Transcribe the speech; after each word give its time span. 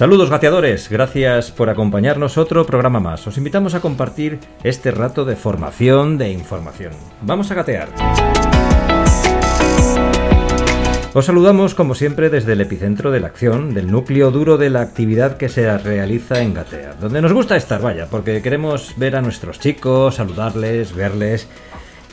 Saludos 0.00 0.30
gateadores, 0.30 0.88
gracias 0.88 1.50
por 1.50 1.68
acompañarnos 1.68 2.38
otro 2.38 2.64
programa 2.64 3.00
más. 3.00 3.26
Os 3.26 3.36
invitamos 3.36 3.74
a 3.74 3.80
compartir 3.80 4.38
este 4.64 4.92
rato 4.92 5.26
de 5.26 5.36
formación, 5.36 6.16
de 6.16 6.30
información. 6.30 6.94
Vamos 7.20 7.50
a 7.50 7.54
gatear. 7.54 7.90
Os 11.12 11.26
saludamos 11.26 11.74
como 11.74 11.94
siempre 11.94 12.30
desde 12.30 12.54
el 12.54 12.62
epicentro 12.62 13.10
de 13.10 13.20
la 13.20 13.26
acción, 13.26 13.74
del 13.74 13.90
núcleo 13.90 14.30
duro 14.30 14.56
de 14.56 14.70
la 14.70 14.80
actividad 14.80 15.36
que 15.36 15.50
se 15.50 15.76
realiza 15.76 16.40
en 16.40 16.54
Gatea, 16.54 16.94
donde 16.98 17.20
nos 17.20 17.34
gusta 17.34 17.56
estar, 17.56 17.82
vaya, 17.82 18.06
porque 18.10 18.40
queremos 18.40 18.94
ver 18.96 19.16
a 19.16 19.20
nuestros 19.20 19.60
chicos, 19.60 20.14
saludarles, 20.14 20.94
verles 20.94 21.46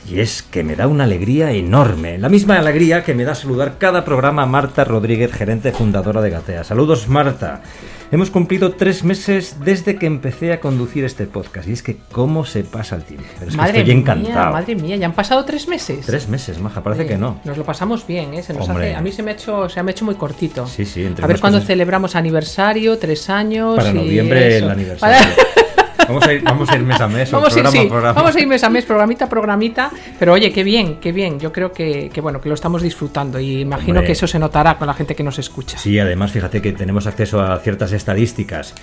y 0.10 0.22
es 0.22 0.42
que 0.42 0.64
me 0.64 0.76
da 0.76 0.88
una 0.88 1.04
alegría 1.04 1.52
enorme, 1.52 2.18
la 2.18 2.30
misma 2.30 2.58
alegría 2.58 3.04
que 3.04 3.14
me 3.14 3.26
da 3.26 3.36
saludar 3.36 3.78
cada 3.78 4.06
programa 4.06 4.46
Marta 4.46 4.84
Rodríguez, 4.84 5.34
gerente 5.34 5.72
fundadora 5.72 6.22
de 6.22 6.30
Gatea. 6.30 6.64
Saludos 6.64 7.10
Marta. 7.10 7.62
Hemos 8.10 8.30
cumplido 8.30 8.72
tres 8.72 9.04
meses 9.04 9.58
desde 9.66 9.98
que 9.98 10.06
empecé 10.06 10.54
a 10.54 10.62
conducir 10.62 11.04
este 11.04 11.26
podcast 11.26 11.68
y 11.68 11.74
es 11.74 11.84
que 11.84 11.98
cómo 12.12 12.46
se 12.46 12.64
pasa 12.64 12.96
el 12.96 13.04
tiempo. 13.04 13.26
madre 13.58 13.80
estoy 13.80 13.96
encantado. 13.96 14.54
madre 14.54 14.76
mía, 14.76 14.96
ya 14.96 15.08
han 15.08 15.14
pasado 15.14 15.44
tres 15.44 15.68
meses. 15.68 16.06
Tres 16.06 16.30
meses, 16.30 16.58
maja, 16.60 16.82
parece 16.82 17.06
que 17.06 17.18
no. 17.18 17.42
Nos 17.44 17.58
lo 17.58 17.66
pasamos 17.66 18.08
bien, 18.08 18.34
¿eh? 18.34 18.44
Se 18.44 18.54
nos 18.54 18.70
hace, 18.70 18.96
a 18.96 19.02
mí 19.02 19.12
se 19.12 19.24
me, 19.24 19.32
ha 19.32 19.34
hecho, 19.34 19.68
se 19.68 19.84
me 19.84 19.92
ha 19.92 19.94
hecho 19.94 20.06
muy 20.06 20.16
cortito. 20.16 20.66
Sí, 20.68 20.86
sí. 20.86 21.06
a 21.22 21.28
ver 21.28 21.40
cuándo 21.42 21.60
celebramos 21.60 22.16
aniversario, 22.16 22.98
tres 22.98 23.30
años. 23.30 23.76
Para 23.76 23.92
noviembre 23.92 24.58
el 24.58 24.70
aniversario. 24.70 25.28
Vamos 26.08 26.26
a, 26.26 26.34
ir, 26.34 26.44
vamos 26.44 26.70
a 26.70 26.76
ir 26.76 26.84
mes 26.84 27.02
a 27.02 27.08
mes, 27.08 27.32
vamos, 27.32 27.54
programa, 27.54 27.78
ir, 27.78 27.90
vamos 27.90 28.36
a 28.36 28.40
ir 28.40 28.48
mes 28.48 28.64
a 28.64 28.70
mes, 28.70 28.86
programita 28.86 29.28
programita. 29.28 29.92
Pero 30.18 30.34
oye, 30.34 30.52
qué 30.52 30.64
bien, 30.64 31.00
qué 31.00 31.12
bien. 31.12 31.40
Yo 31.40 31.52
creo 31.52 31.72
que, 31.72 32.12
bueno, 32.22 32.40
que 32.42 32.50
lo 32.50 32.56
estamos 32.56 32.82
disfrutando 32.82 33.40
y 33.40 33.62
imagino 33.62 34.02
que 34.02 34.14
eso 34.14 34.28
se 34.28 34.40
notará 34.40 34.78
con 34.78 34.88
la 34.88 34.94
gente 34.94 35.16
que 35.16 35.24
nos 35.24 35.40
escucha. 35.40 35.78
Sí, 35.78 36.00
además, 36.00 36.32
fíjate 36.32 36.62
que 36.62 36.72
tenemos 36.72 37.08
acceso 37.08 37.42
a 37.42 37.58
ciertas 37.60 37.92
estadísticas 37.92 38.74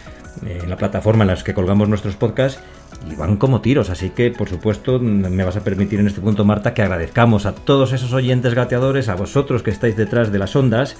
en 0.45 0.69
la 0.69 0.77
plataforma 0.77 1.25
en 1.25 1.29
las 1.29 1.45
que 1.45 1.55
colgamos 1.55 1.89
nuestros 1.89 2.17
podcasts 2.17 2.61
y 3.11 3.15
van 3.15 3.37
como 3.37 3.61
tiros. 3.61 3.91
Así 3.91 4.11
que, 4.11 4.31
por 4.31 4.49
supuesto, 4.49 4.99
me 4.99 5.45
vas 5.45 5.57
a 5.57 5.65
permitir 5.65 6.01
en 6.01 6.07
este 6.07 6.21
punto, 6.21 6.45
Marta, 6.45 6.75
que 6.75 6.83
agradezcamos 6.83 7.47
a 7.47 7.55
todos 7.55 7.93
esos 7.93 8.13
oyentes 8.13 8.55
gateadores, 8.55 9.09
a 9.09 9.15
vosotros 9.15 9.63
que 9.63 9.71
estáis 9.71 9.97
detrás 9.97 10.33
de 10.33 10.39
las 10.39 10.55
ondas 10.57 10.97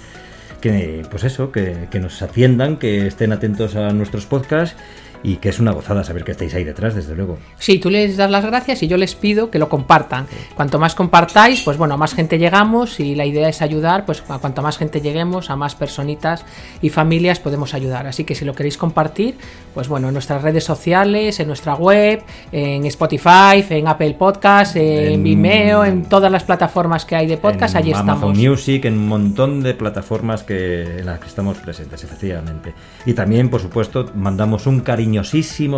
que 0.61 1.05
pues 1.11 1.23
eso, 1.23 1.51
que, 1.51 1.87
que, 1.91 1.99
nos 1.99 2.19
atiendan, 2.23 2.77
que 2.77 3.05
estén 3.05 3.33
atentos 3.33 3.75
a 3.75 3.91
nuestros 3.91 4.25
podcasts 4.25 4.75
y 5.23 5.37
que 5.37 5.49
es 5.49 5.59
una 5.59 5.71
gozada 5.71 6.03
saber 6.03 6.23
que 6.23 6.31
estáis 6.31 6.53
ahí 6.53 6.63
detrás, 6.63 6.95
desde 6.95 7.15
luego. 7.15 7.37
Sí, 7.57 7.79
tú 7.79 7.89
les 7.89 8.17
das 8.17 8.29
las 8.29 8.45
gracias 8.45 8.83
y 8.83 8.87
yo 8.87 8.97
les 8.97 9.15
pido 9.15 9.49
que 9.49 9.59
lo 9.59 9.69
compartan. 9.69 10.27
Cuanto 10.55 10.79
más 10.79 10.95
compartáis, 10.95 11.61
pues 11.61 11.77
bueno, 11.77 11.93
a 11.93 11.97
más 11.97 12.13
gente 12.13 12.37
llegamos 12.37 12.99
y 12.99 13.15
la 13.15 13.25
idea 13.25 13.49
es 13.49 13.61
ayudar, 13.61 14.05
pues 14.05 14.23
a 14.27 14.39
cuanto 14.39 14.61
más 14.61 14.77
gente 14.77 15.01
lleguemos, 15.01 15.49
a 15.49 15.55
más 15.55 15.75
personitas 15.75 16.45
y 16.81 16.89
familias 16.89 17.39
podemos 17.39 17.73
ayudar. 17.73 18.07
Así 18.07 18.23
que 18.23 18.35
si 18.35 18.45
lo 18.45 18.53
queréis 18.53 18.77
compartir, 18.77 19.35
pues 19.73 19.87
bueno, 19.87 20.07
en 20.07 20.13
nuestras 20.13 20.41
redes 20.41 20.63
sociales, 20.63 21.39
en 21.39 21.47
nuestra 21.47 21.75
web, 21.75 22.23
en 22.51 22.85
Spotify, 22.85 23.63
en 23.69 23.87
Apple 23.87 24.15
Podcast, 24.17 24.75
en, 24.75 25.23
Vimeo, 25.23 25.85
en 25.85 26.05
todas 26.05 26.31
las 26.31 26.43
plataformas 26.43 27.05
que 27.05 27.15
hay 27.15 27.27
de 27.27 27.37
podcast, 27.37 27.75
allí 27.75 27.91
estamos. 27.91 28.23
Amazon 28.23 28.37
Music, 28.37 28.85
en 28.85 28.97
un 28.97 29.07
montón 29.07 29.61
de 29.61 29.73
plataformas 29.73 30.43
que, 30.43 30.99
en 30.99 31.05
las 31.05 31.19
que 31.19 31.27
estamos 31.27 31.57
presentes, 31.57 32.03
efectivamente. 32.03 32.73
Y 33.05 33.13
también, 33.13 33.49
por 33.49 33.61
supuesto, 33.61 34.11
mandamos 34.15 34.67
un 34.67 34.81
cariño 34.81 35.04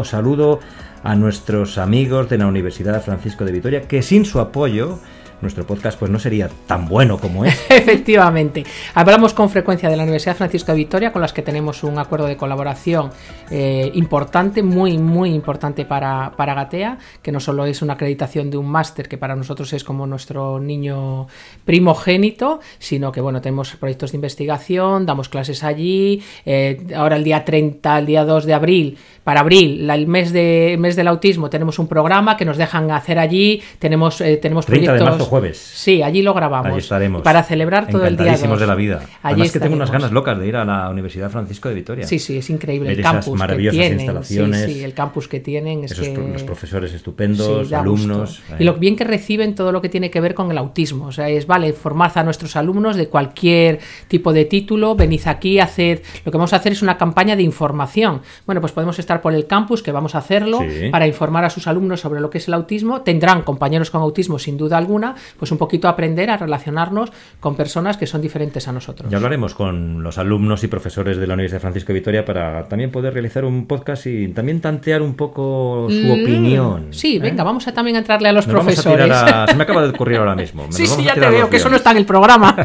saludo 0.04 0.60
a 1.04 1.16
nuestros 1.16 1.78
amigos 1.78 2.30
de 2.30 2.38
la 2.38 2.48
Universidad 2.48 3.04
Francisco 3.04 3.46
de 3.46 3.52
Vitoria, 3.52 3.82
que 3.82 4.02
sin 4.02 4.26
su 4.26 4.40
apoyo 4.40 5.00
nuestro 5.42 5.66
podcast 5.66 6.00
pues 6.00 6.10
no 6.10 6.20
sería 6.20 6.50
tan 6.66 6.88
bueno 6.88 7.18
como 7.18 7.46
es. 7.46 7.60
Efectivamente. 7.70 8.64
Hablamos 8.94 9.34
con 9.34 9.50
frecuencia 9.50 9.90
de 9.90 9.96
la 9.96 10.04
Universidad 10.04 10.36
Francisco 10.36 10.72
de 10.72 10.80
Vitoria, 10.80 11.12
con 11.12 11.22
las 11.22 11.34
que 11.34 11.42
tenemos 11.42 11.84
un 11.84 12.00
acuerdo 12.00 12.26
de 12.26 12.38
colaboración 12.38 13.12
eh, 13.52 13.92
importante, 13.94 14.64
muy, 14.64 14.98
muy 14.98 15.34
importante 15.34 15.86
para, 15.86 16.34
para 16.36 16.54
Gatea, 16.54 16.98
que 17.22 17.32
no 17.32 17.40
solo 17.40 17.66
es 17.66 17.82
una 17.82 17.94
acreditación 17.94 18.50
de 18.50 18.58
un 18.58 18.68
máster, 18.68 19.08
que 19.08 19.18
para 19.18 19.36
nosotros 19.36 19.72
es 19.74 19.84
como 19.84 20.08
nuestro 20.08 20.59
niño 20.59 21.28
primogénito, 21.66 22.59
sino 22.80 23.12
que 23.12 23.22
bueno, 23.22 23.42
tenemos 23.42 23.76
proyectos 23.76 24.12
de 24.12 24.18
investigación, 24.18 25.06
damos 25.06 25.30
clases 25.30 25.64
allí, 25.64 26.24
eh, 26.46 26.88
ahora 26.96 27.16
el 27.16 27.24
día 27.24 27.46
30, 27.46 28.00
el 28.00 28.06
día 28.06 28.26
2 28.26 28.46
de 28.46 28.54
abril, 28.54 28.98
para 29.28 29.42
abril, 29.42 29.90
el 29.90 30.08
mes, 30.08 30.32
de, 30.32 30.78
mes 30.80 30.96
del 30.96 31.06
autismo, 31.10 31.50
tenemos 31.50 31.80
un 31.80 31.90
programa 31.90 32.38
que 32.38 32.46
nos 32.46 32.56
dejan 32.56 32.90
hacer 32.92 33.20
allí, 33.20 33.62
tenemos, 33.78 34.22
eh, 34.22 34.38
tenemos 34.38 34.66
30 34.66 34.94
De 34.94 35.04
marzo, 35.04 35.26
jueves. 35.26 35.58
Sí, 35.58 36.02
allí 36.02 36.22
lo 36.22 36.34
grabamos. 36.34 36.72
Allí 36.72 36.80
estaremos. 36.80 37.24
Para 37.24 37.44
celebrar 37.44 37.90
todo 37.90 38.06
el 38.06 38.16
día. 38.16 38.38
de 38.38 38.66
la 38.66 38.76
vida. 38.76 39.02
Allí 39.22 39.34
Además 39.34 39.52
que 39.52 39.60
tengo 39.60 39.76
unas 39.76 39.92
ganas 39.92 40.14
locas 40.14 40.40
de 40.40 40.48
ir 40.48 40.56
a 40.56 40.64
la 40.64 40.90
Universidad 40.90 41.30
Francisco 41.30 41.68
de 41.68 41.76
Vitoria. 41.76 42.08
Sí, 42.08 42.20
sí, 42.20 42.38
es 42.38 42.50
increíble. 42.50 42.90
el 42.90 43.02
campus 43.02 43.38
maravillosas 43.38 43.76
que 43.76 43.82
tienen, 43.82 44.00
instalaciones. 44.00 44.66
Sí, 44.66 44.74
sí, 44.76 44.84
el 44.86 44.94
campus 44.94 45.28
que 45.28 45.42
tienen. 45.42 45.84
Es 45.84 45.92
esos, 45.92 46.08
que... 46.08 46.18
Los 46.18 46.44
profesores 46.44 46.94
estupendos, 46.94 47.74
alumnos. 47.74 48.42
Y 48.58 48.64
lo 48.64 48.76
bien 48.76 48.96
que 48.96 49.04
reciben 49.04 49.56
todo 49.56 49.74
lo 49.74 49.82
que 49.82 49.90
tiene 49.90 50.09
que 50.09 50.22
ver 50.22 50.36
con 50.36 50.50
el 50.52 50.58
autismo. 50.58 51.08
O 51.08 51.12
sea, 51.12 51.28
es, 51.28 51.48
vale, 51.48 51.74
formad 51.74 52.18
a 52.18 52.24
nuestros 52.24 52.56
alumnos 52.56 52.96
de 52.96 53.09
cualquier 53.09 53.80
tipo 54.08 54.32
de 54.32 54.46
título, 54.46 54.96
venid 54.96 55.24
aquí, 55.26 55.59
haced. 55.59 56.02
Lo 56.24 56.32
que 56.32 56.38
vamos 56.38 56.54
a 56.54 56.56
hacer 56.56 56.72
es 56.72 56.82
una 56.82 56.98
campaña 56.98 57.36
de 57.36 57.44
información. 57.44 58.22
Bueno, 58.46 58.62
pues 58.62 58.72
podemos 58.72 58.98
estar 59.00 59.16
por 59.22 59.33
el 59.33 59.47
campus, 59.47 59.83
que 59.83 59.91
vamos 59.91 60.16
a 60.16 60.19
hacerlo 60.19 60.59
para 60.91 61.07
informar 61.07 61.45
a 61.45 61.50
sus 61.50 61.67
alumnos 61.67 62.00
sobre 62.01 62.19
lo 62.19 62.29
que 62.29 62.38
es 62.38 62.47
el 62.47 62.53
autismo. 62.53 63.01
Tendrán 63.01 63.41
compañeros 63.41 63.91
con 63.91 64.01
autismo 64.01 64.39
sin 64.39 64.57
duda 64.57 64.78
alguna, 64.78 65.16
pues 65.38 65.51
un 65.51 65.57
poquito 65.57 65.88
aprender 65.88 66.29
a 66.29 66.38
relacionarnos 66.38 67.11
con 67.39 67.55
personas 67.55 67.97
que 67.97 68.07
son 68.07 68.22
diferentes 68.22 68.67
a 68.67 68.72
nosotros. 68.72 69.09
Ya 69.09 69.17
hablaremos 69.17 69.53
con 69.53 70.03
los 70.03 70.17
alumnos 70.17 70.63
y 70.63 70.67
profesores 70.67 71.17
de 71.17 71.28
la 71.28 71.33
Universidad 71.33 71.61
Francisco 71.61 71.88
de 71.88 72.00
Vitoria 72.00 72.25
para 72.25 72.67
también 72.67 72.91
poder 72.91 73.13
realizar 73.13 73.45
un 73.45 73.66
podcast 73.66 74.05
y 74.07 74.28
también 74.29 74.61
tantear 74.61 75.01
un 75.01 75.16
poco 75.16 75.88
su 75.89 76.07
mm, 76.07 76.11
opinión. 76.11 76.88
Sí, 76.91 77.17
¿eh? 77.17 77.19
venga, 77.19 77.44
vamos 77.44 77.67
a 77.67 77.73
también 77.73 77.97
entrarle 77.97 78.29
a 78.29 78.31
los 78.31 78.45
profesores. 78.45 79.13
Se 79.47 79.55
me 79.55 79.63
acaba 79.63 79.84
de 79.84 79.89
ocurrir 79.89 80.17
ahora 80.17 80.35
mismo. 80.35 80.67
sí, 80.69 80.88
sí, 80.88 81.03
ya 81.03 81.13
te 81.13 81.29
veo, 81.29 81.49
que 81.49 81.57
eso 81.57 81.69
no 81.69 81.75
está 81.75 81.91
en 81.91 81.97
el 81.97 82.05
programa. 82.05 82.55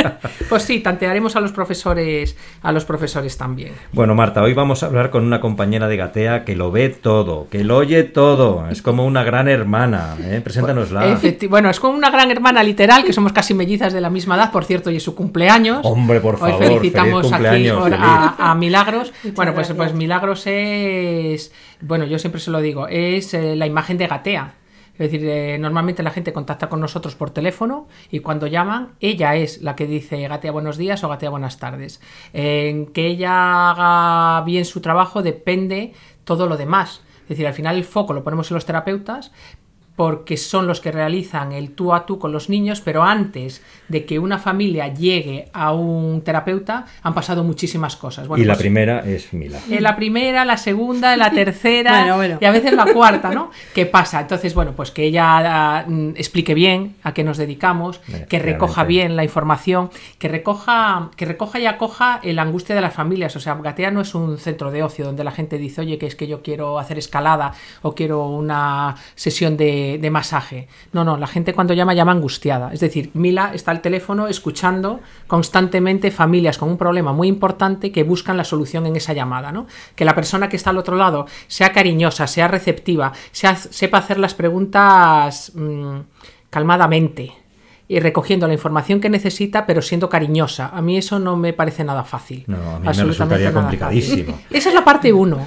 pues 0.48 0.62
sí, 0.62 0.80
tantearemos 0.80 1.36
a 1.36 1.40
los 1.40 1.52
profesores, 1.52 2.36
a 2.62 2.72
los 2.72 2.84
profesores 2.84 3.36
también. 3.36 3.72
Bueno, 3.92 4.14
Marta, 4.14 4.42
hoy 4.42 4.54
vamos 4.54 4.82
a 4.82 4.86
hablar 4.86 5.10
con 5.10 5.24
una 5.24 5.40
compañera 5.40 5.88
de 5.88 5.96
Gatea 6.00 6.44
que 6.44 6.56
lo 6.56 6.70
ve 6.72 6.88
todo, 6.88 7.46
que 7.50 7.62
lo 7.62 7.76
oye 7.76 8.02
todo. 8.04 8.68
Es 8.70 8.82
como 8.82 9.04
una 9.06 9.22
gran 9.22 9.48
hermana. 9.48 10.16
¿eh? 10.22 10.40
Preséntanosla. 10.42 11.20
Bueno, 11.48 11.70
es 11.70 11.78
como 11.78 11.96
una 11.96 12.10
gran 12.10 12.30
hermana 12.30 12.62
literal, 12.62 13.04
que 13.04 13.12
somos 13.12 13.32
casi 13.32 13.54
mellizas 13.54 13.92
de 13.92 14.00
la 14.00 14.10
misma 14.10 14.36
edad, 14.36 14.50
por 14.50 14.64
cierto, 14.64 14.90
y 14.90 14.96
es 14.96 15.02
su 15.02 15.14
cumpleaños. 15.14 15.80
Hombre, 15.84 16.20
por 16.20 16.38
favor. 16.38 16.60
Hoy 16.60 16.66
felicitamos 16.68 17.32
aquí 17.32 17.68
a, 17.68 18.54
Milagros. 18.58 19.12
bueno, 19.34 19.54
pues, 19.54 19.72
pues 19.72 19.94
Milagros 19.94 20.46
es. 20.46 21.52
Bueno, 21.80 22.04
yo 22.06 22.18
siempre 22.18 22.40
se 22.40 22.50
lo 22.50 22.60
digo, 22.60 22.88
es 22.88 23.32
eh, 23.34 23.56
la 23.56 23.66
imagen 23.66 23.98
de 23.98 24.06
Gatea. 24.06 24.54
Es 25.00 25.10
decir, 25.10 25.26
eh, 25.26 25.56
normalmente 25.58 26.02
la 26.02 26.10
gente 26.10 26.34
contacta 26.34 26.68
con 26.68 26.78
nosotros 26.78 27.14
por 27.14 27.30
teléfono 27.30 27.88
y 28.10 28.20
cuando 28.20 28.46
llaman, 28.46 28.96
ella 29.00 29.34
es 29.34 29.62
la 29.62 29.74
que 29.74 29.86
dice 29.86 30.28
Gatea 30.28 30.52
buenos 30.52 30.76
días 30.76 31.02
o 31.02 31.08
Gatea 31.08 31.30
buenas 31.30 31.58
tardes. 31.58 32.02
En 32.34 32.84
que 32.84 33.06
ella 33.06 33.70
haga 33.70 34.44
bien 34.44 34.66
su 34.66 34.82
trabajo 34.82 35.22
depende 35.22 35.94
todo 36.24 36.46
lo 36.46 36.58
demás. 36.58 37.00
Es 37.22 37.28
decir, 37.30 37.46
al 37.46 37.54
final 37.54 37.76
el 37.76 37.84
foco 37.84 38.12
lo 38.12 38.22
ponemos 38.22 38.50
en 38.50 38.56
los 38.56 38.66
terapeutas, 38.66 39.32
porque 39.96 40.36
son 40.36 40.66
los 40.66 40.80
que 40.80 40.92
realizan 40.92 41.52
el 41.52 41.72
tú 41.72 41.92
a 41.92 42.06
tú 42.06 42.18
con 42.18 42.32
los 42.32 42.48
niños, 42.48 42.80
pero 42.80 43.02
antes 43.02 43.62
de 43.88 44.06
que 44.06 44.18
una 44.18 44.38
familia 44.38 44.88
llegue 44.88 45.50
a 45.52 45.72
un 45.72 46.22
terapeuta 46.22 46.86
han 47.02 47.12
pasado 47.12 47.44
muchísimas 47.44 47.96
cosas. 47.96 48.26
y 48.36 48.44
la 48.44 48.54
pues, 48.54 48.58
primera 48.58 49.00
es 49.00 49.32
Mila. 49.34 49.58
En 49.68 49.82
la 49.82 49.96
primera, 49.96 50.44
la 50.44 50.56
segunda, 50.56 51.16
la 51.16 51.30
tercera 51.34 52.06
y 52.40 52.44
a 52.44 52.50
veces 52.50 52.72
la 52.72 52.86
cuarta, 52.86 53.30
¿no? 53.30 53.50
¿Qué 53.74 53.84
pasa? 53.86 54.20
Entonces, 54.20 54.54
bueno, 54.54 54.72
pues 54.74 54.90
que 54.90 55.04
ella 55.04 55.84
mm, 55.86 56.10
explique 56.16 56.54
bien 56.54 56.96
a 57.02 57.12
qué 57.12 57.22
nos 57.22 57.36
dedicamos, 57.36 58.00
que 58.28 58.38
recoja 58.38 58.84
bien 58.84 59.16
la 59.16 59.24
información, 59.24 59.90
que 60.18 60.28
recoja, 60.28 61.10
que 61.16 61.26
recoja 61.26 61.58
y 61.58 61.66
acoja 61.66 62.20
la 62.22 62.42
angustia 62.42 62.74
de 62.74 62.80
las 62.80 62.94
familias. 62.94 63.36
O 63.36 63.40
sea, 63.40 63.54
Gatea 63.54 63.90
no 63.90 64.00
es 64.00 64.14
un 64.14 64.38
centro 64.38 64.70
de 64.70 64.82
ocio 64.82 65.04
donde 65.04 65.24
la 65.24 65.30
gente 65.32 65.58
dice, 65.58 65.82
oye, 65.82 65.98
que 65.98 66.06
es 66.06 66.16
que 66.16 66.26
yo 66.26 66.42
quiero 66.42 66.78
hacer 66.78 66.98
escalada 66.98 67.52
o 67.82 67.94
quiero 67.94 68.26
una 68.26 68.96
sesión 69.14 69.56
de 69.56 69.79
de, 69.98 70.10
masaje. 70.10 70.68
No, 70.92 71.04
no, 71.04 71.16
la 71.16 71.26
gente 71.26 71.54
cuando 71.54 71.74
llama 71.74 71.94
llama 71.94 72.12
angustiada. 72.12 72.72
Es 72.72 72.80
decir, 72.80 73.10
Mila 73.14 73.52
está 73.54 73.70
al 73.70 73.80
teléfono 73.80 74.28
escuchando 74.28 75.00
constantemente 75.26 76.10
familias 76.10 76.58
con 76.58 76.68
un 76.68 76.76
problema 76.76 77.12
muy 77.12 77.28
importante 77.28 77.92
que 77.92 78.02
buscan 78.02 78.36
la 78.36 78.44
solución 78.44 78.86
en 78.86 78.96
esa 78.96 79.12
llamada, 79.12 79.52
¿no? 79.52 79.66
Que 79.94 80.04
la 80.04 80.14
persona 80.14 80.48
que 80.48 80.56
está 80.56 80.70
al 80.70 80.78
otro 80.78 80.96
lado 80.96 81.26
sea 81.46 81.72
cariñosa, 81.72 82.26
sea 82.26 82.48
receptiva, 82.48 83.12
sea, 83.32 83.56
sepa 83.56 83.98
hacer 83.98 84.18
las 84.18 84.34
preguntas 84.34 85.52
mm, 85.54 85.98
calmadamente, 86.50 87.32
y 87.90 87.98
recogiendo 87.98 88.46
la 88.46 88.52
información 88.52 89.00
que 89.00 89.10
necesita, 89.10 89.66
pero 89.66 89.82
siendo 89.82 90.08
cariñosa. 90.08 90.68
A 90.68 90.80
mí 90.80 90.96
eso 90.96 91.18
no 91.18 91.36
me 91.36 91.52
parece 91.52 91.82
nada 91.82 92.04
fácil. 92.04 92.44
No, 92.46 92.76
a 92.76 92.78
mí 92.78 92.86
me 92.86 93.04
resultaría 93.04 93.52
complicadísimo. 93.52 94.38
Esa 94.48 94.68
es 94.68 94.74
la 94.76 94.84
parte 94.84 95.12
uno. 95.12 95.44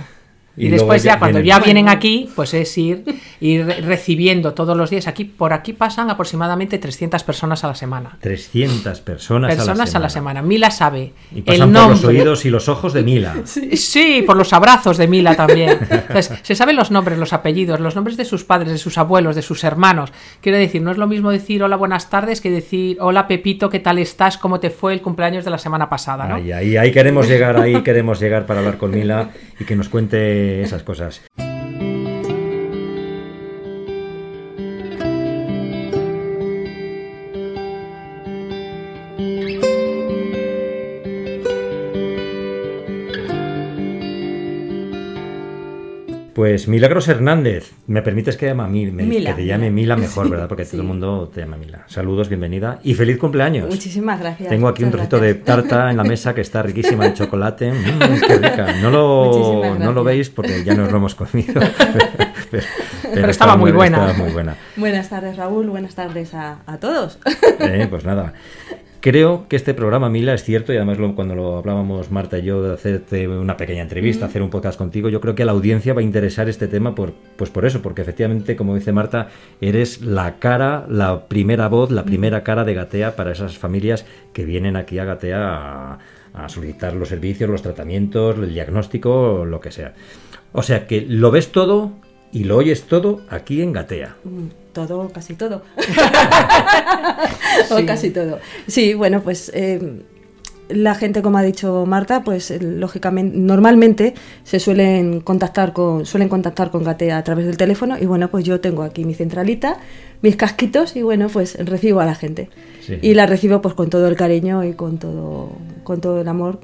Y, 0.56 0.68
después 0.68 1.02
ya, 1.02 1.18
cuando 1.18 1.40
ya 1.40 1.58
vienen 1.60 1.90
aquí, 1.90 2.30
pues 2.36 2.54
es 2.54 2.78
ir, 2.78 3.04
ir 3.40 3.66
recibiendo 3.66 4.54
todos 4.54 4.78
los 4.78 4.92
días. 4.92 5.08
Aquí 5.08 5.26
Por 5.26 5.52
aquí 5.52 5.74
pasan 5.74 6.12
aproximadamente 6.12 6.78
300 6.78 7.24
personas 7.24 7.64
a 7.64 7.68
la 7.68 7.76
semana. 7.76 8.18
300 8.20 9.02
personas, 9.02 9.52
a 9.52 9.56
la 9.56 9.64
semana. 9.64 9.84
a 9.84 10.00
la 10.00 10.10
semana. 10.10 10.42
Mila 10.44 10.70
sabe 10.70 11.14
y 11.34 11.42
pasan 11.42 11.70
el 11.70 11.74
nombre. 11.74 11.96
por 11.96 12.04
los 12.04 12.06
oídos 12.06 12.46
y 12.46 12.52
los 12.52 12.70
ojos 12.70 12.94
de 12.94 13.02
Mila. 13.02 13.36
Sí, 13.46 14.24
por 14.26 14.38
los 14.38 14.54
abrazos 14.54 14.98
de 14.98 15.08
Mila 15.08 15.36
también. 15.36 15.80
se 16.44 16.56
saben 16.56 16.76
los 16.76 16.92
nombres, 16.92 17.18
los 17.18 17.34
apellidos, 17.34 17.80
los 17.80 17.96
nombres 17.96 18.18
de 18.18 18.26
sus 18.26 18.44
padres, 18.44 18.72
de 18.72 18.78
sus 18.78 18.98
abuelos, 18.98 19.36
de 19.36 19.42
sus 19.42 19.64
hermanos. 19.64 20.12
Quiero 20.42 20.58
decir, 20.60 20.82
no 20.82 20.92
es 20.92 20.98
lo 20.98 21.08
mismo 21.08 21.32
decir 21.32 21.64
hola, 21.64 21.76
buenas 21.76 22.10
tardes 22.10 22.42
que 22.42 22.52
decir 22.52 22.98
hola, 23.00 23.28
Pepito, 23.28 23.70
¿qué 23.70 23.80
tal 23.80 23.98
estás? 23.98 24.38
¿Cómo 24.38 24.60
te 24.60 24.70
fue 24.70 24.94
el 24.94 25.02
cumpleaños 25.02 25.46
de 25.46 25.52
la 25.52 25.58
semana 25.58 25.90
pasada? 25.90 26.28
¿no? 26.28 26.36
Ahí, 26.36 26.52
ahí, 26.52 26.78
ahí 26.78 26.92
queremos 26.92 27.28
llegar, 27.28 27.58
ahí 27.58 27.82
queremos 27.82 28.20
llegar 28.20 28.46
para 28.46 28.60
hablar 28.60 28.78
con 28.78 28.92
Mila 28.92 29.32
y 29.60 29.66
que 29.66 29.76
nos 29.76 29.90
cuente 29.90 30.43
esas 30.44 30.84
cosas. 30.84 31.22
Pues 46.44 46.68
Milagros 46.68 47.08
Hernández, 47.08 47.72
me 47.88 48.02
permites 48.02 48.36
que, 48.36 48.48
llame 48.48 48.68
Mila, 48.68 49.30
que 49.30 49.34
te 49.34 49.46
llame 49.46 49.72
Mila 49.72 49.96
mejor, 49.96 50.30
¿verdad? 50.30 50.50
Porque 50.50 50.66
todo 50.70 50.82
el 50.82 50.88
mundo 50.88 51.32
te 51.34 51.40
llama 51.40 51.56
Mila. 51.56 51.86
Saludos, 51.88 52.28
bienvenida 52.28 52.82
y 52.84 52.96
feliz 52.96 53.18
cumpleaños. 53.18 53.70
Muchísimas 53.70 54.20
gracias. 54.20 54.50
Tengo 54.50 54.68
aquí 54.68 54.84
un 54.84 54.92
trocito 54.92 55.22
de 55.22 55.36
tarta 55.36 55.90
en 55.90 55.96
la 55.96 56.04
mesa 56.04 56.36
que 56.36 56.42
está 56.42 56.62
riquísima 56.62 57.06
de 57.06 57.14
chocolate. 57.14 57.72
Mm, 57.72 58.28
qué 58.28 58.36
rica. 58.50 58.74
No 58.82 58.92
lo, 58.92 59.76
no 59.80 59.94
lo 59.94 60.04
veis 60.04 60.30
porque 60.30 60.66
ya 60.66 60.76
nos 60.76 60.92
lo 60.92 60.98
hemos 60.98 61.16
comido. 61.16 61.62
pero, 63.14 63.30
estaba, 63.30 63.56
muy 63.56 63.72
buena. 63.72 64.12
muy 64.12 64.32
buena. 64.32 64.58
Buenas 64.76 65.08
tardes, 65.08 65.38
Raúl. 65.38 65.70
Buenas 65.70 65.96
tardes 65.96 66.34
a, 66.34 66.58
a 66.66 66.78
todos. 66.78 67.20
Eh, 67.62 67.88
pues 67.90 68.04
nada. 68.04 68.34
Creo 69.04 69.50
que 69.50 69.58
este 69.58 69.74
programa, 69.74 70.10
Mila, 70.10 70.34
es 70.34 70.46
cierto, 70.46 70.72
y 70.72 70.78
además 70.78 70.98
cuando 71.14 71.36
lo 71.36 71.58
hablábamos 71.58 72.10
Marta 72.10 72.40
y 72.40 72.44
yo 72.44 72.64
de 72.64 72.74
hacerte 72.74 73.28
una 73.28 73.58
pequeña 73.58 73.82
entrevista, 73.82 74.28
hacer 74.28 74.42
un 74.42 74.50
podcast 74.50 74.78
contigo, 74.78 75.10
yo 75.10 75.20
creo 75.20 75.36
que 75.36 75.44
a 75.44 75.46
la 75.46 75.52
audiencia 75.52 75.94
va 75.94 76.00
a 76.00 76.06
interesar 76.06 76.48
este 76.48 76.70
tema 76.70 76.96
por, 76.96 77.12
pues 77.36 77.50
por 77.50 77.66
eso, 77.66 77.82
porque 77.82 78.02
efectivamente, 78.02 78.56
como 78.56 78.76
dice 78.76 78.94
Marta, 78.94 79.28
eres 79.60 80.04
la 80.04 80.40
cara, 80.40 80.86
la 80.88 81.28
primera 81.28 81.68
voz, 81.68 81.92
la 81.92 82.06
primera 82.06 82.44
cara 82.44 82.64
de 82.64 82.76
Gatea 82.76 83.18
para 83.18 83.34
esas 83.34 83.58
familias 83.58 84.06
que 84.32 84.46
vienen 84.46 84.78
aquí 84.78 85.00
a 85.00 85.04
Gatea 85.04 86.00
a, 86.34 86.48
solicitar 86.48 86.96
los 86.96 87.10
servicios, 87.10 87.50
los 87.50 87.62
tratamientos, 87.62 88.38
el 88.38 88.54
diagnóstico, 88.54 89.44
lo 89.44 89.60
que 89.60 89.72
sea. 89.72 89.96
O 90.54 90.64
sea 90.64 90.88
que 90.88 91.02
lo 91.02 91.30
ves 91.30 91.52
todo 91.52 91.92
y 92.32 92.46
lo 92.46 92.56
oyes 92.56 92.84
todo 92.84 93.20
aquí 93.30 93.62
en 93.62 93.74
Gatea. 93.74 94.16
Mm 94.24 94.63
todo, 94.74 95.10
casi 95.10 95.36
todo. 95.36 95.62
o 97.72 97.86
casi 97.86 98.10
todo. 98.10 98.40
Sí, 98.68 98.94
bueno, 98.94 99.22
pues 99.22 99.52
eh, 99.54 100.02
la 100.70 100.96
gente, 100.96 101.22
como 101.22 101.38
ha 101.38 101.44
dicho 101.44 101.86
Marta, 101.86 102.24
pues 102.24 102.52
eh, 102.52 102.60
lógicamente, 102.60 103.38
normalmente 103.38 104.14
se 104.44 104.60
suelen 104.60 105.22
contactar 105.22 105.74
con, 105.74 106.06
suelen 106.06 106.30
contactar 106.30 106.72
con 106.72 106.84
Gatea 106.84 107.18
a 107.18 107.24
través 107.24 107.46
del 107.46 107.58
teléfono 107.58 107.98
y 108.00 108.06
bueno, 108.06 108.30
pues 108.30 108.44
yo 108.44 108.60
tengo 108.60 108.84
aquí 108.84 109.06
mi 109.06 109.14
centralita, 109.14 109.78
mis 110.22 110.36
casquitos 110.36 110.96
y 110.96 111.02
bueno, 111.02 111.30
pues 111.30 111.56
recibo 111.66 112.00
a 112.00 112.06
la 112.06 112.16
gente. 112.16 112.50
Y 113.02 113.14
la 113.14 113.26
recibo 113.26 113.62
pues 113.62 113.76
con 113.76 113.90
todo 113.90 114.08
el 114.08 114.18
cariño 114.18 114.66
y 114.66 114.74
con 114.74 114.98
todo, 114.98 115.52
con 115.84 116.02
todo 116.02 116.20
el 116.20 116.28
amor 116.28 116.60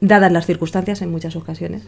dadas 0.00 0.30
las 0.30 0.46
circunstancias 0.46 1.02
en 1.02 1.10
muchas 1.10 1.36
ocasiones, 1.36 1.82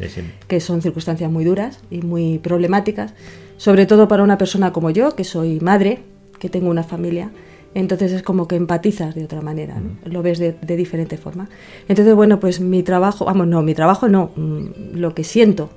que 0.47 0.61
son 0.61 0.83
circunstancias 0.83 1.31
muy 1.31 1.45
duras 1.45 1.79
y 1.91 2.01
muy 2.01 2.39
problemáticas, 2.39 3.13
sobre 3.59 3.85
todo 3.85 4.09
para 4.09 4.23
una 4.23 4.39
persona 4.39 4.73
como 4.73 4.89
yo, 4.89 5.15
que 5.15 5.25
soy 5.25 5.61
madre, 5.61 6.01
que 6.39 6.49
tengo 6.49 6.71
una 6.71 6.85
familia, 6.85 7.31
entonces 7.75 8.13
es 8.13 8.23
como 8.23 8.49
que 8.49 8.57
empatizas 8.57 9.15
de 9.15 9.25
otra 9.25 9.43
manera, 9.43 9.77
lo 10.05 10.23
ves 10.23 10.39
de, 10.39 10.55
diferente 10.77 11.19
forma. 11.19 11.51
Entonces, 11.89 12.15
bueno, 12.15 12.41
pues 12.41 12.61
mi 12.61 12.83
trabajo, 12.83 13.27
vamos, 13.27 13.47
no, 13.47 13.63
mi 13.63 13.75
trabajo 13.75 14.09
no, 14.09 14.31
mm, 14.35 14.97
lo 14.97 15.15
que 15.15 15.25
siento 15.25 15.69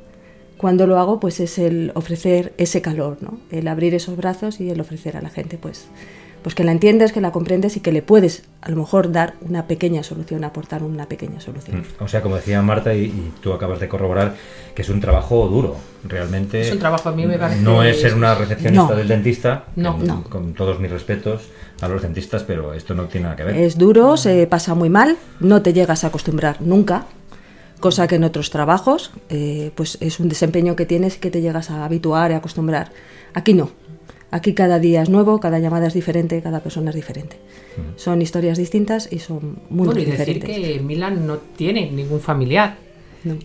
cuando 0.57 0.85
lo 0.85 0.99
hago, 0.99 1.19
pues 1.19 1.39
es 1.39 1.57
el 1.57 1.91
ofrecer 1.95 2.53
ese 2.57 2.83
calor, 2.83 3.17
¿no? 3.19 3.39
el 3.49 3.67
abrir 3.67 3.95
esos 3.95 4.15
brazos 4.15 4.61
y 4.61 4.69
el 4.69 4.79
ofrecer 4.79 5.17
a 5.17 5.21
la 5.21 5.29
gente, 5.29 5.57
pues 5.57 5.87
pues 6.43 6.55
que 6.55 6.63
la 6.63 6.71
entiendes, 6.71 7.11
que 7.11 7.21
la 7.21 7.31
comprendes 7.31 7.77
y 7.77 7.81
que 7.81 7.91
le 7.91 8.01
puedes 8.01 8.43
a 8.61 8.69
lo 8.69 8.77
mejor 8.77 9.11
dar 9.11 9.35
una 9.41 9.67
pequeña 9.67 10.03
solución, 10.03 10.43
aportar 10.43 10.83
una 10.83 11.05
pequeña 11.05 11.39
solución. 11.39 11.79
Mm. 11.79 12.03
O 12.03 12.07
sea, 12.07 12.21
como 12.21 12.35
decía 12.35 12.61
Marta 12.61 12.93
y, 12.93 13.31
tú 13.41 13.53
acabas 13.53 13.79
de 13.79 13.87
corroborar, 13.87 14.35
que 14.75 14.81
es 14.81 14.89
un 14.89 14.99
trabajo 14.99 15.47
duro, 15.47 15.77
realmente. 16.03 16.61
Es 16.61 16.71
un 16.71 16.79
trabajo 16.79 17.09
a 17.09 17.11
mí 17.11 17.25
me 17.25 17.37
parece. 17.37 17.61
No 17.61 17.83
es 17.83 18.01
ser 18.01 18.15
una 18.15 18.35
recepcionista 18.35 18.95
del 18.95 19.07
dentista, 19.07 19.65
no, 19.75 19.97
con, 19.97 20.07
no. 20.07 20.23
con 20.23 20.53
todos 20.53 20.79
mis 20.79 20.89
respetos 20.89 21.49
a 21.81 21.87
los 21.87 22.01
dentistas, 22.01 22.43
pero 22.43 22.73
esto 22.73 22.93
no 22.93 23.05
tiene 23.05 23.25
nada 23.25 23.35
que 23.35 23.43
ver. 23.43 23.55
Es 23.57 23.77
duro, 23.77 24.17
se 24.17 24.47
pasa 24.47 24.75
muy 24.75 24.89
mal, 24.89 25.17
no 25.39 25.61
te 25.61 25.73
llegas 25.73 26.03
a 26.03 26.07
acostumbrar 26.07 26.61
nunca, 26.61 27.05
cosa 27.79 28.07
que 28.07 28.15
en 28.15 28.23
otros 28.23 28.49
trabajos 28.49 29.11
eh, 29.29 29.71
pues 29.75 29.97
es 29.99 30.19
un 30.19 30.29
desempeño 30.29 30.75
que 30.75 30.85
tienes 30.85 31.17
y 31.17 31.19
que 31.19 31.31
te 31.31 31.41
llegas 31.41 31.69
a 31.69 31.83
habituar 31.83 32.31
y 32.31 32.35
acostumbrar. 32.35 32.91
Aquí 33.33 33.53
no, 33.53 33.71
Aquí 34.31 34.53
cada 34.53 34.79
día 34.79 35.01
es 35.01 35.09
nuevo, 35.09 35.39
cada 35.41 35.59
llamada 35.59 35.87
es 35.87 35.93
diferente, 35.93 36.41
cada 36.41 36.61
persona 36.61 36.89
es 36.91 36.95
diferente. 36.95 37.35
Son 37.97 38.21
historias 38.21 38.57
distintas 38.57 39.11
y 39.11 39.19
son 39.19 39.59
muy 39.69 39.87
bueno, 39.87 40.01
y 40.01 40.05
decir 40.05 40.41
que 40.41 40.79
Milan 40.81 41.27
no 41.27 41.37
tiene 41.37 41.91
ningún 41.91 42.21
familiar 42.21 42.77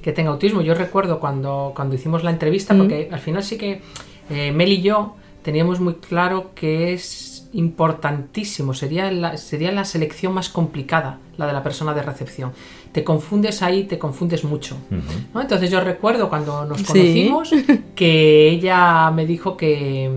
que 0.01 0.13
tenga 0.13 0.31
autismo. 0.31 0.63
Yo 0.63 0.75
recuerdo 0.75 1.19
cuando, 1.19 1.73
cuando 1.75 1.97
hicimos 1.97 2.23
la 2.23 2.31
entrevista, 2.31 2.77
porque 2.77 3.09
al 3.11 3.19
final 3.19 3.43
sí 3.43 3.59
que 3.59 3.81
eh, 4.31 4.53
Mel 4.53 4.73
y 4.73 4.81
yo 4.81 5.17
teníamos 5.43 5.81
muy 5.81 5.95
claro 5.95 6.53
que 6.55 6.93
es 6.93 7.49
importantísimo, 7.53 8.75
sería 8.75 9.11
la, 9.11 9.37
sería 9.37 9.73
la 9.73 9.85
selección 9.85 10.35
más 10.35 10.49
complicada, 10.49 11.19
la 11.37 11.47
de 11.47 11.53
la 11.53 11.63
persona 11.63 11.95
de 11.95 12.03
recepción. 12.03 12.53
Te 12.93 13.03
confundes 13.03 13.63
ahí, 13.63 13.85
te 13.85 13.99
confundes 13.99 14.45
mucho. 14.45 14.77
Entonces 15.35 15.71
yo 15.71 15.81
recuerdo 15.81 16.29
cuando 16.29 16.65
nos 16.65 16.83
conocimos 16.83 17.51
que 17.95 18.49
ella 18.49 19.11
me 19.11 19.27
dijo 19.27 19.57
que 19.57 20.11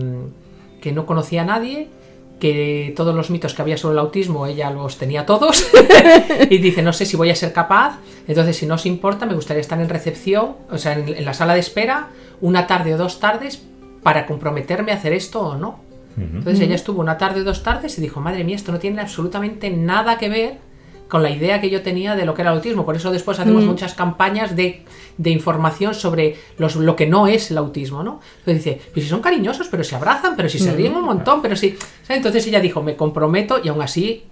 que 0.80 0.92
no 0.92 1.06
conocía 1.06 1.42
a 1.42 1.44
nadie, 1.44 1.88
que 2.40 2.92
todos 2.96 3.14
los 3.14 3.30
mitos 3.30 3.54
que 3.54 3.62
había 3.62 3.76
sobre 3.76 3.92
el 3.92 3.98
autismo 4.00 4.46
ella 4.46 4.70
los 4.70 4.96
tenía 4.96 5.26
todos 5.26 5.70
y 6.50 6.58
dice 6.58 6.82
no 6.82 6.92
sé 6.92 7.04
si 7.04 7.16
voy 7.16 7.30
a 7.30 7.36
ser 7.36 7.52
capaz 7.52 7.98
entonces 8.26 8.56
si 8.56 8.66
no 8.66 8.74
os 8.74 8.86
importa 8.86 9.26
me 9.26 9.34
gustaría 9.34 9.60
estar 9.60 9.78
en 9.80 9.88
recepción 9.88 10.56
o 10.70 10.78
sea 10.78 10.94
en, 10.94 11.24
la 11.24 11.34
sala 11.34 11.54
de 11.54 11.60
espera 11.60 12.08
una 12.40 12.66
tarde 12.66 12.94
o 12.94 12.98
dos 12.98 13.20
tardes 13.20 13.62
para 14.02 14.26
comprometerme 14.26 14.90
a 14.90 14.96
hacer 14.96 15.12
esto 15.12 15.40
o 15.42 15.54
no 15.56 15.80
entonces 16.16 16.60
ella 16.60 16.74
estuvo 16.74 17.00
una 17.00 17.16
tarde 17.16 17.42
o 17.42 17.44
dos 17.44 17.62
tardes 17.62 17.96
y 17.96 18.00
dijo 18.00 18.20
madre 18.20 18.42
mía 18.42 18.56
esto 18.56 18.72
no 18.72 18.78
tiene 18.78 19.00
absolutamente 19.00 19.70
nada 19.70 20.18
que 20.18 20.28
ver 20.28 20.58
con 21.10 21.22
la 21.22 21.30
idea 21.30 21.60
que 21.60 21.68
yo 21.68 21.82
tenía 21.82 22.16
de 22.16 22.24
lo 22.24 22.32
que 22.32 22.40
era 22.40 22.52
el 22.52 22.56
autismo. 22.56 22.86
Por 22.86 22.96
eso 22.96 23.10
después 23.10 23.38
hacemos 23.38 23.64
mm. 23.64 23.66
muchas 23.66 23.92
campañas 23.92 24.56
de, 24.56 24.84
de 25.18 25.30
información 25.30 25.94
sobre 25.94 26.36
los, 26.56 26.76
lo 26.76 26.96
que 26.96 27.06
no 27.06 27.26
es 27.26 27.50
el 27.50 27.58
autismo, 27.58 28.02
¿no? 28.02 28.20
Entonces 28.38 28.64
dice, 28.64 28.80
pues 28.94 29.04
si 29.04 29.10
son 29.10 29.20
cariñosos, 29.20 29.68
pero 29.68 29.84
se 29.84 29.96
abrazan, 29.96 30.36
pero 30.36 30.48
si 30.48 30.58
se 30.58 30.72
ríen 30.72 30.96
un 30.96 31.04
montón, 31.04 31.42
pero 31.42 31.56
si... 31.56 31.76
Entonces 32.08 32.46
ella 32.46 32.60
dijo, 32.60 32.82
me 32.82 32.96
comprometo 32.96 33.60
y 33.62 33.68
aún 33.68 33.82
así 33.82 34.29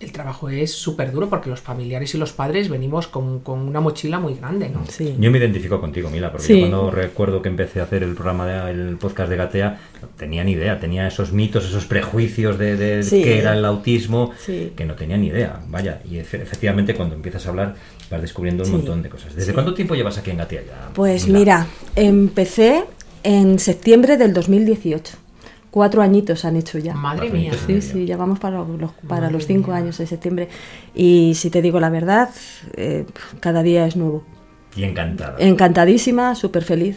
el 0.00 0.12
trabajo 0.12 0.48
es 0.48 0.72
súper 0.72 1.12
duro 1.12 1.28
porque 1.28 1.50
los 1.50 1.60
familiares 1.60 2.14
y 2.14 2.18
los 2.18 2.32
padres 2.32 2.70
venimos 2.70 3.06
con, 3.06 3.42
una 3.46 3.80
mochila 3.80 4.18
muy 4.18 4.34
grande, 4.34 4.70
¿no? 4.70 4.82
Sí. 4.88 5.14
Yo 5.18 5.30
me 5.30 5.36
identifico 5.36 5.78
contigo, 5.78 6.08
Mila, 6.08 6.32
porque 6.32 6.58
cuando 6.58 6.90
recuerdo 6.90 7.42
que 7.42 7.50
empecé 7.50 7.80
a 7.80 7.82
hacer 7.82 8.02
el 8.02 8.14
programa, 8.14 8.46
de, 8.46 8.96
podcast 8.96 9.28
de 9.28 9.36
Gatea, 9.36 9.78
tenía 10.16 10.42
ni 10.42 10.52
idea, 10.52 10.80
tenía 10.80 11.06
esos 11.06 11.32
mitos, 11.32 11.66
esos 11.66 11.84
prejuicios 11.84 12.58
de, 12.58 12.76
de 12.76 13.06
qué 13.10 13.38
era 13.38 13.52
el 13.52 13.64
autismo, 13.64 14.32
que 14.46 14.84
no 14.86 14.94
tenía 14.94 15.18
ni 15.18 15.26
idea, 15.26 15.60
vaya, 15.68 16.00
y 16.10 16.16
efectivamente 16.16 16.94
cuando 16.94 17.14
empiezas 17.14 17.46
a 17.46 17.50
hablar 17.50 17.74
vas 18.10 18.22
descubriendo 18.22 18.64
un 18.64 18.70
montón 18.72 19.02
de 19.02 19.10
cosas. 19.10 19.34
¿Desde 19.36 19.52
cuánto 19.52 19.74
tiempo 19.74 19.94
llevas 19.94 20.16
aquí 20.16 20.30
en 20.30 20.38
Gatea 20.38 20.62
ya? 20.62 20.90
Pues 20.94 21.28
mira, 21.28 21.66
empecé 21.94 22.84
en 23.22 23.58
septiembre 23.58 24.16
del 24.16 24.32
2018. 24.32 25.29
Cuatro 25.70 26.02
añitos 26.02 26.44
han 26.44 26.56
hecho 26.56 26.78
ya. 26.78 26.94
Madre 26.94 27.30
mía. 27.30 27.52
Sí, 27.66 27.80
sí, 27.80 28.04
ya 28.04 28.16
vamos 28.16 28.40
para 28.40 28.58
los, 28.58 28.92
para 29.06 29.30
los 29.30 29.46
cinco 29.46 29.72
años 29.72 29.98
de 29.98 30.06
septiembre. 30.06 30.48
Y 30.94 31.34
si 31.36 31.50
te 31.50 31.62
digo 31.62 31.78
la 31.78 31.90
verdad, 31.90 32.30
eh, 32.76 33.06
cada 33.38 33.62
día 33.62 33.86
es 33.86 33.96
nuevo. 33.96 34.24
Y 34.74 34.84
encantada. 34.84 35.36
Encantadísima, 35.38 36.34
súper 36.34 36.64
feliz. 36.64 36.96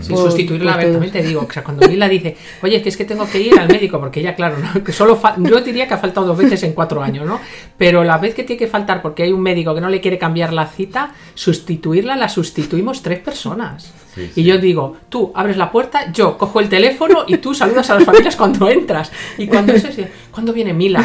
Sí, 0.00 0.14
sustituirla, 0.14 0.74
a 0.74 0.76
ver, 0.76 0.92
también 0.92 1.12
te 1.12 1.22
digo, 1.22 1.44
o 1.48 1.52
sea, 1.52 1.64
cuando 1.64 1.88
Mila 1.88 2.08
dice, 2.08 2.36
oye, 2.62 2.80
que 2.80 2.88
es 2.88 2.96
que 2.96 3.04
tengo 3.04 3.28
que 3.28 3.40
ir 3.40 3.58
al 3.58 3.66
médico, 3.66 3.98
porque 3.98 4.20
ella, 4.20 4.36
claro, 4.36 4.56
¿no? 4.58 4.84
que 4.84 4.92
solo 4.92 5.20
yo 5.38 5.60
diría 5.60 5.88
que 5.88 5.94
ha 5.94 5.98
faltado 5.98 6.28
dos 6.28 6.38
veces 6.38 6.62
en 6.62 6.72
cuatro 6.72 7.02
años, 7.02 7.26
¿no? 7.26 7.40
Pero 7.76 8.04
la 8.04 8.16
vez 8.18 8.32
que 8.32 8.44
tiene 8.44 8.60
que 8.60 8.68
faltar 8.68 9.02
porque 9.02 9.24
hay 9.24 9.32
un 9.32 9.40
médico 9.40 9.74
que 9.74 9.80
no 9.80 9.88
le 9.88 10.00
quiere 10.00 10.16
cambiar 10.16 10.52
la 10.52 10.66
cita, 10.66 11.14
sustituirla 11.34 12.14
la 12.14 12.28
sustituimos 12.28 13.02
tres 13.02 13.18
personas. 13.18 13.92
Y 14.34 14.44
yo 14.44 14.58
digo, 14.58 14.96
tú 15.08 15.32
abres 15.34 15.56
la 15.56 15.70
puerta, 15.70 16.12
yo 16.12 16.36
cojo 16.38 16.60
el 16.60 16.68
teléfono 16.68 17.24
y 17.26 17.38
tú 17.38 17.54
saludas 17.54 17.90
a 17.90 17.94
las 17.94 18.04
familias 18.04 18.36
cuando 18.36 18.68
entras. 18.68 19.12
Y 19.36 19.46
cuando 19.46 19.72
eso 19.72 19.88
es, 19.88 19.98
¿cuándo 20.30 20.52
viene 20.52 20.72
Mila? 20.72 21.02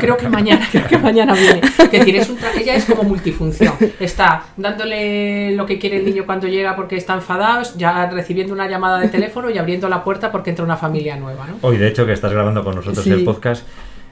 creo 0.00 0.16
que 0.16 0.28
mañana, 0.28 0.66
creo 0.70 0.86
que 0.86 0.98
mañana 0.98 1.34
viene. 1.34 1.60
Es 1.62 1.90
decir, 1.90 2.16
es 2.16 2.28
un 2.28 2.38
ella 2.58 2.74
es 2.74 2.84
como 2.84 3.02
multifunción. 3.04 3.74
Está 4.00 4.44
dándole 4.56 5.52
lo 5.52 5.66
que 5.66 5.78
quiere 5.78 5.98
el 5.98 6.04
niño 6.04 6.24
cuando 6.26 6.48
llega 6.48 6.76
porque 6.76 6.96
está 6.96 7.14
enfadado, 7.14 7.62
ya 7.76 8.08
recibiendo 8.10 8.52
una 8.52 8.68
llamada 8.68 9.00
de 9.00 9.08
teléfono 9.08 9.50
y 9.50 9.58
abriendo 9.58 9.88
la 9.88 10.04
puerta 10.04 10.32
porque 10.32 10.50
entra 10.50 10.64
una 10.64 10.76
familia 10.76 11.16
nueva. 11.16 11.46
¿no? 11.46 11.58
Hoy, 11.62 11.76
de 11.76 11.88
hecho, 11.88 12.06
que 12.06 12.12
estás 12.12 12.32
grabando 12.32 12.64
con 12.64 12.74
nosotros 12.74 13.06
el 13.06 13.24
podcast. 13.24 13.66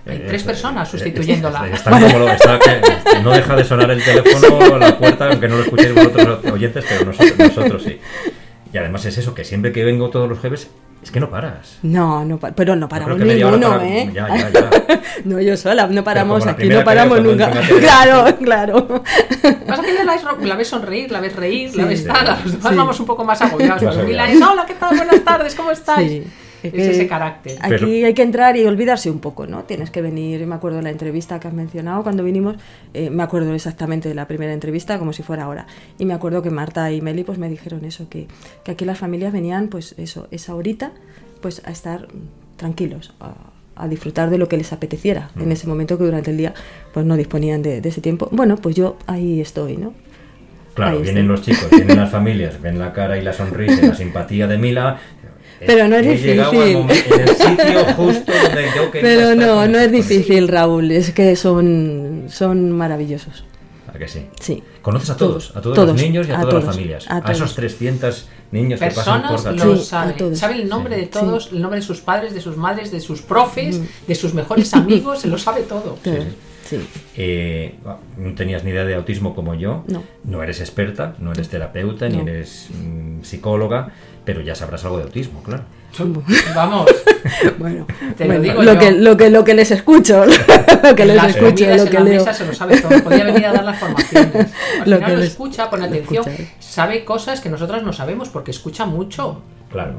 Hay 0.06 0.16
eh, 0.16 0.24
tres 0.26 0.44
personas 0.44 0.88
eh, 0.88 0.92
sustituyéndola. 0.92 1.68
no 3.22 3.30
deja 3.30 3.56
de 3.56 3.64
sonar 3.64 3.90
el 3.90 4.02
teléfono, 4.02 4.78
la 4.78 4.98
puerta, 4.98 5.28
aunque 5.28 5.48
no 5.48 5.56
lo 5.56 5.62
escuchéis 5.62 5.94
vosotros 5.94 6.44
oyentes, 6.50 6.84
pero 6.88 7.04
nosotros, 7.04 7.38
nosotros 7.38 7.82
sí. 7.82 8.00
Y 8.72 8.78
además 8.78 9.04
es 9.04 9.18
eso, 9.18 9.34
que 9.34 9.44
siempre 9.44 9.72
que 9.72 9.84
vengo 9.84 10.10
todos 10.10 10.28
los 10.28 10.38
jueves, 10.38 10.70
es 11.02 11.10
que 11.10 11.18
no 11.18 11.30
paras. 11.30 11.78
No, 11.82 12.24
no 12.24 12.38
pero 12.38 12.76
no 12.76 12.88
paramos 12.88 13.18
ninguno, 13.18 13.80
¿eh? 13.80 14.10
Ya, 14.12 14.28
ya, 14.28 14.50
ya. 14.50 14.70
no, 15.24 15.40
yo 15.40 15.56
sola, 15.56 15.86
no 15.86 16.04
paramos 16.04 16.46
aquí, 16.46 16.68
no 16.68 16.84
paramos 16.84 17.22
nunca. 17.22 17.50
claro, 17.80 18.36
claro. 18.36 19.02
Pasa 19.66 19.82
que 19.82 20.04
la, 20.04 20.16
la, 20.46 20.56
ves 20.56 20.68
sonreír, 20.68 21.10
la 21.10 21.20
ves 21.20 21.34
reír, 21.34 21.74
la 21.74 21.86
ves 21.86 22.00
estar, 22.00 22.38
los 22.44 22.52
demás 22.52 22.76
vamos 22.76 23.00
un 23.00 23.06
poco 23.06 23.24
más 23.24 23.40
agobiados. 23.40 23.96
hola, 23.96 24.64
¿qué 24.66 24.74
tal? 24.74 24.96
Buenas 24.96 25.24
tardes, 25.24 25.54
¿cómo 25.54 25.70
estáis? 25.70 26.22
Es 26.62 26.74
ese 26.74 27.06
carácter. 27.06 27.58
Aquí 27.60 28.04
hay 28.04 28.14
que 28.14 28.22
entrar 28.22 28.56
y 28.56 28.64
olvidarse 28.66 29.10
un 29.10 29.20
poco, 29.20 29.46
¿no? 29.46 29.64
Tienes 29.64 29.90
que 29.90 30.02
venir, 30.02 30.46
me 30.46 30.54
acuerdo 30.54 30.78
de 30.78 30.84
la 30.84 30.90
entrevista 30.90 31.40
que 31.40 31.48
has 31.48 31.54
mencionado 31.54 32.02
cuando 32.02 32.24
vinimos, 32.24 32.56
eh, 32.94 33.10
me 33.10 33.22
acuerdo 33.22 33.52
exactamente 33.54 34.08
de 34.08 34.14
la 34.14 34.26
primera 34.26 34.52
entrevista 34.52 34.98
como 34.98 35.12
si 35.12 35.22
fuera 35.22 35.44
ahora. 35.44 35.66
Y 35.98 36.04
me 36.04 36.14
acuerdo 36.14 36.42
que 36.42 36.50
Marta 36.50 36.90
y 36.92 37.00
Meli 37.00 37.24
pues 37.24 37.38
me 37.38 37.48
dijeron 37.48 37.84
eso, 37.84 38.08
que, 38.08 38.26
que 38.64 38.72
aquí 38.72 38.84
las 38.84 38.98
familias 38.98 39.32
venían 39.32 39.68
pues 39.68 39.94
eso, 39.98 40.28
esa 40.30 40.54
horita 40.54 40.92
pues 41.40 41.62
a 41.64 41.70
estar 41.70 42.08
tranquilos, 42.56 43.12
a, 43.20 43.34
disfrutar 43.88 44.28
de 44.28 44.36
lo 44.36 44.46
que 44.46 44.58
les 44.58 44.74
apeteciera 44.74 45.30
en 45.36 45.48
mm. 45.48 45.52
ese 45.52 45.66
momento 45.66 45.96
que 45.96 46.04
durante 46.04 46.30
el 46.30 46.36
día 46.36 46.52
pues 46.92 47.06
no 47.06 47.16
disponían 47.16 47.62
de, 47.62 47.78
ese 47.78 48.02
tiempo. 48.02 48.28
Bueno, 48.30 48.56
pues 48.56 48.76
yo 48.76 48.98
ahí 49.06 49.40
estoy, 49.40 49.78
¿no? 49.78 49.94
Claro, 50.74 51.00
vienen 51.00 51.26
los 51.26 51.40
chicos, 51.40 51.70
vienen 51.70 51.96
las 51.96 52.10
familias, 52.10 52.60
ven 52.60 52.78
la 52.78 52.92
cara 52.92 53.16
y 53.16 53.22
la 53.22 53.32
sonrisa, 53.32 53.86
la 53.86 53.94
simpatía 53.94 54.46
de 54.46 54.58
Mila, 54.58 54.98
pero 55.66 55.88
no 55.88 55.96
es 55.96 56.06
difícil. 56.06 56.42
Pero 58.92 59.34
no, 59.34 59.66
no 59.66 59.78
es 59.78 59.92
difícil, 59.92 60.48
Raúl. 60.48 60.90
Es 60.90 61.10
que 61.12 61.36
son, 61.36 62.24
son 62.28 62.72
maravillosos. 62.72 63.44
¿A 63.92 63.98
que 63.98 64.08
sí? 64.08 64.26
Sí. 64.40 64.62
¿Conoces 64.82 65.10
a 65.10 65.16
todos? 65.16 65.54
A 65.56 65.60
todos, 65.60 65.76
los 65.76 65.96
niños 65.96 66.28
y 66.28 66.32
a, 66.32 66.40
todas 66.40 66.64
las 66.64 66.74
familias. 66.74 67.06
A, 67.08 67.30
esos 67.30 67.54
300 67.54 68.28
niños 68.52 68.80
que 68.80 68.90
pasan 68.90 69.22
por 69.22 69.44
la 69.44 69.64
lo 69.64 69.76
saben. 69.76 70.36
saben 70.36 70.60
el 70.60 70.68
nombre 70.68 70.96
de 70.96 71.06
todos, 71.06 71.50
el 71.52 71.60
nombre 71.60 71.80
de 71.80 71.86
sus 71.86 72.00
padres, 72.00 72.32
de 72.32 72.40
sus 72.40 72.56
madres, 72.56 72.90
de 72.90 73.00
sus 73.00 73.22
profes, 73.22 73.80
de 74.06 74.14
sus 74.14 74.32
mejores 74.32 74.72
amigos, 74.74 75.20
se 75.20 75.28
lo 75.28 75.38
sabe 75.38 75.62
todo. 75.62 75.98
Sí. 76.02 76.78
Eh, 77.16 77.74
no 78.16 78.34
tenías 78.34 78.62
ni 78.62 78.70
idea 78.70 78.84
de 78.84 78.94
autismo 78.94 79.34
como 79.34 79.54
yo. 79.54 79.82
No. 79.88 80.04
No 80.22 80.42
eres 80.42 80.60
experta, 80.60 81.16
no 81.18 81.32
eres 81.32 81.48
terapeuta, 81.48 82.08
ni 82.08 82.20
eres 82.20 82.68
mm, 82.70 83.22
psicóloga 83.22 83.92
pero 84.32 84.46
ya 84.46 84.54
sabrás 84.54 84.84
algo 84.84 84.98
de 84.98 85.02
autismo, 85.02 85.42
claro. 85.42 85.64
Vamos. 86.54 86.88
bueno, 87.58 87.84
te 88.16 88.24
lo 88.24 88.40
digo 88.40 88.62
lo 88.62 88.78
que 88.78 88.92
lo 88.92 89.16
que 89.16 89.28
lo 89.28 89.42
que 89.42 89.54
les 89.54 89.72
escucho, 89.72 90.24
lo 90.84 90.94
que 90.94 91.04
les 91.04 91.24
escucho, 91.24 91.66
lo 91.66 91.84
que 91.86 91.98
leo. 91.98 92.32
se 92.32 92.46
lo 92.46 92.54
sabe 92.54 92.80
todo. 92.80 93.02
Podría 93.02 93.24
venir 93.24 93.46
a 93.46 93.52
dar 93.52 93.64
las 93.64 93.76
formaciones. 93.80 94.46
Al 94.82 94.88
lo 94.88 94.96
final 94.98 95.16
lo 95.16 95.24
escucha, 95.24 95.68
pone 95.68 95.86
atención, 95.86 96.24
sabe 96.60 97.04
cosas 97.04 97.40
que 97.40 97.48
nosotras 97.48 97.82
no 97.82 97.92
sabemos 97.92 98.28
porque 98.28 98.52
escucha 98.52 98.86
mucho. 98.86 99.42
Claro. 99.68 99.94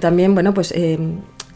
También, 0.00 0.32
bueno, 0.32 0.54
pues 0.54 0.72
eh, 0.72 0.98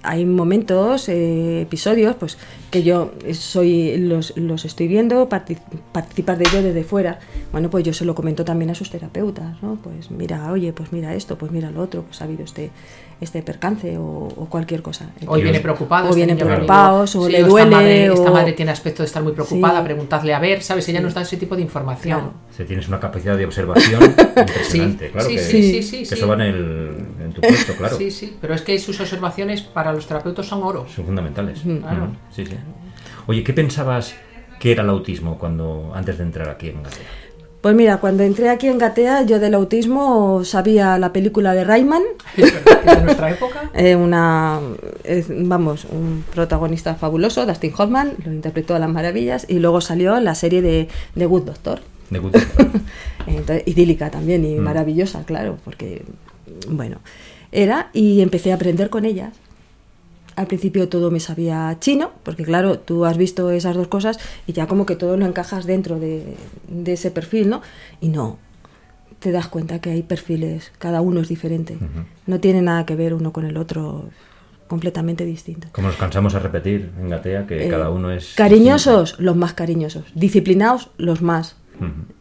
hay 0.07 0.25
momentos, 0.25 1.09
eh, 1.09 1.63
episodios, 1.63 2.15
pues 2.17 2.39
que 2.71 2.83
yo 2.83 3.13
soy 3.33 3.97
los, 3.99 4.37
los 4.37 4.65
estoy 4.65 4.89
viendo, 4.89 5.29
participar 5.29 6.39
de 6.39 6.45
ello 6.49 6.63
desde 6.63 6.85
fuera. 6.85 7.19
Bueno, 7.53 7.71
pues 7.71 7.85
yo 7.85 7.93
se 7.93 8.05
lo 8.05 8.15
comento 8.15 8.45
también 8.45 8.71
a 8.71 8.75
sus 8.75 8.91
terapeutas, 8.91 9.61
¿no? 9.63 9.79
Pues 9.83 10.11
mira, 10.11 10.53
oye, 10.53 10.73
pues 10.73 10.93
mira 10.93 11.15
esto, 11.15 11.37
pues 11.37 11.51
mira 11.53 11.71
lo 11.71 11.83
otro, 11.83 12.03
pues 12.03 12.21
ha 12.21 12.25
habido 12.25 12.45
este 12.45 12.71
este 13.21 13.43
percance 13.43 13.97
o, 13.99 14.29
cualquier 14.51 14.83
cosa. 14.83 15.11
Hoy 15.27 15.43
viene 15.43 15.61
preocupado. 15.61 16.11
O 16.11 16.15
vienen 16.15 16.37
preocupados, 16.37 17.17
o 17.17 17.29
le 17.29 17.43
duele. 17.43 18.07
Esta 18.07 18.31
madre, 18.31 18.53
tiene 18.53 18.73
aspecto 18.73 19.03
de 19.03 19.07
estar 19.07 19.23
muy 19.23 19.33
preocupada, 19.33 19.83
preguntadle 19.83 20.35
a 20.35 20.39
ver, 20.39 20.63
¿sabes? 20.63 20.89
Ella 20.89 21.01
nos 21.01 21.15
da 21.15 21.23
ese 21.23 21.37
tipo 21.37 21.57
de 21.57 21.63
información. 21.63 22.33
Si 22.57 22.65
tienes 22.65 22.89
una 22.89 23.01
capacidad 23.01 23.37
de 23.37 23.45
observación 23.45 24.03
impresionante, 24.37 25.11
claro 25.11 25.29
que, 25.29 25.39
sí, 25.39 25.83
sí, 25.83 26.05
que 26.05 26.15
eso 26.15 26.29
va 26.29 26.35
en, 26.35 26.41
el, 26.43 27.07
en, 27.23 27.33
tu 27.33 27.41
puesto, 27.41 27.75
claro. 27.75 27.97
Sí, 27.97 28.11
sí, 28.11 28.37
pero 28.41 28.55
es 28.55 28.63
que 28.63 28.79
sus 28.79 28.99
observaciones 29.01 29.63
para 29.63 29.93
los 29.93 30.07
terapeutas 30.07 30.47
son 30.47 30.63
oro. 30.63 30.87
Son 30.89 31.05
fundamentales. 31.05 31.61
Claro. 31.61 32.09
Sí, 32.31 32.47
sí. 32.47 32.57
Oye, 33.27 33.43
¿qué 33.43 33.53
pensabas 33.53 34.15
que 34.59 34.73
era 34.73 34.83
el 34.83 34.91
autismo 34.91 35.39
cuando 35.39 35.93
antes 35.95 36.19
de 36.19 36.25
entrar 36.25 36.49
aquí 36.49 36.69
en 36.69 36.83
Gatea? 36.83 37.26
Pues 37.67 37.75
mira, 37.75 37.97
cuando 37.97 38.23
entré 38.23 38.49
aquí 38.49 38.69
en 38.69 38.79
Gatea, 38.79 39.25
yo 39.25 39.41
del 39.41 39.53
autismo 39.55 40.45
sabía 40.45 41.01
la 41.01 41.13
película 41.13 41.53
de 41.53 41.65
Rayman. 41.65 42.01
de 42.37 43.03
nuestra 43.03 43.33
época? 43.33 43.73
Eh, 43.75 43.97
una, 43.97 44.61
vamos, 45.31 45.85
un 45.91 46.25
protagonista 46.33 46.95
fabuloso, 46.95 47.45
Dustin 47.45 47.73
Hoffman, 47.77 48.13
lo 48.25 48.33
interpretó 48.33 48.77
a 48.77 48.79
las 48.79 48.89
maravillas, 48.89 49.47
y 49.49 49.59
luego 49.59 49.81
salió 49.81 50.21
la 50.21 50.37
serie 50.37 50.63
de, 50.63 50.87
de 51.17 51.27
Good 51.27 51.43
Doctor. 51.43 51.81
De 52.09 52.21
Good 52.21 52.35
Doctor. 52.35 53.63
idílica 53.67 54.13
también 54.13 54.45
y 54.45 54.55
mm. 54.55 54.63
maravillosa, 54.63 55.25
claro, 55.25 55.59
porque, 55.65 56.05
bueno, 56.69 56.99
era, 57.51 57.91
y 57.93 58.21
empecé 58.21 58.53
a 58.53 58.55
aprender 58.55 58.91
con 58.91 59.05
ellas 59.05 59.33
al 60.37 60.47
principio 60.47 60.89
todo 60.89 61.11
me 61.11 61.19
sabía 61.19 61.77
chino, 61.81 62.13
porque 62.23 62.45
claro, 62.45 62.79
tú 62.79 63.07
has 63.07 63.17
visto 63.17 63.51
esas 63.51 63.75
dos 63.75 63.89
cosas 63.89 64.19
y 64.47 64.53
ya 64.53 64.67
como 64.67 64.87
que 64.87 64.95
todo 64.95 65.17
lo 65.17 65.27
encajas 65.27 65.67
dentro 65.67 65.99
de, 65.99 66.37
ese 66.85 67.11
perfil, 67.11 67.49
¿no? 67.49 67.63
Y 68.01 68.11
no, 68.11 68.39
te 69.19 69.33
das 69.33 69.49
cuenta 69.49 69.81
que 69.81 69.91
hay 69.91 70.03
perfiles, 70.03 70.73
cada 70.79 71.01
uno 71.01 71.21
es 71.21 71.29
diferente, 71.29 71.79
no 72.27 72.39
tiene 72.39 72.61
nada 72.61 72.85
que 72.85 72.95
ver 72.95 73.15
uno 73.15 73.33
con 73.33 73.47
el 73.47 73.57
otro, 73.57 74.11
completamente 74.69 75.25
distinto. 75.25 75.69
Como 75.73 75.89
nos 75.89 75.97
cansamos 75.97 76.35
a 76.35 76.39
repetir 76.39 76.91
en 77.01 77.09
Gatea, 77.09 77.47
que 77.47 77.67
eh, 77.67 77.71
cada 77.71 77.91
uno 77.91 78.11
es... 78.11 78.35
Cariñosos, 78.35 79.19
los 79.19 79.37
más 79.37 79.55
cariñosos, 79.55 80.05
disciplinados, 80.15 80.91
los 80.99 81.23
más. 81.23 81.57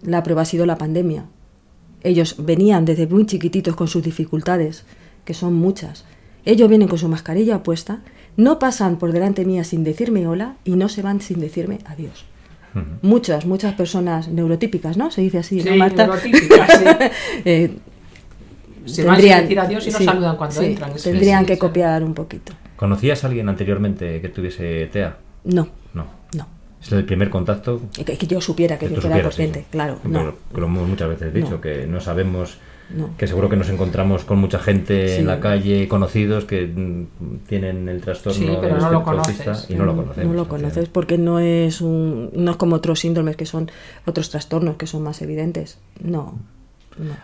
La 0.02 0.22
prueba 0.24 0.42
ha 0.42 0.46
sido 0.46 0.66
la 0.66 0.78
pandemia. 0.78 1.26
Ellos 2.04 2.36
venían 2.40 2.84
desde 2.86 3.08
muy 3.08 3.26
chiquititos 3.26 3.76
con 3.76 3.88
sus 3.88 4.04
dificultades, 4.04 4.86
que 5.24 5.34
son 5.34 5.54
muchas 5.54 6.06
ellos 6.46 6.70
vienen 6.70 6.88
con 6.88 6.98
su 6.98 7.08
mascarilla 7.10 7.64
puesta, 7.64 8.00
no 8.38 8.60
pasan 8.60 8.98
por 8.98 9.12
delante 9.12 9.46
mía 9.46 9.64
sin 9.64 9.84
decirme 9.84 10.28
hola 10.28 10.56
y 10.64 10.72
no 10.72 10.90
se 10.90 11.02
van 11.02 11.22
sin 11.22 11.40
decirme 11.40 11.80
adiós. 11.86 12.25
Muchas, 13.02 13.46
muchas 13.46 13.74
personas 13.74 14.28
neurotípicas, 14.28 14.98
¿no? 14.98 15.10
Se 15.10 15.22
dice 15.22 15.38
así, 15.38 15.64
¿no, 15.64 15.78
Marta? 15.78 16.08
Neurotípicas, 16.08 16.78
sí. 16.78 16.86
eh, 17.46 17.72
se 18.86 19.04
tendrían, 19.04 19.38
van 19.38 19.44
decir 19.44 19.60
adiós 19.60 19.88
y 19.88 19.92
no 19.92 20.00
saludan 20.00 20.36
cuando 20.36 20.62
entran. 20.62 20.92
tendrían 21.02 21.46
que 21.46 21.58
copiar 21.58 22.04
un 22.04 22.14
poquito. 22.14 22.54
¿Conocías 22.75 23.24
a 23.24 23.28
alguien 23.28 23.48
anteriormente 23.48 24.20
que 24.20 24.28
tuviese 24.28 24.88
TEA? 24.92 25.16
No. 25.46 25.70
No. 25.94 26.06
No. 26.36 26.48
¿Es 26.82 26.92
el 26.92 27.06
primer 27.06 27.30
contacto? 27.30 27.82
Que, 27.94 28.18
que 28.18 28.28
yo 28.28 28.42
supiera 28.42 28.78
que, 28.78 28.90
yo 28.90 29.00
fuera 29.00 29.22
consciente, 29.22 29.66
claro. 29.72 30.00
No. 30.04 30.34
Lo 30.54 30.66
hemos 30.66 30.88
muchas 30.88 31.08
veces 31.10 31.34
dicho, 31.34 31.62
que 31.62 31.88
no 31.88 32.02
sabemos 32.02 32.58
que 33.18 33.27
seguro 33.27 33.50
que 33.50 33.56
nos 33.56 33.70
encontramos 33.70 34.25
con 34.25 34.38
mucha 34.38 34.60
gente 34.60 35.18
en 35.18 35.27
la 35.27 35.39
calle, 35.39 35.88
conocidos 35.88 36.46
que 36.46 36.68
mm, 36.68 37.48
tienen 37.48 37.89
el 37.89 38.01
trastorno 38.01 38.39
sí, 38.39 38.58
pero 38.62 38.77
no 38.77 38.92
lo 38.92 39.04
conoces. 39.04 39.70
y 39.70 39.75
no 39.75 39.86
lo 39.86 39.96
conoces. 39.96 40.25
No 40.25 40.34
lo 40.34 40.48
conoces 40.48 40.89
porque 40.89 41.18
no 41.18 41.39
es 41.39 41.82
un, 41.82 42.30
no 42.34 42.51
es 42.51 42.58
como 42.58 42.75
otros 42.75 43.00
síndromes 43.00 43.36
que 43.36 43.46
son 43.46 43.72
otros 44.06 44.30
trastornos 44.30 44.77
que 44.77 44.88
son 44.88 45.04
más 45.04 45.22
evidentes. 45.22 45.80
No. 46.01 46.39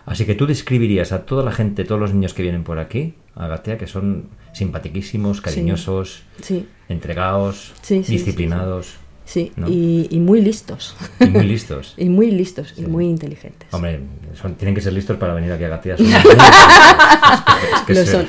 Así 0.04 0.26
que 0.26 0.34
tú 0.34 0.46
describirías 0.46 1.12
a 1.12 1.24
toda 1.24 1.42
la 1.44 1.52
gente, 1.52 1.84
todos 1.84 2.00
los 2.00 2.12
niños 2.12 2.34
que 2.34 2.42
vienen 2.42 2.62
por 2.62 2.78
aquí, 2.78 3.14
a 3.34 3.46
Gatea, 3.46 3.78
que 3.78 3.86
son 3.86 4.28
simpatiquísimos, 4.52 5.40
cariñosos, 5.40 6.24
entregados, 6.88 7.72
disciplinados. 7.88 8.96
Sí, 9.32 9.50
y, 9.66 10.20
muy 10.20 10.42
listos. 10.42 10.94
Y 11.18 11.24
muy 11.24 11.44
listos. 11.44 11.94
y 11.96 12.10
muy 12.10 12.30
listos 12.30 12.74
y 12.76 12.82
muy 12.82 13.06
inteligentes. 13.06 13.66
Hombre, 13.72 13.98
tienen 14.58 14.74
que 14.74 14.82
ser 14.82 14.92
listos 14.92 15.16
para 15.16 15.32
venir 15.32 15.50
aquí 15.50 15.64
a 15.64 15.68
Gatías. 15.68 15.98
es 16.00 16.08
que, 17.86 18.04
son. 18.04 18.28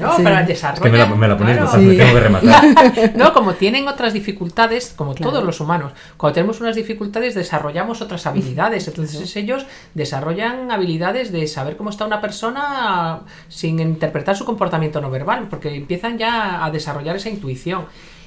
No, 0.00 0.16
para 0.24 0.40
el 0.40 0.46
desarrollo. 0.48 0.84
Es 0.84 0.90
que 0.90 0.90
me 0.90 0.98
la, 0.98 1.06
me 1.06 1.28
la 1.28 1.38
ponéis, 1.38 1.60
me 1.76 1.94
tengo 1.94 2.14
que 2.14 2.20
rematar. 2.20 3.12
no, 3.16 3.32
como 3.32 3.54
tienen 3.54 3.86
otras 3.86 4.12
dificultades, 4.12 4.92
como 4.96 5.14
todos 5.14 5.44
los 5.44 5.60
humanos, 5.60 5.92
cuando 6.16 6.34
tenemos 6.34 6.60
unas 6.60 6.74
dificultades 6.74 7.36
desarrollamos 7.36 8.02
otras 8.02 8.26
habilidades. 8.26 8.88
Entonces 8.88 9.36
ellos 9.36 9.66
desarrollan 9.94 10.72
habilidades 10.72 11.30
de 11.30 11.46
saber 11.46 11.76
cómo 11.76 11.90
está 11.90 12.06
una 12.06 12.20
persona 12.20 13.20
sin 13.48 13.78
interpretar 13.78 14.36
su 14.36 14.44
comportamiento 14.44 15.00
no 15.00 15.10
verbal, 15.10 15.46
porque 15.48 15.76
empiezan 15.76 16.18
ya 16.18 16.64
a 16.64 16.72
desarrollar 16.72 17.14
esa 17.14 17.28
intuición 17.28 17.84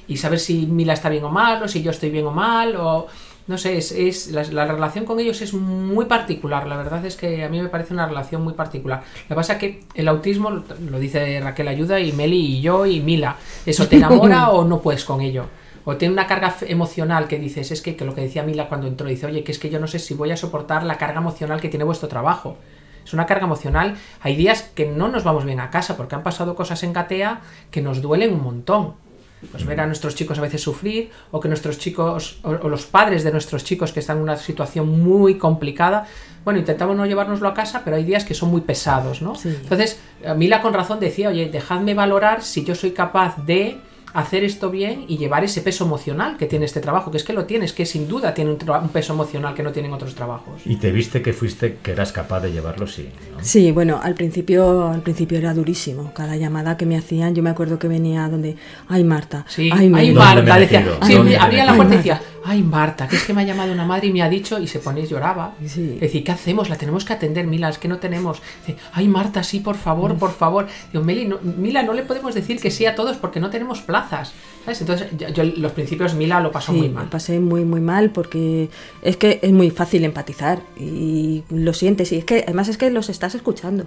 y 0.08 0.16
saber 0.16 0.40
si 0.40 0.66
Mila 0.66 0.94
está 0.94 1.10
bien 1.10 1.22
o 1.24 1.30
mal, 1.30 1.62
o 1.62 1.68
si 1.68 1.82
yo 1.82 1.90
estoy 1.90 2.10
bien 2.10 2.26
o 2.26 2.32
mal, 2.32 2.74
o 2.76 3.06
no 3.46 3.56
sé, 3.56 3.78
es, 3.78 3.92
es 3.92 4.30
la, 4.30 4.66
relación 4.66 5.06
con 5.06 5.20
ellos 5.20 5.40
es 5.40 5.54
muy 5.54 6.04
particular. 6.04 6.66
La 6.66 6.76
verdad 6.76 7.04
es 7.06 7.16
que 7.16 7.44
a 7.44 7.48
mí 7.48 7.60
me 7.60 7.68
parece 7.68 7.94
una 7.94 8.06
relación 8.06 8.42
muy 8.42 8.52
particular. 8.52 9.02
Lo 9.22 9.28
que 9.28 9.34
pasa 9.34 9.54
es 9.54 9.58
que 9.58 9.84
el 9.94 10.06
autismo, 10.06 10.50
lo 10.50 10.98
dice 10.98 11.40
Raquel 11.40 11.68
Ayuda 11.68 11.98
y 11.98 12.12
Meli 12.12 12.58
y 12.58 12.60
yo 12.60 12.84
y 12.84 13.00
Mila, 13.00 13.36
eso 13.64 13.88
te 13.88 13.96
enamora 13.96 14.48
o 14.50 14.64
no 14.64 14.80
puedes 14.80 15.04
con 15.04 15.22
ello. 15.22 15.46
O 15.86 15.96
tiene 15.96 16.12
una 16.12 16.26
carga 16.26 16.54
emocional 16.62 17.26
que 17.26 17.38
dices, 17.38 17.70
es 17.70 17.80
que, 17.80 17.96
que 17.96 18.04
lo 18.04 18.14
que 18.14 18.20
decía 18.20 18.42
Mila 18.42 18.68
cuando 18.68 18.86
entró, 18.86 19.08
dice, 19.08 19.24
oye, 19.24 19.42
que 19.42 19.52
es 19.52 19.58
que 19.58 19.70
yo 19.70 19.80
no 19.80 19.86
sé 19.86 19.98
si 19.98 20.12
voy 20.12 20.30
a 20.30 20.36
soportar 20.36 20.84
la 20.84 20.98
carga 20.98 21.20
emocional 21.20 21.62
que 21.62 21.70
tiene 21.70 21.84
vuestro 21.84 22.08
trabajo. 22.08 22.58
Es 23.02 23.14
una 23.14 23.24
carga 23.24 23.46
emocional. 23.46 23.96
Hay 24.20 24.36
días 24.36 24.70
que 24.74 24.84
no 24.86 25.08
nos 25.08 25.24
vamos 25.24 25.46
bien 25.46 25.60
a 25.60 25.70
casa 25.70 25.96
porque 25.96 26.14
han 26.14 26.22
pasado 26.22 26.54
cosas 26.54 26.82
en 26.82 26.92
Gatea 26.92 27.40
que 27.70 27.80
nos 27.80 28.02
duelen 28.02 28.34
un 28.34 28.42
montón 28.42 29.07
pues 29.50 29.64
ver 29.64 29.80
a 29.80 29.86
nuestros 29.86 30.14
chicos 30.14 30.38
a 30.38 30.42
veces 30.42 30.60
sufrir 30.60 31.10
o 31.30 31.40
que 31.40 31.48
nuestros 31.48 31.78
chicos 31.78 32.38
o, 32.42 32.68
los 32.68 32.86
padres 32.86 33.24
de 33.24 33.32
nuestros 33.32 33.64
chicos 33.64 33.92
que 33.92 34.00
están 34.00 34.18
en 34.18 34.24
una 34.24 34.36
situación 34.36 35.00
muy 35.00 35.36
complicada 35.36 36.06
bueno 36.44 36.58
intentamos 36.58 36.96
no 36.96 37.06
llevárnoslo 37.06 37.48
a 37.48 37.54
casa 37.54 37.82
pero 37.84 37.96
hay 37.96 38.04
días 38.04 38.24
que 38.24 38.34
son 38.34 38.50
muy 38.50 38.62
pesados 38.62 39.22
no 39.22 39.34
entonces 39.44 40.00
Mila 40.36 40.60
con 40.60 40.74
razón 40.74 41.00
decía 41.00 41.28
oye 41.28 41.48
dejadme 41.48 41.94
valorar 41.94 42.42
si 42.42 42.64
yo 42.64 42.74
soy 42.74 42.90
capaz 42.90 43.36
de 43.44 43.78
hacer 44.14 44.44
esto 44.44 44.70
bien 44.70 45.04
y 45.08 45.18
llevar 45.18 45.44
ese 45.44 45.60
peso 45.60 45.84
emocional 45.84 46.36
que 46.36 46.46
tiene 46.46 46.64
este 46.64 46.80
trabajo, 46.80 47.10
que 47.10 47.18
es 47.18 47.24
que 47.24 47.32
lo 47.32 47.44
tienes, 47.44 47.72
que 47.72 47.86
sin 47.86 48.08
duda 48.08 48.34
tiene 48.34 48.50
un, 48.52 48.88
peso 48.88 49.12
emocional 49.12 49.54
que 49.54 49.62
no 49.62 49.72
tienen 49.72 49.92
otros 49.92 50.14
trabajos. 50.14 50.62
Y 50.64 50.76
te 50.76 50.90
viste 50.90 51.22
que 51.22 51.32
fuiste, 51.32 51.78
que 51.82 51.92
eras 51.92 52.12
capaz 52.12 52.40
de 52.40 52.52
llevarlo, 52.52 52.86
sí. 52.86 53.08
Sí, 53.40 53.70
bueno, 53.72 54.00
al 54.02 54.14
principio, 54.14 54.88
al 54.88 55.02
principio 55.02 55.38
era 55.38 55.54
durísimo. 55.54 56.12
Cada 56.14 56.36
llamada 56.36 56.76
que 56.76 56.86
me 56.86 56.96
hacían, 56.96 57.34
yo 57.34 57.42
me 57.42 57.50
acuerdo 57.50 57.78
que 57.78 57.88
venía 57.88 58.28
donde, 58.28 58.56
ay 58.88 59.04
Marta, 59.04 59.44
sí, 59.48 59.70
ay, 59.72 59.88
Marta, 59.88 60.58
decía, 60.58 60.98
sí, 61.02 61.14
abría 61.34 61.64
la 61.64 61.76
puerta 61.76 61.94
y 61.94 61.96
decía, 61.98 62.20
ay 62.48 62.62
Marta, 62.62 63.06
que 63.06 63.16
es 63.16 63.24
que 63.24 63.34
me 63.34 63.42
ha 63.42 63.44
llamado 63.44 63.72
una 63.72 63.84
madre 63.84 64.08
y 64.08 64.12
me 64.12 64.22
ha 64.22 64.28
dicho, 64.28 64.58
y 64.58 64.66
se 64.66 64.78
pone 64.78 65.02
y 65.02 65.06
lloraba. 65.06 65.54
Sí. 65.66 65.98
decir, 66.00 66.24
¿qué 66.24 66.32
hacemos? 66.32 66.70
La 66.70 66.76
tenemos 66.76 67.04
que 67.04 67.12
atender, 67.12 67.46
Mila, 67.46 67.68
es 67.68 67.78
que 67.78 67.88
no 67.88 67.98
tenemos. 67.98 68.40
Dice, 68.66 68.78
ay 68.92 69.06
Marta, 69.06 69.42
sí, 69.42 69.60
por 69.60 69.76
favor, 69.76 70.16
por 70.16 70.32
favor. 70.32 70.66
Digo, 70.92 71.04
Mila, 71.04 71.82
no 71.82 71.92
le 71.92 72.02
podemos 72.02 72.34
decir 72.34 72.60
que 72.60 72.70
sí 72.70 72.86
a 72.86 72.94
todos 72.94 73.16
porque 73.18 73.38
no 73.40 73.50
tenemos 73.50 73.82
plazas. 73.82 74.32
¿Sabes? 74.64 74.80
Entonces, 74.80 75.08
yo, 75.34 75.44
los 75.44 75.72
principios 75.72 76.14
Mila 76.14 76.40
lo 76.40 76.50
pasó 76.50 76.72
muy 76.72 76.88
mal. 76.88 77.04
Lo 77.04 77.10
pasé 77.10 77.38
muy, 77.38 77.64
muy 77.64 77.80
mal 77.80 78.10
porque 78.10 78.70
es 79.02 79.16
que 79.16 79.38
es 79.42 79.52
muy 79.52 79.70
fácil 79.70 80.04
empatizar 80.04 80.62
y 80.78 81.44
lo 81.50 81.72
sientes. 81.74 82.12
Y 82.12 82.16
es 82.18 82.24
que 82.24 82.44
además 82.44 82.68
es 82.68 82.78
que 82.78 82.90
los 82.90 83.08
estás 83.08 83.34
escuchando. 83.34 83.86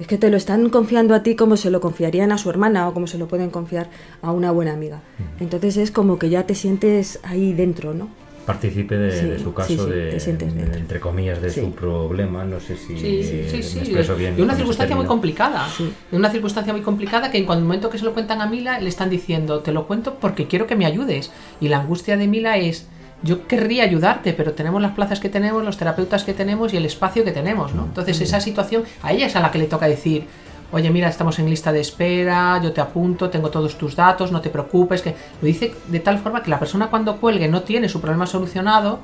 Es 0.00 0.08
que 0.08 0.18
te 0.18 0.28
lo 0.28 0.36
están 0.36 0.70
confiando 0.70 1.14
a 1.14 1.22
ti 1.22 1.36
como 1.36 1.56
se 1.56 1.70
lo 1.70 1.80
confiarían 1.80 2.32
a 2.32 2.38
su 2.38 2.50
hermana 2.50 2.88
o 2.88 2.94
como 2.94 3.06
se 3.06 3.16
lo 3.16 3.28
pueden 3.28 3.50
confiar 3.50 3.90
a 4.22 4.32
una 4.32 4.50
buena 4.50 4.72
amiga. 4.72 5.00
Entonces 5.38 5.76
es 5.76 5.90
como 5.90 6.18
que 6.18 6.30
ya 6.30 6.46
te 6.46 6.54
sientes 6.54 7.20
ahí 7.22 7.52
dentro, 7.52 7.94
¿no? 7.94 8.08
Partícipe 8.44 8.98
de, 8.98 9.38
su 9.38 9.54
caso, 9.54 9.86
de, 9.86 10.18
entre 10.18 11.00
comillas, 11.00 11.40
de 11.40 11.50
su 11.50 11.70
problema, 11.72 12.44
no 12.44 12.60
sé 12.60 12.76
si 12.76 12.98
sí, 12.98 13.56
expreso 13.56 14.16
bien. 14.16 14.34
Y 14.36 14.42
una 14.42 14.54
circunstancia 14.54 14.94
muy 14.94 15.06
complicada. 15.06 15.66
Una 16.12 16.30
circunstancia 16.30 16.74
muy 16.74 16.82
complicada 16.82 17.30
que 17.30 17.38
en 17.38 17.46
cuando 17.46 17.60
el 17.60 17.66
momento 17.66 17.88
que 17.88 17.96
se 17.96 18.04
lo 18.04 18.12
cuentan 18.12 18.42
a 18.42 18.46
Mila 18.46 18.80
le 18.80 18.88
están 18.90 19.08
diciendo, 19.08 19.60
te 19.60 19.72
lo 19.72 19.86
cuento 19.86 20.16
porque 20.20 20.46
quiero 20.46 20.66
que 20.66 20.76
me 20.76 20.84
ayudes. 20.84 21.30
Y 21.58 21.68
la 21.68 21.78
angustia 21.78 22.18
de 22.18 22.26
Mila 22.26 22.58
es, 22.58 22.86
yo 23.24 23.46
querría 23.46 23.84
ayudarte, 23.84 24.34
pero 24.34 24.52
tenemos 24.52 24.80
las 24.82 24.92
plazas 24.92 25.18
que 25.18 25.30
tenemos, 25.30 25.64
los 25.64 25.78
terapeutas 25.78 26.24
que 26.24 26.34
tenemos 26.34 26.72
y 26.74 26.76
el 26.76 26.84
espacio 26.84 27.24
que 27.24 27.32
tenemos, 27.32 27.74
¿no? 27.74 27.84
Entonces 27.84 28.20
esa 28.20 28.38
situación, 28.38 28.84
a 29.02 29.12
ella 29.12 29.26
es 29.26 29.34
a 29.34 29.40
la 29.40 29.50
que 29.50 29.58
le 29.58 29.66
toca 29.66 29.88
decir, 29.88 30.26
oye, 30.72 30.90
mira, 30.90 31.08
estamos 31.08 31.38
en 31.38 31.48
lista 31.48 31.72
de 31.72 31.80
espera, 31.80 32.60
yo 32.62 32.72
te 32.72 32.82
apunto, 32.82 33.30
tengo 33.30 33.50
todos 33.50 33.78
tus 33.78 33.96
datos, 33.96 34.30
no 34.30 34.42
te 34.42 34.50
preocupes, 34.50 35.00
que 35.00 35.14
lo 35.40 35.46
dice 35.46 35.74
de 35.88 36.00
tal 36.00 36.18
forma 36.18 36.42
que 36.42 36.50
la 36.50 36.58
persona 36.58 36.88
cuando 36.88 37.16
cuelgue 37.16 37.48
no 37.48 37.62
tiene 37.62 37.88
su 37.88 38.00
problema 38.00 38.26
solucionado, 38.26 39.00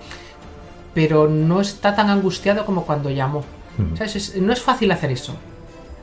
pero 0.92 1.26
no 1.28 1.60
está 1.60 1.94
tan 1.94 2.10
angustiado 2.10 2.66
como 2.66 2.84
cuando 2.84 3.08
llamó. 3.08 3.42
no 4.40 4.52
es 4.52 4.60
fácil 4.60 4.90
hacer 4.92 5.12
eso. 5.12 5.34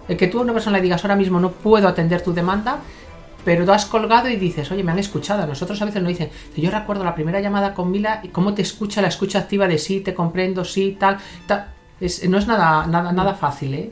El 0.08 0.18
que 0.18 0.28
tú 0.28 0.40
a 0.40 0.42
una 0.42 0.54
persona 0.54 0.78
le 0.78 0.84
digas 0.84 1.04
ahora 1.04 1.18
mismo 1.18 1.40
no 1.40 1.52
puedo 1.52 1.88
atender 1.88 2.22
tu 2.22 2.34
demanda, 2.34 2.80
pero 3.48 3.64
tú 3.64 3.72
has 3.72 3.86
colgado 3.86 4.28
y 4.28 4.36
dices, 4.36 4.70
oye, 4.74 4.84
me 4.84 4.92
han 4.92 5.00
escuchado. 5.00 5.48
Nosotros 5.48 5.82
a 5.82 5.86
veces 5.86 6.02
nos 6.02 6.10
dicen, 6.10 6.30
yo 6.58 6.70
recuerdo 6.70 7.06
la 7.06 7.16
primera 7.16 7.40
llamada 7.40 7.74
con 7.74 7.90
Mila 7.90 8.20
y 8.22 8.28
cómo 8.28 8.54
te 8.54 8.62
escucha 8.62 9.02
la 9.02 9.08
escucha 9.08 9.40
activa 9.40 9.70
de 9.70 9.78
sí, 9.78 10.02
te 10.02 10.14
comprendo, 10.14 10.66
sí, 10.66 10.98
tal, 11.00 11.18
tal. 11.46 11.68
no 12.28 12.38
es 12.40 12.46
nada, 12.46 12.86
nada, 12.88 13.14
nada 13.14 13.36
fácil, 13.36 13.74
¿eh? 13.74 13.92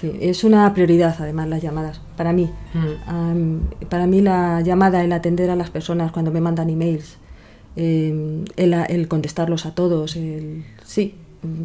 Sí, 0.00 0.16
es 0.20 0.44
una 0.44 0.72
prioridad 0.72 1.16
además 1.18 1.48
las 1.48 1.60
llamadas, 1.60 2.00
para 2.16 2.32
mí. 2.32 2.48
para 3.88 4.06
mí 4.06 4.20
la 4.20 4.60
llamada, 4.60 5.02
el 5.02 5.12
atender 5.12 5.50
a 5.50 5.56
las 5.56 5.70
personas 5.70 6.12
cuando 6.12 6.30
me 6.30 6.40
mandan 6.40 6.70
emails, 6.70 7.16
em, 7.74 8.44
el, 8.54 8.74
el, 8.74 9.08
contestarlos 9.08 9.66
a 9.66 9.74
todos, 9.74 10.14
el, 10.14 10.64
sí, 10.84 11.16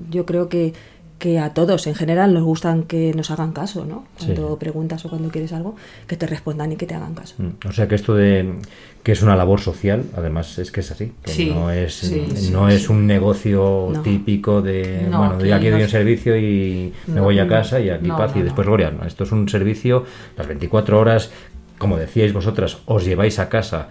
yo 0.09 0.25
creo 0.25 0.49
que 0.49 0.73
que 1.19 1.38
a 1.38 1.53
todos 1.53 1.86
en 1.86 1.95
general 1.95 2.34
nos 2.34 2.43
gustan 2.43 2.84
que 2.84 3.13
nos 3.13 3.29
hagan 3.29 3.51
caso, 3.51 3.86
¿no? 3.86 4.05
Cuando 4.17 4.58
preguntas 4.58 5.05
o 5.05 5.10
cuando 5.10 5.29
quieres 5.29 5.53
algo, 5.53 5.75
que 6.08 6.15
te 6.15 6.25
respondan 6.25 6.71
y 6.71 6.77
que 6.77 6.88
te 6.88 6.95
hagan 6.95 7.13
caso. 7.13 7.36
Mm, 7.38 7.67
o 7.67 7.71
sea 7.71 7.88
que 7.88 7.95
esto 7.95 8.15
de 8.15 8.55
que 9.03 9.12
es 9.12 9.21
una 9.21 9.36
labor 9.36 9.60
social, 9.60 10.05
además 10.15 10.58
es 10.58 10.71
que 10.71 10.79
es 10.79 10.91
así, 10.91 11.12
que 11.23 11.47
no 11.47 11.71
es 11.71 12.12
no 12.51 12.69
es 12.69 12.89
un 12.89 13.05
negocio 13.05 13.91
típico 14.03 14.62
de 14.62 15.08
bueno, 15.10 15.38
de 15.38 15.53
aquí 15.53 15.69
doy 15.69 15.84
un 15.84 15.89
servicio 15.89 16.38
y 16.38 16.93
me 17.08 17.21
voy 17.21 17.38
a 17.39 17.47
casa 17.47 17.79
y 17.79 17.89
aquí 17.89 18.08
paz 18.08 18.34
y 18.36 18.41
después 18.41 18.65
gloria. 18.65 18.91
esto 19.05 19.25
es 19.25 19.32
un 19.32 19.47
servicio 19.47 20.05
las 20.38 20.47
24 20.47 20.99
horas, 20.99 21.32
como 21.77 21.97
decíais 21.97 22.34
vosotras, 22.34 22.77
os 22.86 23.05
lleváis 23.05 23.39
a 23.39 23.49
casa 23.49 23.89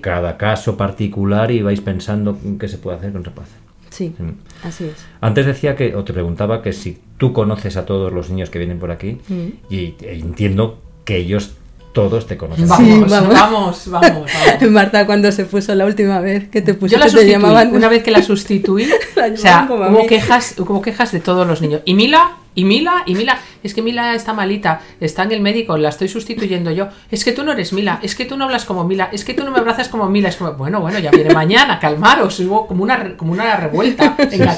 cada 0.00 0.36
caso 0.36 0.76
particular 0.76 1.50
y 1.50 1.62
vais 1.62 1.80
pensando 1.80 2.38
qué 2.58 2.68
se 2.68 2.78
puede 2.78 2.96
hacer 2.96 3.12
con 3.12 3.22
paz. 3.24 3.65
Sí, 3.96 4.12
mm. 4.18 4.66
así 4.66 4.84
es. 4.84 5.06
Antes 5.22 5.46
decía 5.46 5.74
que, 5.74 5.96
o 5.96 6.04
te 6.04 6.12
preguntaba 6.12 6.60
que 6.60 6.74
si 6.74 6.98
tú 7.16 7.32
conoces 7.32 7.78
a 7.78 7.86
todos 7.86 8.12
los 8.12 8.28
niños 8.28 8.50
que 8.50 8.58
vienen 8.58 8.78
por 8.78 8.90
aquí, 8.90 9.18
mm. 9.26 9.46
y 9.70 9.94
e 10.02 10.18
entiendo 10.20 10.78
que 11.06 11.16
ellos 11.16 11.54
todos 11.94 12.26
te 12.26 12.36
conocen. 12.36 12.68
Vamos, 12.68 13.10
vamos, 13.10 13.90
vamos, 13.90 14.30
Marta, 14.70 15.06
cuando 15.06 15.32
se 15.32 15.46
puso 15.46 15.74
la 15.74 15.86
última 15.86 16.20
vez 16.20 16.50
que 16.50 16.60
te 16.60 16.74
puso, 16.74 16.94
Yo 16.94 16.98
la 16.98 17.10
te 17.10 17.26
llamaban... 17.26 17.74
Una 17.74 17.88
vez 17.88 18.02
que 18.02 18.10
la 18.10 18.22
sustituí, 18.22 18.86
o 19.32 19.36
sea, 19.38 19.66
hubo 19.70 20.06
quejas, 20.06 20.56
hubo 20.58 20.82
quejas 20.82 21.12
de 21.12 21.20
todos 21.20 21.46
los 21.46 21.62
niños. 21.62 21.80
Y 21.86 21.94
Mila 21.94 22.36
y 22.56 22.64
Mila, 22.64 23.02
y 23.04 23.14
Mila, 23.14 23.38
es 23.62 23.74
que 23.74 23.82
Mila 23.82 24.14
está 24.14 24.32
malita, 24.32 24.80
está 24.98 25.24
en 25.24 25.32
el 25.32 25.42
médico, 25.42 25.76
la 25.76 25.90
estoy 25.90 26.08
sustituyendo 26.08 26.70
yo. 26.70 26.88
Es 27.10 27.22
que 27.22 27.32
tú 27.32 27.44
no 27.44 27.52
eres 27.52 27.74
Mila, 27.74 28.00
es 28.02 28.14
que 28.14 28.24
tú 28.24 28.38
no 28.38 28.46
hablas 28.46 28.64
como 28.64 28.82
Mila, 28.84 29.10
es 29.12 29.26
que 29.26 29.34
tú 29.34 29.44
no 29.44 29.50
me 29.50 29.58
abrazas 29.58 29.90
como 29.90 30.08
Mila. 30.08 30.30
Es 30.30 30.36
como, 30.36 30.54
bueno, 30.54 30.80
bueno, 30.80 30.98
ya 30.98 31.10
viene 31.10 31.34
mañana, 31.34 31.78
calmaros. 31.80 32.40
Hubo 32.40 32.66
como 32.66 32.82
una, 32.82 33.14
como 33.14 33.32
una 33.32 33.56
revuelta 33.56 34.16
en 34.30 34.40
la 34.40 34.56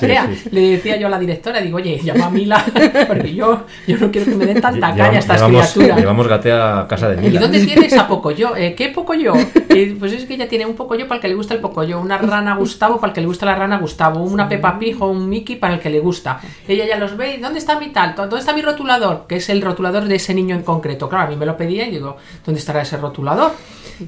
Le 0.53 0.61
decía 0.71 0.97
yo 0.97 1.09
a 1.09 1.11
la 1.11 1.19
directora, 1.19 1.61
digo, 1.61 1.79
oye, 1.79 2.01
llama 2.01 2.27
a 2.27 2.31
Mila, 2.31 2.65
porque 3.09 3.35
yo, 3.35 3.67
yo 3.89 3.99
no 3.99 4.13
quiero 4.13 4.31
que 4.31 4.37
me 4.37 4.47
den 4.47 4.61
tanta 4.61 4.95
caña 4.95 5.17
a 5.17 5.19
estas 5.19 5.43
criaturas. 5.43 5.99
Llevamos 5.99 6.29
gatea 6.29 6.81
a 6.83 6.87
casa 6.87 7.09
de 7.09 7.17
Mila. 7.17 7.35
¿Y 7.35 7.43
dónde 7.43 7.65
tienes 7.65 7.99
a 7.99 8.07
Pocoyo? 8.07 8.55
Eh, 8.55 8.77
¿Qué 8.77 8.91
Pocoyo? 8.91 9.33
Eh, 9.71 9.97
pues 9.99 10.13
es 10.13 10.25
que 10.25 10.35
ella 10.35 10.49
tiene 10.49 10.67
un 10.67 10.77
Pocoyo 10.77 11.09
para 11.09 11.17
el 11.17 11.23
que 11.23 11.29
le 11.29 11.35
gusta 11.35 11.53
el 11.53 11.61
Pocoyo, 11.61 11.99
una 11.99 12.19
rana 12.19 12.55
Gustavo 12.55 13.01
para 13.01 13.11
el 13.11 13.15
que 13.15 13.23
le 13.23 13.27
gusta 13.27 13.45
la 13.45 13.57
rana 13.57 13.79
Gustavo, 13.79 14.23
una 14.23 14.49
Pepa 14.49 14.79
Pig 14.79 15.03
o 15.03 15.11
un 15.11 15.29
Mickey 15.29 15.57
para 15.57 15.75
el 15.75 15.81
que 15.81 15.91
le 15.91 15.99
gusta. 15.99 16.41
Ella 16.69 16.87
ya 16.87 16.97
los 16.97 17.17
ve, 17.17 17.39
¿dónde 17.43 17.59
está 17.59 17.77
mi 17.81 17.88
tal? 17.89 18.15
¿Dónde 18.15 18.39
está 18.39 18.53
mi 18.53 18.63
rotulador, 18.63 19.27
que 19.27 19.37
es 19.37 19.49
el 19.49 19.63
rotulador 19.63 20.05
de 20.05 20.17
ese 20.17 20.35
niño 20.35 20.55
en 20.55 20.63
concreto. 20.63 21.09
Claro, 21.09 21.27
a 21.27 21.31
mí 21.31 21.37
me 21.37 21.47
lo 21.47 21.57
pedía 21.57 21.87
y 21.87 21.91
digo, 21.91 22.17
¿dónde 22.45 22.59
estará 22.59 22.83
ese 22.83 22.97
rotulador? 22.97 23.53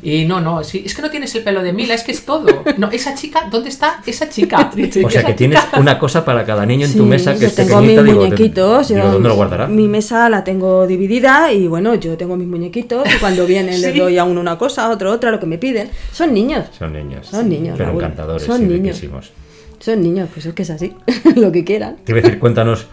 Y 0.02 0.24
no, 0.24 0.40
no, 0.40 0.62
sí, 0.62 0.82
es 0.84 0.94
que 0.94 1.02
no 1.02 1.10
tienes 1.10 1.34
el 1.34 1.42
pelo 1.42 1.62
de 1.62 1.72
Mila, 1.72 1.94
es 1.94 2.04
que 2.04 2.12
es 2.12 2.24
todo. 2.24 2.46
No, 2.78 2.90
esa 2.90 3.14
chica, 3.14 3.48
¿dónde 3.50 3.68
está 3.68 4.00
esa 4.06 4.28
chica? 4.28 4.70
O 5.04 5.10
sea, 5.10 5.24
que 5.24 5.34
tienes 5.34 5.60
una 5.76 5.98
cosa 5.98 6.24
para 6.24 6.44
cada 6.44 6.64
niño 6.64 6.86
en 6.86 6.96
tu 6.96 7.04
mesa 7.04 7.36
que 7.36 7.46
es 7.46 7.54
tengo 7.54 7.80
mis 7.80 8.02
muñequitos. 8.02 8.88
¿Dónde 8.88 9.28
lo 9.28 9.34
guardará? 9.34 9.66
Mi 9.66 9.88
mesa 9.88 10.28
la 10.28 10.44
tengo 10.44 10.86
dividida 10.86 11.52
y 11.52 11.66
bueno, 11.66 11.94
yo 11.94 12.16
tengo 12.16 12.36
mis 12.36 12.46
muñequitos 12.46 13.06
y 13.12 13.18
cuando 13.18 13.46
vienen 13.46 13.80
les 13.80 13.96
doy 13.96 14.18
a 14.18 14.24
uno 14.24 14.40
una 14.40 14.58
cosa, 14.58 14.86
a 14.86 14.90
otro 14.90 15.10
otra, 15.10 15.30
lo 15.30 15.40
que 15.40 15.46
me 15.46 15.58
piden. 15.58 15.90
Son 16.12 16.32
niños. 16.32 16.66
Son 16.78 16.92
niños. 16.92 17.26
Son 17.26 17.48
niños. 17.48 17.74
Pero 17.76 17.92
encantadores. 17.92 18.46
Son 18.46 18.66
niños. 18.68 19.00
Son 19.80 20.02
niños, 20.02 20.28
pues 20.32 20.44
es 20.44 20.54
que 20.54 20.62
es 20.62 20.70
así, 20.70 20.92
lo 21.36 21.50
que 21.50 21.64
quieran. 21.64 21.96
Te 22.04 22.12
iba 22.12 22.20
a 22.20 22.22
decir, 22.22 22.38
cuéntanos 22.38 22.86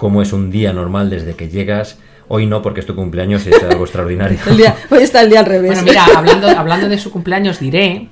cómo 0.00 0.22
es 0.22 0.32
un 0.32 0.50
día 0.50 0.72
normal 0.72 1.10
desde 1.10 1.34
que 1.34 1.50
llegas. 1.50 1.98
Hoy 2.26 2.46
no, 2.46 2.62
porque 2.62 2.80
es 2.80 2.86
tu 2.86 2.96
cumpleaños 2.96 3.46
y 3.46 3.50
es 3.50 3.62
algo 3.62 3.84
extraordinario. 3.84 4.38
hoy 4.90 5.02
está 5.02 5.20
el 5.20 5.28
día 5.28 5.40
al 5.40 5.46
revés. 5.46 5.72
Bueno, 5.72 5.82
mira, 5.82 6.06
hablando, 6.16 6.48
hablando 6.48 6.88
de 6.88 6.96
su 6.96 7.10
cumpleaños, 7.10 7.60
diré 7.60 8.08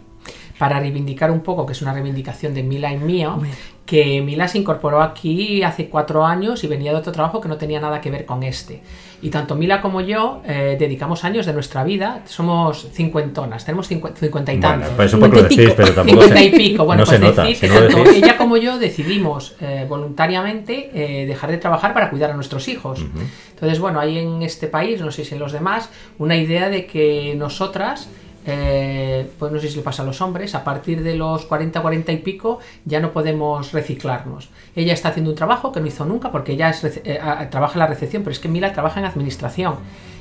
para 0.58 0.80
reivindicar 0.80 1.30
un 1.30 1.40
poco, 1.40 1.64
que 1.64 1.72
es 1.72 1.80
una 1.80 1.94
reivindicación 1.94 2.52
de 2.52 2.62
Mila 2.62 2.92
y 2.92 2.98
mío, 2.98 3.40
que 3.86 4.20
Mila 4.20 4.48
se 4.48 4.58
incorporó 4.58 5.00
aquí 5.00 5.62
hace 5.62 5.88
cuatro 5.88 6.26
años 6.26 6.62
y 6.62 6.66
venía 6.66 6.92
de 6.92 6.98
otro 6.98 7.10
trabajo 7.10 7.40
que 7.40 7.48
no 7.48 7.56
tenía 7.56 7.80
nada 7.80 8.02
que 8.02 8.10
ver 8.10 8.26
con 8.26 8.42
este. 8.42 8.82
Y 9.20 9.30
tanto 9.30 9.56
Mila 9.56 9.80
como 9.80 10.00
yo 10.00 10.42
eh, 10.46 10.76
dedicamos 10.78 11.24
años 11.24 11.44
de 11.44 11.52
nuestra 11.52 11.82
vida, 11.82 12.22
somos 12.26 12.88
cincuentonas, 12.92 13.64
tenemos 13.64 13.88
cincuenta 13.88 14.52
y 14.52 14.60
tantos. 14.60 14.94
Bueno, 14.94 15.02
eso 15.02 15.16
lo 15.16 15.42
decís, 15.42 15.72
pero 15.76 15.92
tampoco 15.92 16.22
Cincuenta 16.22 16.42
y 16.42 16.50
pico, 16.50 16.84
bueno, 16.84 17.04
pues 17.04 17.20
decir 17.20 17.58
que 17.58 17.68
tanto 17.68 18.10
ella 18.10 18.36
como 18.36 18.56
yo 18.56 18.78
decidimos 18.78 19.56
eh, 19.60 19.86
voluntariamente 19.88 20.90
eh, 20.94 21.26
dejar 21.26 21.50
de 21.50 21.58
trabajar 21.58 21.94
para 21.94 22.10
cuidar 22.10 22.30
a 22.30 22.34
nuestros 22.34 22.68
hijos. 22.68 23.04
Entonces, 23.50 23.80
bueno, 23.80 23.98
hay 23.98 24.18
en 24.18 24.42
este 24.42 24.68
país, 24.68 25.00
no 25.00 25.10
sé 25.10 25.24
si 25.24 25.34
en 25.34 25.40
los 25.40 25.50
demás, 25.50 25.90
una 26.18 26.36
idea 26.36 26.68
de 26.68 26.86
que 26.86 27.34
nosotras 27.36 28.08
eh, 28.50 29.30
pues 29.38 29.52
no 29.52 29.60
sé 29.60 29.68
si 29.68 29.76
le 29.76 29.82
pasa 29.82 30.02
a 30.02 30.06
los 30.06 30.22
hombres, 30.22 30.54
a 30.54 30.64
partir 30.64 31.02
de 31.02 31.14
los 31.14 31.44
40, 31.44 31.82
40 31.82 32.12
y 32.12 32.16
pico 32.16 32.60
ya 32.86 32.98
no 32.98 33.12
podemos 33.12 33.72
reciclarnos. 33.72 34.48
Ella 34.74 34.94
está 34.94 35.10
haciendo 35.10 35.32
un 35.32 35.36
trabajo 35.36 35.70
que 35.70 35.80
no 35.80 35.86
hizo 35.86 36.06
nunca 36.06 36.32
porque 36.32 36.52
ella 36.52 36.72
eh, 37.04 37.20
trabaja 37.50 37.74
en 37.74 37.78
la 37.80 37.86
recepción, 37.86 38.22
pero 38.22 38.32
es 38.32 38.38
que 38.38 38.48
Mila 38.48 38.72
trabaja 38.72 39.00
en 39.00 39.06
administración. 39.06 39.74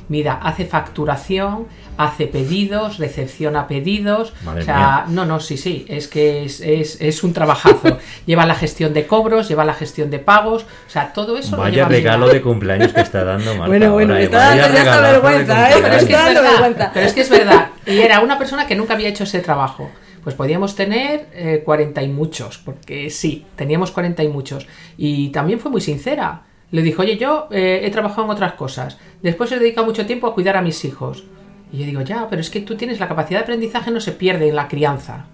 Mira, 0.09 0.39
hace 0.41 0.65
facturación, 0.65 1.67
hace 1.97 2.27
pedidos, 2.27 2.97
recepciona 2.97 3.67
pedidos. 3.67 4.33
o 4.45 4.61
sea, 4.61 5.05
no, 5.09 5.25
no, 5.25 5.39
sí, 5.39 5.57
sí, 5.57 5.85
es 5.89 6.07
que 6.07 6.45
es, 6.45 6.61
es, 6.61 7.23
un 7.23 7.33
trabajazo. 7.33 7.97
lleva 8.25 8.45
la 8.45 8.55
gestión 8.55 8.93
de 8.93 9.05
cobros, 9.05 9.49
lleva 9.49 9.65
la 9.65 9.73
gestión 9.73 10.09
de 10.09 10.19
pagos, 10.19 10.63
o 10.63 10.89
sea, 10.89 11.11
todo 11.13 11.37
eso 11.37 11.57
Vaya 11.57 11.83
lo 11.83 11.89
regalo 11.89 12.29
de 12.29 12.41
cumpleaños 12.41 12.93
que 12.93 13.01
está 13.01 13.23
dando 13.23 13.51
Marta. 13.55 13.67
Bueno, 13.67 13.93
bueno, 13.93 14.15
está 14.15 14.55
dando 14.55 14.73
ya 14.73 14.79
esta 14.79 15.01
vergüenza, 15.01 15.71
¿eh? 15.71 15.75
Pero 15.81 15.95
es, 15.95 16.05
que 16.05 16.13
es 16.13 16.23
verdad, 16.23 16.91
pero 16.93 17.05
es 17.05 17.13
que 17.13 17.21
es 17.21 17.29
verdad. 17.29 17.69
Y 17.85 17.99
era 17.99 18.21
una 18.21 18.37
persona 18.37 18.65
que 18.65 18.75
nunca 18.75 18.93
había 18.93 19.09
hecho 19.09 19.23
ese 19.23 19.39
trabajo 19.39 19.89
pues 20.27 20.35
podíamos 20.35 20.75
tener 20.75 21.27
eh, 21.31 21.61
40 21.63 22.03
y 22.03 22.09
muchos, 22.09 22.57
porque 22.57 23.09
sí, 23.09 23.45
teníamos 23.55 23.91
40 23.91 24.23
y 24.23 24.27
muchos. 24.27 24.67
Y 24.97 25.29
también 25.29 25.57
fue 25.57 25.71
muy 25.71 25.79
sincera. 25.79 26.41
Le 26.71 26.81
dijo, 26.81 27.01
oye, 27.01 27.17
yo 27.17 27.47
eh, 27.51 27.81
he 27.83 27.91
trabajado 27.91 28.25
en 28.25 28.31
otras 28.31 28.53
cosas. 28.53 28.97
Después 29.21 29.51
he 29.51 29.59
dedicado 29.59 29.87
mucho 29.87 30.05
tiempo 30.05 30.27
a 30.27 30.33
cuidar 30.33 30.57
a 30.57 30.61
mis 30.61 30.83
hijos. 30.85 31.23
Y 31.71 31.79
yo 31.79 31.85
digo, 31.85 32.01
ya, 32.01 32.27
pero 32.29 32.41
es 32.41 32.49
que 32.49 32.61
tú 32.61 32.75
tienes 32.75 32.99
la 32.99 33.07
capacidad 33.07 33.39
de 33.39 33.43
aprendizaje, 33.43 33.91
no 33.91 33.99
se 33.99 34.11
pierde 34.11 34.49
en 34.49 34.55
la 34.55 34.67
crianza. 34.67 35.25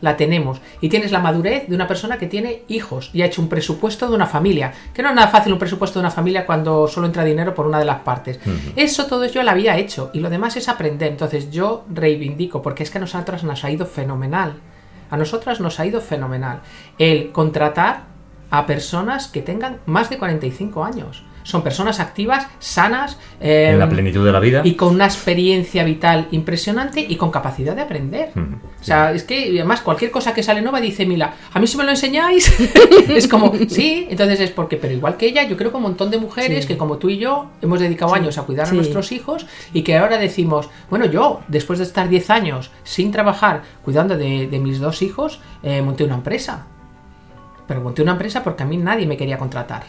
La 0.00 0.16
tenemos. 0.16 0.60
Y 0.80 0.88
tienes 0.88 1.10
la 1.10 1.18
madurez 1.18 1.68
de 1.68 1.74
una 1.74 1.88
persona 1.88 2.18
que 2.18 2.26
tiene 2.26 2.62
hijos 2.68 3.10
y 3.12 3.22
ha 3.22 3.26
hecho 3.26 3.42
un 3.42 3.48
presupuesto 3.48 4.08
de 4.08 4.14
una 4.14 4.26
familia. 4.26 4.72
Que 4.94 5.02
no 5.02 5.08
es 5.08 5.14
nada 5.14 5.28
fácil 5.28 5.52
un 5.52 5.58
presupuesto 5.58 5.98
de 5.98 6.04
una 6.04 6.10
familia 6.10 6.46
cuando 6.46 6.86
solo 6.86 7.06
entra 7.06 7.24
dinero 7.24 7.52
por 7.52 7.66
una 7.66 7.80
de 7.80 7.84
las 7.84 8.00
partes. 8.00 8.38
Eso 8.76 9.06
todo 9.06 9.26
yo 9.26 9.42
lo 9.42 9.50
había 9.50 9.76
hecho. 9.76 10.10
Y 10.14 10.20
lo 10.20 10.30
demás 10.30 10.56
es 10.56 10.68
aprender. 10.68 11.10
Entonces 11.10 11.50
yo 11.50 11.84
reivindico, 11.92 12.62
porque 12.62 12.84
es 12.84 12.90
que 12.90 12.98
a 12.98 13.00
nosotras 13.00 13.42
nos 13.42 13.64
ha 13.64 13.70
ido 13.72 13.86
fenomenal. 13.86 14.54
A 15.10 15.16
nosotras 15.16 15.58
nos 15.58 15.80
ha 15.80 15.86
ido 15.86 16.00
fenomenal. 16.00 16.60
El 16.98 17.32
contratar 17.32 18.04
a 18.50 18.66
personas 18.66 19.28
que 19.28 19.42
tengan 19.42 19.78
más 19.86 20.10
de 20.10 20.18
45 20.18 20.84
años. 20.84 21.24
Son 21.48 21.62
personas 21.62 21.98
activas, 21.98 22.46
sanas. 22.58 23.16
en 23.40 23.78
la 23.78 23.84
em, 23.86 23.90
plenitud 23.90 24.22
de 24.22 24.32
la 24.32 24.38
vida. 24.38 24.60
Y 24.64 24.74
con 24.74 24.94
una 24.94 25.06
experiencia 25.06 25.82
vital 25.82 26.28
impresionante 26.30 27.00
y 27.00 27.16
con 27.16 27.30
capacidad 27.30 27.74
de 27.74 27.80
aprender. 27.80 28.32
O 28.36 28.84
sea, 28.84 29.12
es 29.12 29.24
que 29.24 29.48
además 29.54 29.80
cualquier 29.80 30.10
cosa 30.10 30.34
que 30.34 30.42
sale 30.42 30.60
nueva 30.60 30.78
dice 30.78 31.06
Mila, 31.06 31.36
a 31.50 31.58
mí 31.58 31.66
si 31.66 31.78
me 31.78 31.84
lo 31.84 31.90
enseñáis, 31.90 32.54
es 33.08 33.26
como, 33.28 33.50
sí, 33.66 34.06
entonces 34.10 34.40
es 34.40 34.50
porque, 34.50 34.76
pero 34.76 34.92
igual 34.92 35.16
que 35.16 35.24
ella, 35.24 35.42
yo 35.44 35.56
creo 35.56 35.70
que 35.70 35.78
un 35.78 35.84
montón 35.84 36.10
de 36.10 36.18
mujeres 36.18 36.66
que 36.66 36.76
como 36.76 36.98
tú 36.98 37.08
y 37.08 37.16
yo 37.16 37.50
hemos 37.62 37.80
dedicado 37.80 38.14
años 38.14 38.36
a 38.36 38.42
cuidar 38.42 38.68
a 38.68 38.72
nuestros 38.72 39.10
hijos 39.10 39.46
y 39.72 39.82
que 39.82 39.96
ahora 39.96 40.18
decimos, 40.18 40.68
bueno, 40.90 41.06
yo, 41.06 41.40
después 41.48 41.78
de 41.78 41.86
estar 41.86 42.10
10 42.10 42.28
años 42.28 42.70
sin 42.84 43.10
trabajar, 43.10 43.62
cuidando 43.82 44.18
de, 44.18 44.46
mis 44.60 44.80
dos 44.80 45.00
hijos, 45.00 45.40
eh, 45.62 45.80
monté 45.80 46.04
una 46.04 46.16
empresa 46.16 46.66
pero 47.68 47.80
monté 47.80 48.02
una 48.02 48.12
empresa 48.12 48.42
porque 48.42 48.64
a 48.64 48.66
mí 48.66 48.76
nadie 48.78 49.06
me 49.06 49.16
quería 49.16 49.38
contratar, 49.38 49.84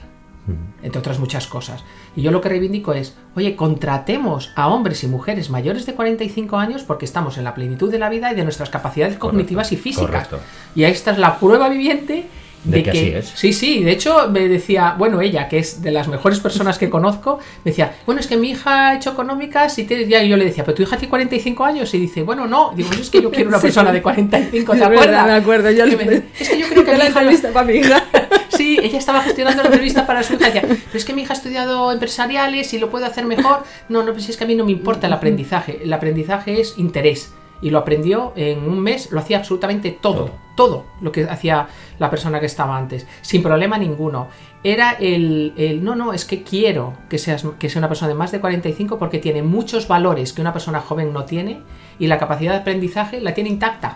entre 0.84 1.00
otras 1.00 1.18
muchas 1.18 1.48
cosas. 1.48 1.84
Y 2.16 2.22
yo 2.22 2.32
lo 2.32 2.42
que 2.42 2.50
reivindico 2.50 2.94
es, 2.94 3.16
oye, 3.36 3.56
contratemos 3.56 4.52
a 4.56 4.68
hombres 4.68 5.04
y 5.04 5.08
mujeres 5.08 5.50
mayores 5.50 5.86
de 5.86 5.96
45 5.96 6.58
años 6.58 6.84
porque 6.84 7.06
estamos 7.06 7.38
en 7.38 7.46
la 7.46 7.56
plenitud 7.56 7.90
de 7.90 7.98
la 7.98 8.10
vida 8.10 8.32
y 8.32 8.36
de 8.36 8.44
nuestras 8.44 8.70
capacidades 8.70 9.18
cognitivas 9.18 9.72
y 9.72 9.78
físicas. 9.78 10.30
Y 10.76 10.84
esta 10.84 11.12
es 11.12 11.18
la 11.18 11.40
prueba 11.40 11.70
viviente 11.70 12.28
de, 12.64 12.84
que, 12.84 13.22
sí, 13.22 13.54
sí, 13.54 13.84
de 13.84 13.92
hecho 13.92 14.30
me 14.30 14.48
decía, 14.48 14.96
bueno, 14.98 15.22
ella, 15.22 15.48
que 15.48 15.60
es 15.60 15.82
de 15.82 15.92
las 15.92 16.08
mejores 16.08 16.40
personas 16.40 16.78
que 16.78 16.90
conozco, 16.90 17.40
me 17.64 17.72
decía, 17.72 17.96
bueno, 18.06 18.20
es 18.20 18.28
que 18.28 18.36
mi 18.38 18.52
hija 18.52 18.90
ha 18.90 18.96
hecho 18.96 19.12
económicas 19.12 19.78
y, 19.80 19.86
te... 19.86 20.02
y 20.02 20.28
yo 20.28 20.36
le 20.36 20.46
decía, 20.46 20.66
pero 20.66 20.76
tu 20.76 20.84
hija 20.84 20.98
tiene 20.98 21.10
45 21.10 21.64
años 21.64 21.94
y 21.94 22.00
dice, 22.00 22.24
bueno, 22.24 22.48
no, 22.48 22.74
digo, 22.76 22.90
es 23.00 23.10
que 23.10 23.22
yo 23.22 23.32
quiero 23.32 23.50
una 23.50 23.60
persona 23.62 23.92
de 23.92 24.02
45, 24.02 24.76
¿te 24.76 24.84
acuerdas? 24.84 25.26
me 25.26 25.34
acuerdo, 25.34 25.72
yo 25.72 25.86
es 25.86 26.50
que 26.50 26.60
yo 26.60 26.68
creo 26.68 26.84
que 26.84 26.98
la 26.98 27.08
entrevista 27.08 27.50
para 27.52 27.66
mi 27.66 27.74
hija. 27.74 28.04
Sí, 28.50 28.78
ella 28.82 28.98
estaba 28.98 29.22
gestionando 29.22 29.64
la 29.64 29.70
entrevista 29.70 30.06
para 30.06 30.22
su 30.22 30.34
hija 30.34 30.48
decía, 30.48 30.64
pero 30.64 30.80
es 30.94 31.06
que 31.06 31.14
mi 31.14 31.22
hija 31.22 31.32
ha 31.32 31.38
estudiado 31.38 31.94
empresariales 31.94 32.74
y 32.74 32.80
lo 32.80 32.90
puede 32.90 33.06
hacer 33.06 33.26
mejor. 33.26 33.64
No, 33.88 34.04
no, 34.04 34.12
pues 34.12 34.28
es 34.28 34.36
que 34.36 34.44
a 34.44 34.48
mí 34.48 34.56
no 34.56 34.66
me 34.66 34.74
importa 34.74 35.08
el 35.08 35.14
aprendizaje, 35.14 35.80
el 35.82 35.94
aprendizaje 35.94 36.60
es 36.60 36.78
interés 36.78 37.32
y 37.62 37.70
lo 37.70 37.80
aprendió 37.80 38.34
en 38.36 38.68
un 38.70 38.80
mes, 38.80 39.12
lo 39.12 39.20
hacía 39.20 39.38
absolutamente 39.38 39.92
todo, 39.92 40.32
todo 40.56 40.86
lo 41.02 41.12
que 41.12 41.24
hacía 41.24 41.68
la 42.00 42.10
persona 42.10 42.40
que 42.40 42.46
estaba 42.46 42.78
antes, 42.78 43.06
sin 43.22 43.44
problema 43.44 43.78
ninguno. 43.78 44.28
Era 44.64 44.92
el, 44.92 45.54
el, 45.58 45.84
no, 45.84 45.96
no, 45.96 46.14
es 46.14 46.26
que 46.26 46.44
quiero 46.44 46.94
que, 47.10 47.18
seas, 47.18 47.46
que 47.60 47.70
sea 47.70 47.80
una 47.80 47.88
persona 47.88 48.10
de 48.10 48.16
más 48.16 48.32
de 48.32 48.40
45 48.40 49.00
porque 49.00 49.20
tiene 49.20 49.42
muchos 49.42 49.88
valores 49.88 50.34
que 50.34 50.42
una 50.42 50.54
persona 50.54 50.82
joven 50.82 51.14
no 51.14 51.26
tiene 51.26 51.62
y 51.98 52.08
la 52.08 52.18
capacidad 52.18 52.54
de 52.54 52.60
aprendizaje 52.60 53.22
la 53.22 53.34
tiene 53.34 53.50
intacta. 53.50 53.96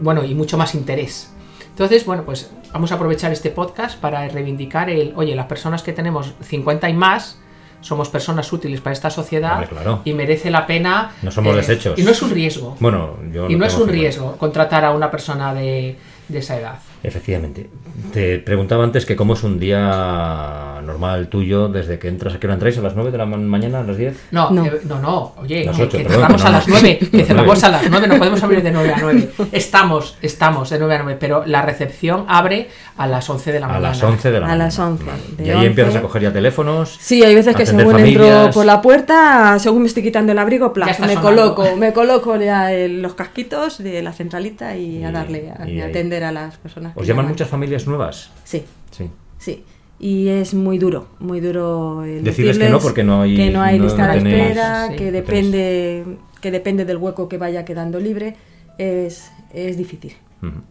bueno, 0.00 0.24
y 0.24 0.34
mucho 0.34 0.58
más 0.58 0.74
interés. 0.74 1.34
Entonces, 1.70 2.06
bueno, 2.06 2.24
pues 2.24 2.52
vamos 2.72 2.92
a 2.92 2.94
aprovechar 2.94 3.32
este 3.32 3.50
podcast 3.50 3.98
para 3.98 4.28
reivindicar 4.28 4.88
el, 4.90 5.12
oye, 5.16 5.34
las 5.34 5.46
personas 5.46 5.82
que 5.82 5.92
tenemos 5.92 6.34
50 6.40 6.88
y 6.88 6.94
más, 6.94 7.40
somos 7.84 8.08
personas 8.08 8.50
útiles 8.52 8.80
para 8.80 8.94
esta 8.94 9.10
sociedad 9.10 9.68
y 10.04 10.14
merece 10.14 10.50
la 10.50 10.66
pena. 10.66 11.12
No 11.22 11.30
somos 11.30 11.52
eh, 11.54 11.58
desechos. 11.58 11.98
Y 11.98 12.02
no 12.02 12.10
es 12.10 12.22
un 12.22 12.30
riesgo. 12.30 12.76
Bueno, 12.80 13.18
yo 13.30 13.48
y 13.48 13.56
no 13.56 13.66
es 13.66 13.74
un 13.74 13.88
riesgo 13.88 14.36
contratar 14.38 14.84
a 14.84 14.92
una 14.92 15.10
persona 15.10 15.52
de, 15.52 15.96
de 16.28 16.38
esa 16.38 16.58
edad. 16.58 16.78
Efectivamente. 17.04 17.68
Te 18.14 18.38
preguntaba 18.38 18.82
antes 18.82 19.04
que 19.04 19.14
cómo 19.14 19.34
es 19.34 19.42
un 19.42 19.60
día 19.60 20.80
normal 20.84 21.28
tuyo 21.28 21.68
desde 21.68 21.98
que 21.98 22.08
entras. 22.08 22.34
¿A 22.34 22.40
qué 22.40 22.46
hora 22.46 22.54
entráis? 22.54 22.78
¿A 22.78 22.80
las 22.80 22.94
9 22.94 23.10
de 23.10 23.18
la 23.18 23.26
mañana? 23.26 23.80
¿A 23.80 23.82
las 23.82 23.98
10? 23.98 24.28
No, 24.30 24.50
no, 24.50 24.64
eh, 24.64 24.80
no, 24.84 25.00
no, 25.00 25.34
Oye, 25.36 25.70
que 25.90 26.04
cerramos 26.04 26.44
a 26.44 26.50
las 26.50 26.66
9. 26.66 26.98
Que 27.10 27.24
cerramos 27.24 27.62
a 27.62 27.68
las 27.68 27.90
9. 27.90 28.06
No 28.08 28.16
podemos 28.16 28.42
abrir 28.42 28.62
de 28.62 28.72
9 28.72 28.94
a 28.94 28.96
9. 29.00 29.28
Estamos, 29.52 30.16
estamos 30.22 30.70
de 30.70 30.78
9 30.78 30.94
a 30.94 31.02
9. 31.02 31.18
Pero 31.20 31.44
la 31.44 31.60
recepción 31.60 32.24
abre 32.26 32.68
a 32.96 33.06
las 33.06 33.28
11 33.28 33.52
de 33.52 33.60
la 33.60 33.66
mañana. 33.66 33.88
A 33.88 33.90
las 33.90 34.02
11 34.02 34.28
de 34.30 34.40
la 34.40 34.46
mañana. 34.46 34.64
A 34.64 34.66
las 34.66 34.78
11. 34.78 35.04
y 35.44 35.50
ahí 35.50 35.66
empiezas 35.66 35.96
a 35.96 36.00
coger 36.00 36.22
ya 36.22 36.32
teléfonos. 36.32 36.96
Sí, 37.00 37.22
hay 37.22 37.34
veces 37.34 37.54
que 37.54 37.66
según 37.66 37.98
entro 37.98 38.50
por 38.52 38.64
la 38.64 38.80
puerta, 38.80 39.58
según 39.58 39.82
me 39.82 39.88
estoy 39.88 40.02
quitando 40.02 40.32
el 40.32 40.38
abrigo, 40.38 40.72
me 41.06 41.16
coloco, 41.16 41.76
me 41.76 41.92
coloco 41.92 42.36
ya 42.36 42.70
los 42.88 43.14
casquitos 43.14 43.82
de 43.82 44.00
la 44.02 44.12
centralita 44.12 44.74
y, 44.76 45.04
a 45.04 45.12
darle, 45.12 45.50
a, 45.50 45.86
atender 45.86 46.24
a 46.24 46.32
las 46.32 46.56
personas. 46.56 46.93
¿Os 46.94 47.06
llaman 47.06 47.28
muchas 47.28 47.48
familias 47.48 47.86
nuevas? 47.86 48.30
Sí. 48.44 48.64
Sí. 48.90 49.10
Sí. 49.38 49.64
Y 49.98 50.28
es 50.28 50.54
muy 50.54 50.78
duro, 50.78 51.06
muy 51.20 51.40
duro 51.40 52.04
el 52.04 52.24
decirles, 52.24 52.58
que 52.58 52.68
no 52.68 52.80
porque 52.80 53.04
no 53.04 53.22
hay, 53.22 53.36
que 53.36 53.50
no 53.50 53.62
hay 53.62 53.78
lista 53.78 54.08
de 54.08 54.18
espera, 54.18 54.88
que 54.96 55.12
depende 55.12 56.04
que 56.44 56.50
depende 56.50 56.84
del 56.84 56.98
hueco 56.98 57.26
que 57.26 57.38
vaya 57.38 57.64
quedando 57.64 57.98
libre, 57.98 58.36
es, 58.76 59.32
es 59.54 59.78
difícil. 59.78 60.14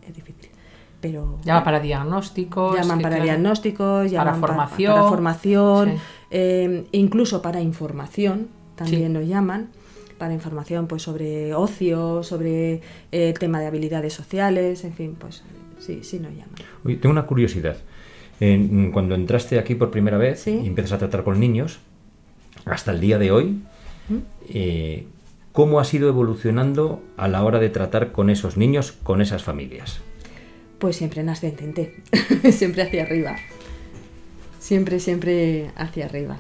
Es 0.07 0.13
difícil. 0.13 0.51
Pero, 1.01 1.39
llama 1.43 1.63
para 1.63 1.79
diagnósticos. 1.79 2.77
Llaman 2.77 3.01
para 3.01 3.19
diagnósticos, 3.19 4.11
llaman 4.11 4.39
para 4.39 4.53
formación. 4.53 4.93
Para, 4.93 5.09
formación 5.09 5.93
eh, 6.29 6.85
incluso 6.91 7.41
para 7.41 7.59
información, 7.59 8.49
también 8.75 9.13
lo 9.13 9.21
llaman 9.21 9.69
para 10.19 10.33
información 10.33 10.85
pues 10.85 11.01
sobre 11.01 11.55
ocio, 11.55 12.21
sobre 12.21 12.75
eh, 12.75 12.81
el 13.11 13.39
tema 13.39 13.59
de 13.59 13.65
habilidades 13.65 14.13
sociales, 14.13 14.83
en 14.83 14.93
fin, 14.93 15.17
pues 15.19 15.41
sí, 15.85 15.99
sí 16.03 16.19
nos 16.19 16.31
llaman. 16.31 16.55
tengo 16.83 17.09
una 17.09 17.25
curiosidad. 17.25 17.77
cuando 18.39 19.15
entraste 19.15 19.59
aquí 19.59 19.75
por 19.75 19.91
primera 19.91 20.17
vez 20.17 20.47
y 20.47 20.67
empiezas 20.67 20.93
a 20.93 20.97
tratar 20.97 21.23
con 21.23 21.39
niños, 21.39 21.79
hasta 22.65 22.91
el 22.91 22.99
día 22.99 23.17
de 23.17 23.31
hoy, 23.31 23.61
eh, 24.49 25.05
¿cómo 25.51 25.79
has 25.79 25.93
ido 25.93 26.09
evolucionando 26.09 27.01
a 27.17 27.27
la 27.27 27.43
hora 27.43 27.59
de 27.59 27.69
tratar 27.69 28.11
con 28.11 28.29
esos 28.29 28.57
niños, 28.57 28.91
con 28.91 29.21
esas 29.21 29.43
familias? 29.43 30.01
Pues 30.79 30.97
siempre 30.97 31.21
en 31.21 31.29
ascendente, 31.29 32.01
siempre 32.51 32.83
hacia 32.83 33.03
arriba. 33.03 33.35
Siempre, 34.59 34.99
siempre 34.99 35.71
hacia 35.75 36.05
arriba. 36.05 36.37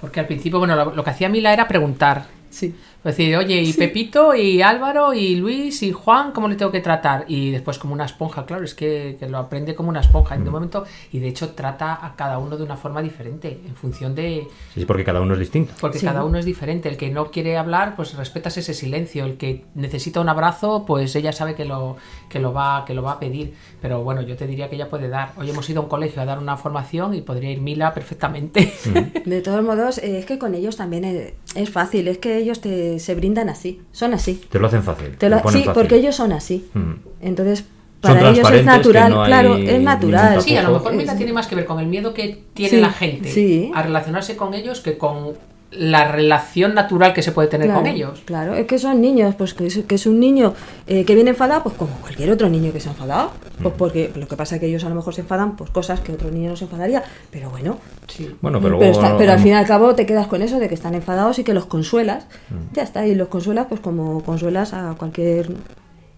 Porque 0.00 0.20
al 0.20 0.26
principio, 0.26 0.58
bueno, 0.58 0.92
lo, 0.94 1.04
que 1.04 1.10
hacía 1.10 1.28
Mila 1.28 1.52
era 1.52 1.68
preguntar 1.68 2.26
Sí. 2.50 2.74
Es 3.02 3.16
decir, 3.16 3.34
oye, 3.34 3.62
y 3.62 3.72
Pepito, 3.72 4.34
y 4.34 4.60
Álvaro, 4.60 5.14
y 5.14 5.36
Luis, 5.36 5.82
y 5.82 5.90
Juan, 5.90 6.32
¿cómo 6.32 6.48
le 6.48 6.56
tengo 6.56 6.70
que 6.70 6.80
tratar? 6.80 7.24
Y 7.28 7.50
después 7.50 7.78
como 7.78 7.94
una 7.94 8.04
esponja, 8.04 8.44
claro, 8.44 8.62
es 8.62 8.74
que, 8.74 9.16
lo 9.28 9.38
aprende 9.38 9.74
como 9.74 9.88
una 9.88 10.00
esponja 10.00 10.34
en 10.34 10.42
un 10.42 10.48
mm. 10.48 10.52
momento 10.52 10.84
y 11.10 11.18
de 11.18 11.28
hecho 11.28 11.50
trata 11.50 12.04
a 12.04 12.14
cada 12.14 12.38
uno 12.38 12.58
de 12.58 12.64
una 12.64 12.76
forma 12.76 13.00
diferente, 13.00 13.60
en 13.66 13.74
función 13.74 14.14
de... 14.14 14.46
Sí, 14.74 14.84
porque 14.84 15.04
cada 15.04 15.20
uno 15.22 15.32
es 15.32 15.40
distinto. 15.40 15.72
Porque 15.80 15.98
cada 16.00 16.24
uno 16.24 16.38
es 16.38 16.44
diferente. 16.44 16.88
El 16.88 16.96
que 16.96 17.10
no 17.10 17.30
quiere 17.30 17.56
hablar, 17.56 17.96
pues 17.96 18.14
respetas 18.14 18.56
ese 18.58 18.74
silencio. 18.74 19.24
El 19.24 19.36
que 19.36 19.64
necesita 19.74 20.20
un 20.20 20.28
abrazo, 20.28 20.84
pues 20.86 21.14
ella 21.16 21.32
sabe 21.32 21.54
que 21.54 21.64
lo, 21.64 21.96
que 22.28 22.38
lo, 22.38 22.52
va, 22.52 22.84
que 22.86 22.94
lo 22.94 23.02
va 23.02 23.12
a 23.12 23.20
pedir. 23.20 23.54
Pero 23.80 24.02
bueno, 24.02 24.22
yo 24.22 24.36
te 24.36 24.46
diría 24.46 24.68
que 24.68 24.76
ella 24.76 24.88
puede 24.88 25.08
dar. 25.08 25.32
Hoy 25.36 25.48
hemos 25.50 25.68
ido 25.70 25.80
a 25.80 25.84
un 25.84 25.88
colegio 25.88 26.20
a 26.22 26.24
dar 26.24 26.38
una 26.38 26.56
formación 26.56 27.14
y 27.14 27.22
podría 27.22 27.50
ir 27.50 27.60
Mila 27.60 27.94
perfectamente. 27.94 28.72
Mm. 28.86 29.20
De 29.28 29.40
todos 29.40 29.64
modos, 29.64 29.98
eh, 29.98 30.18
es 30.18 30.26
que 30.26 30.38
con 30.38 30.54
ellos 30.54 30.76
también 30.76 31.34
es, 31.54 31.70
fácil, 31.70 32.08
es 32.08 32.18
que 32.18 32.38
ellos 32.38 32.60
te, 32.60 32.89
se 32.98 33.14
brindan 33.14 33.48
así, 33.48 33.82
son 33.92 34.14
así. 34.14 34.40
Te 34.50 34.58
lo 34.58 34.66
hacen 34.66 34.82
fácil. 34.82 35.16
sí, 35.50 35.64
porque 35.72 35.96
ellos 35.96 36.16
son 36.16 36.32
así. 36.32 36.68
Mm. 36.74 36.92
Entonces, 37.20 37.64
para 38.00 38.30
ellos 38.30 38.50
es 38.50 38.64
natural, 38.64 39.12
claro, 39.26 39.56
es 39.56 39.80
natural. 39.80 40.42
Sí, 40.42 40.56
a 40.56 40.62
lo 40.62 40.72
mejor 40.72 40.94
Mila 40.94 41.16
tiene 41.16 41.32
más 41.32 41.46
que 41.46 41.54
ver 41.54 41.66
con 41.66 41.78
el 41.78 41.86
miedo 41.86 42.14
que 42.14 42.42
tiene 42.54 42.80
la 42.80 42.90
gente 42.90 43.70
a 43.74 43.82
relacionarse 43.82 44.36
con 44.36 44.54
ellos 44.54 44.80
que 44.80 44.96
con 44.98 45.34
la 45.72 46.10
relación 46.10 46.74
natural 46.74 47.12
que 47.12 47.22
se 47.22 47.30
puede 47.30 47.48
tener 47.48 47.72
con 47.72 47.86
ellos. 47.86 48.22
Claro, 48.24 48.54
es 48.54 48.66
que 48.66 48.78
son 48.78 49.00
niños, 49.00 49.34
pues 49.36 49.54
que 49.54 49.66
es, 49.66 50.06
un 50.06 50.18
niño 50.18 50.54
eh, 50.86 51.04
que 51.04 51.14
viene 51.14 51.30
enfadado, 51.30 51.62
pues 51.62 51.76
como 51.76 51.92
cualquier 52.00 52.30
otro 52.32 52.48
niño 52.48 52.72
que 52.72 52.80
se 52.80 52.88
ha 52.88 52.92
enfadado. 52.92 53.30
Pues 53.62 53.74
porque 53.76 54.10
lo 54.16 54.26
que 54.26 54.36
pasa 54.36 54.56
es 54.56 54.60
que 54.60 54.66
ellos 54.66 54.84
a 54.84 54.88
lo 54.88 54.96
mejor 54.96 55.14
se 55.14 55.20
enfadan, 55.20 55.56
pues 55.56 55.70
cosas 55.70 56.00
que 56.00 56.12
otro 56.12 56.30
niño 56.30 56.50
no 56.50 56.56
se 56.56 56.64
enfadaría, 56.64 57.04
pero 57.30 57.50
bueno. 57.50 57.78
Sí. 58.08 58.34
Bueno, 58.40 58.60
pero, 58.60 58.78
pero, 58.78 59.32
al 59.32 59.38
fin 59.38 59.52
y 59.52 59.54
al 59.54 59.66
cabo 59.66 59.94
te 59.94 60.06
quedas 60.06 60.26
con 60.26 60.42
eso 60.42 60.58
de 60.58 60.68
que 60.68 60.74
están 60.74 60.94
enfadados 60.94 61.38
y 61.38 61.44
que 61.44 61.54
los 61.54 61.66
consuelas. 61.66 62.26
Ya 62.72 62.82
está, 62.82 63.06
y 63.06 63.14
los 63.14 63.28
consuelas 63.28 63.66
pues 63.68 63.80
como 63.80 64.22
consuelas 64.24 64.74
a 64.74 64.94
cualquier 64.98 65.50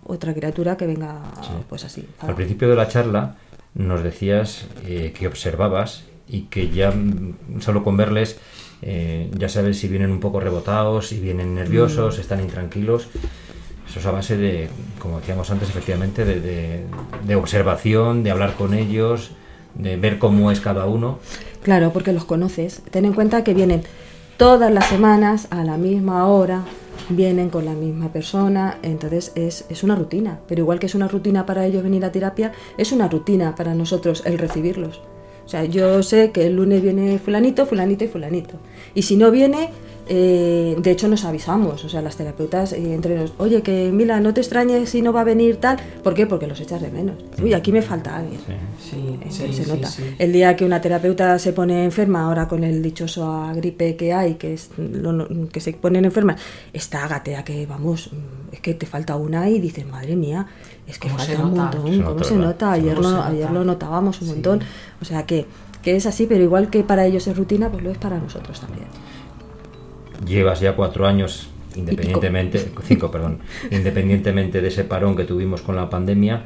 otra 0.07 0.33
criatura 0.35 0.77
que 0.77 0.87
venga 0.87 1.17
pues 1.69 1.85
así. 1.85 2.07
Al 2.21 2.35
principio 2.35 2.69
de 2.69 2.77
la 2.77 2.89
charla 2.89 3.37
nos 3.75 4.03
decías 4.03 4.67
eh, 4.87 5.13
que 5.17 5.27
observabas 5.27 6.05
y 6.29 6.43
que 6.43 6.71
ya 6.71 6.91
mm, 6.91 7.61
solo 7.61 7.85
con 7.85 7.97
verles 7.97 8.39
eh, 8.83 9.31
ya 9.39 9.49
sabes 9.49 9.79
si 9.79 9.87
vienen 9.87 10.11
un 10.11 10.19
poco 10.19 10.41
rebotados, 10.41 11.09
si 11.09 11.21
vienen 11.21 11.55
nerviosos, 11.55 12.19
mm. 12.19 12.21
están 12.21 12.41
intranquilos. 12.41 13.09
Eso 13.89 14.01
es 14.01 14.07
a 14.07 14.11
base 14.11 14.37
de, 14.37 14.69
como 14.99 15.21
decíamos 15.21 15.51
antes, 15.51 15.69
efectivamente, 15.69 16.25
de, 16.25 17.37
observación, 17.37 18.23
de 18.25 18.31
hablar 18.31 18.55
con 18.55 18.75
ellos, 18.75 19.33
de 19.75 19.97
ver 19.97 20.19
cómo 20.19 20.51
es 20.51 20.61
cada 20.61 20.87
uno. 20.87 21.19
Claro, 21.63 21.93
porque 21.93 22.13
los 22.13 22.25
conoces. 22.25 22.83
Ten 22.91 23.05
en 23.05 23.13
cuenta 23.13 23.45
que 23.45 23.55
vienen 23.55 23.83
todas 24.39 24.73
las 24.73 24.87
semanas 24.87 25.47
a 25.51 25.63
la 25.63 25.77
misma 25.77 26.27
hora, 26.27 26.65
vienen 27.11 27.51
con 27.51 27.67
la 27.67 27.75
misma 27.75 28.11
persona, 28.11 28.79
entonces 28.83 29.33
es, 29.35 29.67
es, 29.69 29.85
una 29.85 29.95
rutina. 29.95 30.41
Pero 30.49 30.63
igual 30.63 30.79
que 30.79 30.87
es 30.87 30.95
una 30.95 31.07
rutina 31.07 31.45
para 31.45 31.67
ellos 31.67 31.83
venir 31.83 32.05
a 32.05 32.13
terapia, 32.13 32.53
es 32.79 32.93
una 32.93 33.09
rutina 33.09 33.55
para 33.55 33.75
nosotros 33.75 34.23
el 34.25 34.39
recibirlos. 34.39 35.03
O 35.45 35.49
sea, 35.49 35.65
yo 35.65 36.03
sé 36.03 36.31
que 36.31 36.47
el 36.47 36.57
lunes 36.57 36.83
viene 36.83 37.19
fulanito, 37.19 37.67
fulanito 37.67 38.05
y 38.05 38.09
fulanito. 38.09 38.55
Y 38.95 39.03
si 39.03 39.17
no 39.17 39.31
viene, 39.31 39.71
eh, 40.15 40.77
de 40.77 40.91
hecho 40.91 41.09
nos 41.09 41.25
avisamos, 41.25 41.83
o 41.87 41.89
sea, 41.89 42.03
las 42.03 42.17
terapeutas 42.17 42.75
eh, 42.75 42.93
entre 42.93 43.17
nos, 43.17 43.33
oye, 43.39 43.63
que 43.63 43.91
Mila, 43.91 44.21
no 44.21 44.35
te 44.35 44.43
extrañes 44.43 44.91
si 44.91 45.01
no 45.01 45.11
va 45.11 45.23
a 45.23 45.25
venir 45.25 45.57
tal. 45.57 45.79
¿Por 46.03 46.13
qué? 46.13 46.27
Porque 46.27 46.47
los 46.47 46.61
echas 46.61 46.83
de 46.83 46.91
menos. 46.91 47.17
Uy, 47.43 47.55
aquí 47.55 47.73
me 47.73 47.81
falta 47.81 48.19
alguien. 48.19 48.39
Sí, 48.79 49.19
sí, 49.31 49.45
eh, 49.45 49.53
se 49.55 49.67
nota. 49.67 49.89
El 50.19 50.35
día 50.35 50.55
que 50.55 50.67
una 50.67 50.83
terapeuta 50.83 51.39
se 51.39 51.55
pone 51.55 51.87
enferma, 51.87 52.27
ahora 52.27 52.47
con 52.47 52.63
el 52.63 52.83
dichoso 52.83 53.53
gripe 53.55 53.97
que 53.97 54.13
hay, 54.13 54.35
que, 54.35 54.53
es 54.53 54.69
que 55.51 55.61
se 55.61 55.73
ponen 55.73 56.05
enfermas, 56.05 56.39
está 56.75 57.09
gatea 57.09 57.43
que, 57.43 57.65
vamos, 57.65 58.11
es 58.53 58.61
que 58.61 58.75
te 58.75 58.85
falta 58.85 59.17
una 59.17 59.49
y 59.49 59.61
dices, 59.61 59.87
madre 59.87 60.15
mía, 60.15 60.47
es 60.87 60.99
que 60.99 61.09
falta 61.09 61.43
un 61.43 61.55
montón, 61.55 62.03
¿cómo 62.03 62.23
se 62.23 62.37
nota? 62.37 62.73
Ayer, 62.73 62.99
lo, 62.99 63.23
ayer 63.23 63.51
lo 63.51 63.65
notábamos 63.65 64.21
un 64.21 64.29
montón. 64.29 64.61
O 65.01 65.07
sea 65.07 65.25
que, 65.25 65.47
que 65.81 65.97
es 65.97 66.05
así, 66.05 66.27
pero 66.27 66.45
igual 66.45 66.69
que 66.69 66.85
para 66.85 67.07
ellos 67.07 67.27
es 67.29 67.35
rutina, 67.35 67.71
pues 67.71 67.83
lo 67.83 67.91
es 67.91 67.97
para 67.97 68.19
nosotros 68.19 68.61
también. 68.61 68.89
Llevas 70.27 70.61
ya 70.61 70.75
cuatro 70.75 71.07
años 71.07 71.49
independientemente, 71.75 72.71
cinco, 72.85 73.11
perdón, 73.11 73.39
independientemente 73.71 74.61
de 74.61 74.69
ese 74.69 74.85
parón 74.85 75.17
que 75.17 75.25
tuvimos 75.25 75.63
con 75.63 75.77
la 75.77 75.89
pandemia, 75.89 76.45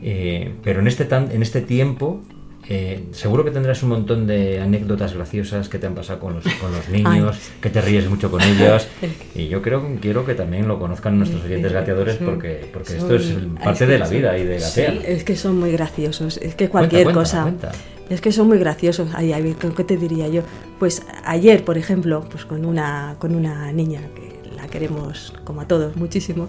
eh, 0.00 0.52
pero 0.62 0.80
en 0.80 0.86
este, 0.86 1.04
tan, 1.04 1.30
en 1.32 1.42
este 1.42 1.60
tiempo 1.60 2.22
eh, 2.68 3.06
seguro 3.10 3.44
que 3.44 3.50
tendrás 3.50 3.82
un 3.82 3.88
montón 3.88 4.26
de 4.26 4.60
anécdotas 4.60 5.14
graciosas 5.14 5.68
que 5.68 5.78
te 5.78 5.86
han 5.86 5.94
pasado 5.94 6.20
con 6.20 6.34
los, 6.34 6.44
con 6.44 6.72
los 6.72 6.88
niños, 6.88 7.36
que 7.60 7.70
te 7.70 7.80
ríes 7.80 8.08
mucho 8.08 8.30
con 8.30 8.40
ellos. 8.40 8.86
Y 9.34 9.48
yo 9.48 9.62
creo 9.62 9.82
quiero 10.00 10.24
que 10.24 10.34
también 10.34 10.68
lo 10.68 10.78
conozcan 10.78 11.18
nuestros 11.18 11.42
oyentes 11.44 11.72
gateadores 11.72 12.16
porque, 12.16 12.68
porque 12.72 12.98
esto 12.98 13.16
es 13.16 13.34
parte 13.62 13.86
de 13.86 13.98
la 13.98 14.08
vida 14.08 14.36
y 14.38 14.44
de 14.44 14.58
gatear. 14.58 14.94
es 15.04 15.24
que 15.24 15.36
son 15.36 15.58
muy 15.58 15.72
graciosos, 15.72 16.36
es 16.36 16.54
que 16.54 16.68
cualquier 16.68 17.12
cosa. 17.12 17.52
Es 18.12 18.20
que 18.20 18.30
son 18.30 18.48
muy 18.48 18.58
graciosos. 18.58 19.08
Ay, 19.14 19.32
ay, 19.32 19.56
¿qué 19.74 19.84
te 19.84 19.96
diría 19.96 20.28
yo? 20.28 20.42
Pues 20.78 21.02
ayer, 21.24 21.64
por 21.64 21.78
ejemplo, 21.78 22.22
pues 22.30 22.44
con 22.44 22.66
una, 22.66 23.16
con 23.18 23.34
una 23.34 23.72
niña 23.72 24.02
que 24.14 24.50
la 24.54 24.68
queremos 24.68 25.32
como 25.44 25.62
a 25.62 25.66
todos 25.66 25.96
muchísimo, 25.96 26.48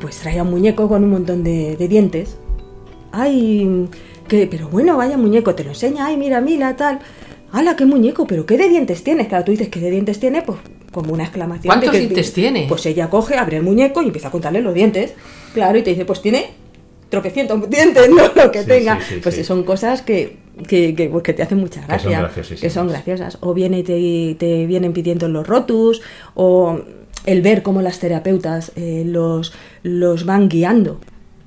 pues 0.00 0.16
traía 0.18 0.42
un 0.42 0.50
muñeco 0.50 0.88
con 0.88 1.04
un 1.04 1.10
montón 1.10 1.44
de, 1.44 1.76
de 1.76 1.88
dientes. 1.88 2.38
Ay, 3.12 3.88
que, 4.26 4.48
pero 4.48 4.68
bueno, 4.68 4.96
vaya 4.96 5.16
muñeco, 5.16 5.54
te 5.54 5.62
lo 5.62 5.70
enseña, 5.70 6.06
ay, 6.06 6.16
mira, 6.16 6.40
mira, 6.40 6.74
tal. 6.74 6.98
¡Hala, 7.52 7.76
qué 7.76 7.86
muñeco! 7.86 8.26
¿Pero 8.26 8.44
qué 8.44 8.58
de 8.58 8.68
dientes 8.68 9.04
tienes? 9.04 9.28
Claro, 9.28 9.44
tú 9.44 9.52
dices, 9.52 9.68
¿qué 9.68 9.78
de 9.78 9.92
dientes 9.92 10.18
tiene? 10.18 10.42
Pues 10.42 10.58
como 10.90 11.12
una 11.12 11.22
exclamación. 11.22 11.66
¿Cuántos 11.66 11.92
dientes 11.92 12.32
tiene? 12.32 12.66
Pues 12.68 12.84
ella 12.86 13.08
coge, 13.08 13.36
abre 13.36 13.58
el 13.58 13.62
muñeco 13.62 14.02
y 14.02 14.06
empieza 14.06 14.26
a 14.26 14.30
contarle 14.32 14.60
los 14.60 14.74
dientes. 14.74 15.14
Claro, 15.52 15.78
y 15.78 15.82
te 15.82 15.90
dice, 15.90 16.04
pues 16.04 16.20
tiene 16.20 16.46
tropecientos 17.10 17.70
dientes, 17.70 18.08
no 18.10 18.32
lo 18.34 18.50
que 18.50 18.64
tenga. 18.64 18.98
pues 19.22 19.46
son 19.46 19.62
cosas 19.62 20.02
que, 20.02 20.43
que, 20.66 21.08
pues, 21.10 21.22
que, 21.22 21.32
te 21.32 21.42
hacen 21.42 21.58
mucha 21.58 21.84
gracia. 21.86 22.30
Que 22.60 22.70
son, 22.70 22.88
graciosas. 22.88 23.38
O 23.40 23.54
viene 23.54 23.80
y 23.80 23.82
te, 23.82 24.36
te, 24.38 24.66
vienen 24.66 24.92
pidiendo 24.92 25.28
los 25.28 25.46
rotus, 25.46 26.02
o 26.34 26.80
el 27.26 27.42
ver 27.42 27.62
cómo 27.62 27.82
las 27.82 27.98
terapeutas 27.98 28.72
eh, 28.76 29.04
los, 29.06 29.52
los 29.82 30.24
van 30.26 30.48
guiando. 30.48 31.00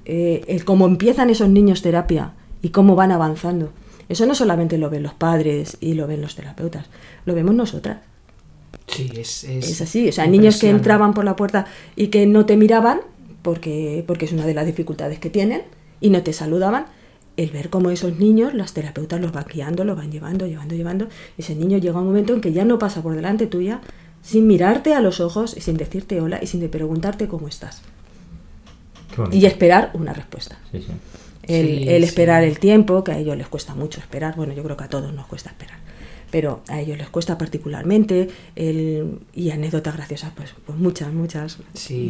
Eh, 0.06 0.44
el 0.48 0.64
cómo 0.66 0.88
empiezan 0.88 1.30
esos 1.30 1.50
niños 1.50 1.82
terapia 1.82 2.34
y 2.62 2.70
cómo 2.70 2.96
van 2.96 3.12
avanzando. 3.12 3.72
Eso 4.10 4.26
no 4.26 4.36
solamente 4.36 4.78
lo 4.78 4.90
ven 4.90 5.04
los 5.04 5.14
padres 5.14 5.78
y 5.82 5.94
lo 5.94 6.08
ven 6.08 6.22
los 6.22 6.36
terapeutas, 6.36 6.86
lo 7.26 7.36
vemos 7.36 7.54
nosotras. 7.54 7.98
Sí, 8.88 9.12
es, 9.18 9.44
es, 9.44 9.82
así. 9.82 10.08
O 10.08 10.12
sea, 10.14 10.26
niños 10.28 10.60
que 10.60 10.70
entraban 10.70 11.14
por 11.14 11.26
la 11.26 11.36
puerta 11.36 11.66
y 11.98 12.08
que 12.08 12.26
no 12.26 12.46
te 12.46 12.56
miraban, 12.56 13.02
porque, 13.42 14.04
porque 14.08 14.26
es 14.26 14.32
una 14.32 14.46
de 14.46 14.54
las 14.54 14.66
dificultades 14.66 15.20
que 15.20 15.30
tienen, 15.30 15.64
y 16.00 16.10
no 16.10 16.24
te 16.24 16.32
saludaban, 16.32 16.86
el 17.38 17.52
ver 17.52 17.70
cómo 17.70 17.92
esos 17.92 18.18
niños, 18.18 18.54
las 18.54 18.74
terapeutas 18.74 19.22
los 19.22 19.32
van 19.32 19.46
guiando, 19.46 19.84
los 19.84 19.96
van 19.96 20.12
llevando, 20.12 20.48
llevando, 20.48 20.76
llevando, 20.76 21.08
ese 21.38 21.56
niño 21.56 21.78
llega 21.78 22.00
un 22.00 22.08
momento 22.08 22.34
en 22.34 22.42
que 22.42 22.52
ya 22.52 22.66
no 22.66 22.80
pasa 22.80 23.02
por 23.02 23.16
delante 23.16 23.48
tuya 23.48 23.80
sin 24.24 24.48
mirarte 24.48 24.94
a 24.94 25.00
los 25.00 25.22
ojos 25.22 25.56
y 25.56 25.62
sin 25.62 25.78
decirte 25.78 26.20
hola 26.20 26.40
y 26.42 26.48
sin 26.48 26.68
preguntarte 26.70 27.28
cómo 27.28 27.48
estás. 27.48 27.82
Y 29.32 29.46
esperar 29.46 29.92
una 29.94 30.14
respuesta. 30.14 30.60
Sí, 30.72 30.82
sí. 30.82 30.92
El, 31.44 32.04
esperar 32.04 32.44
el 32.44 32.60
tiempo, 32.60 33.04
que 33.04 33.14
a 33.14 33.18
ellos 33.18 33.38
les 33.38 33.48
cuesta 33.48 33.74
mucho 33.74 34.02
esperar, 34.02 34.36
bueno, 34.36 34.54
yo 34.54 34.64
creo 34.64 34.76
que 34.76 34.84
a 34.84 34.90
todos 34.90 35.14
nos 35.14 35.28
cuesta 35.28 35.50
esperar, 35.50 35.78
pero 36.30 36.62
a 36.68 36.80
ellos 36.80 36.98
les 36.98 37.10
cuesta 37.10 37.38
particularmente, 37.38 38.28
el, 38.56 39.20
y 39.34 39.52
anécdotas 39.52 39.96
graciosas, 39.96 40.32
pues, 40.36 40.54
pues 40.66 40.78
muchas, 40.78 41.14
muchas, 41.14 41.60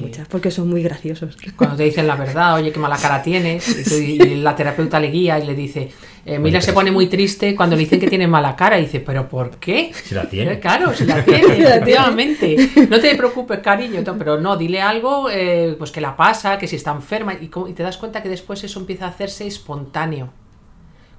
muchas, 0.01 0.27
porque 0.27 0.51
son 0.51 0.69
muy 0.69 0.81
graciosos. 0.81 1.37
Cuando 1.55 1.77
te 1.77 1.83
dicen 1.83 2.07
la 2.07 2.15
verdad, 2.15 2.55
oye, 2.55 2.71
qué 2.71 2.79
mala 2.79 2.97
cara 2.97 3.21
tienes, 3.21 3.91
y, 3.91 4.17
la 4.37 4.55
terapeuta 4.55 4.99
le 4.99 5.09
guía 5.09 5.39
y 5.39 5.45
le 5.45 5.53
dice, 5.53 5.91
eh, 6.25 6.39
Mila 6.39 6.61
se 6.61 6.73
pone 6.73 6.91
muy 6.91 7.07
triste 7.07 7.55
cuando 7.55 7.75
le 7.75 7.81
dicen 7.81 7.99
que 7.99 8.07
tiene 8.07 8.27
mala 8.27 8.55
cara, 8.55 8.79
y 8.79 8.83
dice, 8.83 8.99
¿pero 8.99 9.29
por 9.29 9.57
qué? 9.57 9.91
Si 9.93 10.15
la 10.15 10.27
tiene. 10.27 10.53
Eh, 10.53 10.59
claro, 10.59 10.93
si 10.93 11.05
la 11.05 11.23
tiene, 11.23 11.57
efectivamente. 11.59 12.69
No 12.89 12.99
te 12.99 13.15
preocupes, 13.15 13.59
cariño, 13.59 14.03
pero 14.17 14.39
no, 14.39 14.57
dile 14.57 14.81
algo, 14.81 15.29
eh, 15.29 15.75
pues 15.77 15.91
que 15.91 16.01
la 16.01 16.15
pasa, 16.15 16.57
que 16.57 16.67
si 16.67 16.75
está 16.75 16.91
enferma, 16.91 17.33
y, 17.35 17.45
y 17.45 17.73
te 17.73 17.83
das 17.83 17.97
cuenta 17.97 18.23
que 18.23 18.29
después 18.29 18.63
eso 18.63 18.79
empieza 18.79 19.05
a 19.05 19.09
hacerse 19.09 19.45
espontáneo 19.45 20.31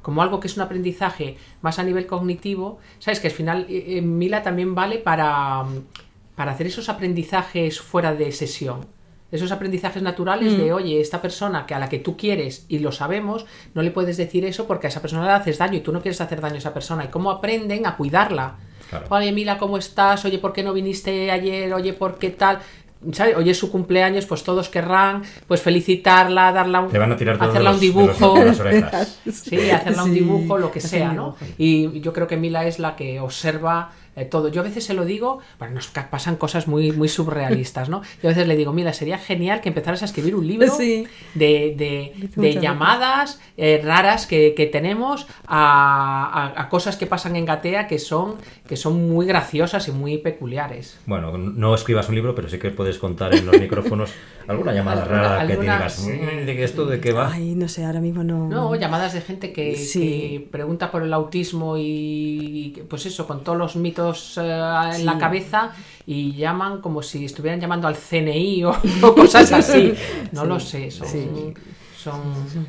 como 0.08 0.22
algo 0.22 0.40
que 0.40 0.46
es 0.46 0.56
un 0.56 0.62
aprendizaje 0.62 1.36
más 1.60 1.78
a 1.78 1.82
nivel 1.82 2.06
cognitivo, 2.06 2.78
sabes 2.98 3.20
que 3.20 3.26
al 3.26 3.34
final 3.34 3.66
eh, 3.68 4.00
Mila 4.00 4.42
también 4.42 4.74
vale 4.74 4.96
para, 4.96 5.66
para 6.34 6.52
hacer 6.52 6.66
esos 6.66 6.88
aprendizajes 6.88 7.78
fuera 7.78 8.14
de 8.14 8.32
sesión. 8.32 8.86
Esos 9.30 9.52
aprendizajes 9.52 10.02
naturales 10.02 10.56
de, 10.56 10.72
mm. 10.72 10.74
oye, 10.74 11.00
esta 11.02 11.20
persona 11.20 11.66
que 11.66 11.74
a 11.74 11.78
la 11.78 11.90
que 11.90 11.98
tú 11.98 12.16
quieres 12.16 12.64
y 12.70 12.78
lo 12.78 12.90
sabemos, 12.90 13.44
no 13.74 13.82
le 13.82 13.90
puedes 13.90 14.16
decir 14.16 14.46
eso 14.46 14.66
porque 14.66 14.86
a 14.86 14.88
esa 14.88 15.02
persona 15.02 15.26
le 15.26 15.32
haces 15.32 15.58
daño 15.58 15.76
y 15.76 15.82
tú 15.82 15.92
no 15.92 16.00
quieres 16.00 16.22
hacer 16.22 16.40
daño 16.40 16.54
a 16.54 16.58
esa 16.58 16.72
persona. 16.72 17.04
Y 17.04 17.08
cómo 17.08 17.30
aprenden 17.30 17.86
a 17.86 17.94
cuidarla. 17.94 18.56
Oye, 19.10 19.30
Mila, 19.32 19.58
¿cómo 19.58 19.76
estás? 19.76 20.24
Oye, 20.24 20.38
¿por 20.38 20.54
qué 20.54 20.62
no 20.62 20.72
viniste 20.72 21.30
ayer? 21.30 21.74
Oye, 21.74 21.92
¿por 21.92 22.16
qué 22.16 22.30
tal? 22.30 22.60
Hoy 23.36 23.48
es 23.48 23.56
su 23.56 23.70
cumpleaños, 23.70 24.26
pues 24.26 24.42
todos 24.42 24.68
querrán 24.68 25.22
pues 25.46 25.62
felicitarla, 25.62 26.50
darla 26.52 26.80
un, 26.80 26.92
van 26.92 27.12
a 27.12 27.16
tirar 27.16 27.36
hacerla 27.40 27.70
un 27.70 27.80
dibujo. 27.80 28.36
sí, 29.32 29.70
hacerla 29.70 30.04
un 30.04 30.14
dibujo, 30.14 30.58
lo 30.58 30.72
que 30.72 30.80
sea, 30.80 31.12
¿no? 31.12 31.36
Y 31.56 32.00
yo 32.00 32.12
creo 32.12 32.26
que 32.26 32.36
Mila 32.36 32.66
es 32.66 32.78
la 32.78 32.96
que 32.96 33.20
observa 33.20 33.92
eh, 34.18 34.24
todo. 34.24 34.48
Yo 34.48 34.60
a 34.60 34.64
veces 34.64 34.84
se 34.84 34.94
lo 34.94 35.04
digo, 35.04 35.40
bueno, 35.58 35.74
nos 35.74 35.88
pasan 35.88 36.36
cosas 36.36 36.66
muy, 36.66 36.92
muy 36.92 37.08
surrealistas, 37.08 37.88
¿no? 37.88 38.02
Yo 38.22 38.28
a 38.28 38.32
veces 38.32 38.48
le 38.48 38.56
digo, 38.56 38.72
mira, 38.72 38.92
sería 38.92 39.18
genial 39.18 39.60
que 39.60 39.68
empezaras 39.68 40.02
a 40.02 40.06
escribir 40.06 40.34
un 40.34 40.46
libro 40.46 40.76
de, 41.34 42.58
llamadas 42.60 43.40
eh, 43.56 43.80
raras 43.84 44.26
que, 44.26 44.68
tenemos 44.72 45.26
a, 45.46 46.66
cosas 46.70 46.96
que 46.96 47.06
pasan 47.06 47.36
en 47.36 47.44
Gatea 47.44 47.86
que 47.86 47.98
son, 47.98 48.36
que 48.66 48.76
son 48.76 49.08
muy 49.08 49.26
graciosas 49.26 49.88
y 49.88 49.92
muy 49.92 50.18
peculiares. 50.18 50.98
Bueno, 51.06 51.36
no 51.38 51.74
escribas 51.74 52.08
un 52.08 52.14
libro, 52.14 52.34
pero 52.34 52.48
sí 52.48 52.58
que 52.58 52.70
puedes 52.70 52.98
contar 52.98 53.34
en 53.34 53.46
los 53.46 53.60
micrófonos 53.60 54.12
alguna 54.46 54.72
llamada 54.72 55.04
rara 55.04 55.46
que 55.46 55.56
digas, 55.56 56.00
mm, 56.00 56.46
¿de 56.46 56.64
esto 56.64 56.86
de 56.86 57.00
qué 57.00 57.12
va? 57.12 57.32
Ay, 57.32 57.54
no 57.54 57.68
sé, 57.68 57.84
ahora 57.84 58.00
mismo 58.00 58.24
no. 58.24 58.48
No, 58.48 58.74
llamadas 58.74 59.12
de 59.12 59.20
gente 59.20 59.52
que, 59.52 60.48
pregunta 60.50 60.90
por 60.90 61.02
el 61.02 61.12
autismo 61.12 61.76
y 61.78 62.82
pues 62.88 63.06
eso, 63.06 63.26
con 63.26 63.44
todos 63.44 63.58
los 63.58 63.76
mitos 63.76 64.07
eh, 64.36 64.90
en 64.96 65.06
la 65.06 65.18
cabeza 65.18 65.72
y 66.06 66.34
llaman 66.34 66.80
como 66.80 67.02
si 67.02 67.24
estuvieran 67.24 67.60
llamando 67.60 67.88
al 67.88 67.96
CNI 67.96 68.64
o, 68.64 68.74
cosas 69.14 69.52
así. 69.52 69.94
No 70.32 70.44
lo 70.44 70.60
sé, 70.60 70.90
son, 70.90 71.54
son... 71.96 72.68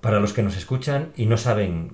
Para 0.00 0.20
los 0.20 0.32
que 0.32 0.42
nos 0.42 0.56
escuchan 0.56 1.12
y 1.16 1.26
no 1.26 1.36
saben, 1.36 1.92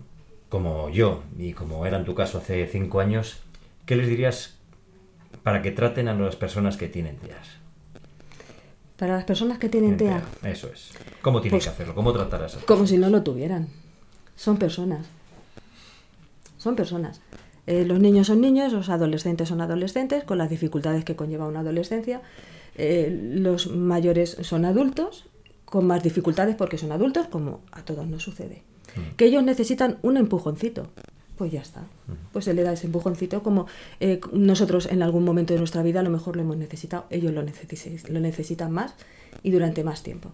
como 0.48 0.90
yo 0.90 1.22
y 1.38 1.54
como 1.54 1.86
era 1.86 1.96
en 1.96 2.04
tu 2.04 2.14
caso 2.14 2.38
hace 2.38 2.66
cinco 2.66 3.00
años, 3.00 3.38
¿qué 3.86 3.96
les 3.96 4.08
dirías 4.08 4.58
para 5.42 5.62
que 5.62 5.70
traten 5.70 6.08
a 6.08 6.14
las 6.14 6.36
personas 6.36 6.76
que 6.76 6.88
tienen 6.88 7.16
tías? 7.16 7.62
Para 9.02 9.16
las 9.16 9.24
personas 9.24 9.58
que 9.58 9.68
tienen 9.68 9.96
TEA. 9.96 10.22
Eso 10.44 10.68
es. 10.68 10.90
¿Cómo 11.22 11.40
tienes 11.40 11.56
pues 11.56 11.64
que 11.64 11.70
hacerlo? 11.70 11.94
¿Cómo 11.94 12.12
tratar 12.12 12.42
a 12.42 12.46
esas 12.46 12.62
Como 12.62 12.86
si 12.86 12.98
no 12.98 13.10
lo 13.10 13.24
tuvieran. 13.24 13.68
Son 14.36 14.58
personas. 14.58 15.06
Son 16.56 16.76
personas. 16.76 17.20
Eh, 17.66 17.84
los 17.84 18.00
niños 18.00 18.26
son 18.26 18.40
niños, 18.40 18.72
los 18.72 18.88
adolescentes 18.88 19.48
son 19.48 19.60
adolescentes, 19.60 20.24
con 20.24 20.38
las 20.38 20.50
dificultades 20.50 21.04
que 21.04 21.16
conlleva 21.16 21.46
una 21.46 21.60
adolescencia. 21.60 22.22
Eh, 22.76 23.34
los 23.34 23.68
mayores 23.68 24.36
son 24.40 24.64
adultos, 24.64 25.26
con 25.64 25.86
más 25.86 26.02
dificultades 26.02 26.56
porque 26.56 26.78
son 26.78 26.92
adultos, 26.92 27.28
como 27.28 27.60
a 27.70 27.82
todos 27.82 28.06
nos 28.06 28.22
sucede. 28.22 28.62
Mm. 28.96 29.16
Que 29.16 29.26
ellos 29.26 29.42
necesitan 29.42 29.98
un 30.02 30.16
empujoncito 30.16 30.88
pues 31.42 31.50
ya 31.50 31.60
está. 31.60 31.82
Pues 32.32 32.44
se 32.44 32.54
le 32.54 32.62
da 32.62 32.72
ese 32.72 32.86
empujoncito 32.86 33.42
como 33.42 33.66
eh, 33.98 34.20
nosotros 34.32 34.86
en 34.86 35.02
algún 35.02 35.24
momento 35.24 35.52
de 35.52 35.58
nuestra 35.58 35.82
vida 35.82 35.98
a 35.98 36.02
lo 36.04 36.10
mejor 36.10 36.36
lo 36.36 36.42
hemos 36.42 36.56
necesitado, 36.56 37.06
ellos 37.10 37.32
lo, 37.32 37.42
lo 37.42 38.20
necesitan 38.20 38.70
más 38.70 38.94
y 39.42 39.50
durante 39.50 39.82
más 39.82 40.04
tiempo. 40.04 40.30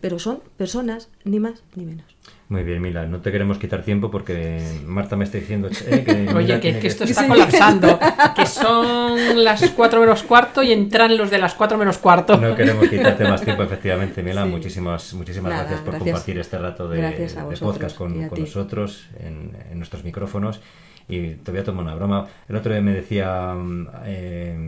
Pero 0.00 0.20
son 0.20 0.40
personas, 0.56 1.08
ni 1.24 1.40
más 1.40 1.64
ni 1.74 1.84
menos. 1.84 2.06
Muy 2.52 2.64
bien, 2.64 2.82
Mila, 2.82 3.06
no 3.06 3.22
te 3.22 3.32
queremos 3.32 3.56
quitar 3.56 3.80
tiempo 3.80 4.10
porque 4.10 4.60
Marta 4.84 5.16
me 5.16 5.24
está 5.24 5.38
diciendo 5.38 5.70
eh, 5.86 6.04
que... 6.04 6.34
Oye, 6.34 6.60
que, 6.60 6.86
esto 6.86 7.04
está 7.04 7.26
colapsando, 7.26 7.98
que 8.36 8.44
son 8.44 9.42
las 9.42 9.70
4 9.70 10.00
menos 10.00 10.22
cuarto 10.22 10.62
y 10.62 10.70
entran 10.70 11.16
los 11.16 11.30
de 11.30 11.38
las 11.38 11.54
4 11.54 11.78
menos 11.78 11.96
cuarto. 11.96 12.36
No 12.36 12.54
queremos 12.54 12.86
quitarte 12.90 13.24
más 13.24 13.40
tiempo, 13.40 13.62
efectivamente, 13.62 14.22
Mila. 14.22 14.44
Muchísimas, 14.44 15.14
muchísimas 15.14 15.50
gracias 15.50 15.80
por 15.80 15.96
compartir 15.96 16.38
este 16.40 16.58
rato 16.58 16.90
de, 16.90 17.30
podcast 17.58 17.96
con, 17.96 18.28
nosotros 18.28 19.08
en, 19.18 19.78
nuestros 19.78 20.04
micrófonos. 20.04 20.60
Y 21.08 21.36
te 21.36 21.52
voy 21.52 21.60
a 21.60 21.64
tomar 21.64 21.84
una 21.84 21.94
broma. 21.94 22.26
El 22.50 22.56
otro 22.56 22.70
día 22.70 22.82
me 22.82 22.92
decía... 22.92 23.54
Mm, 23.54 23.88
eh, 24.04 24.58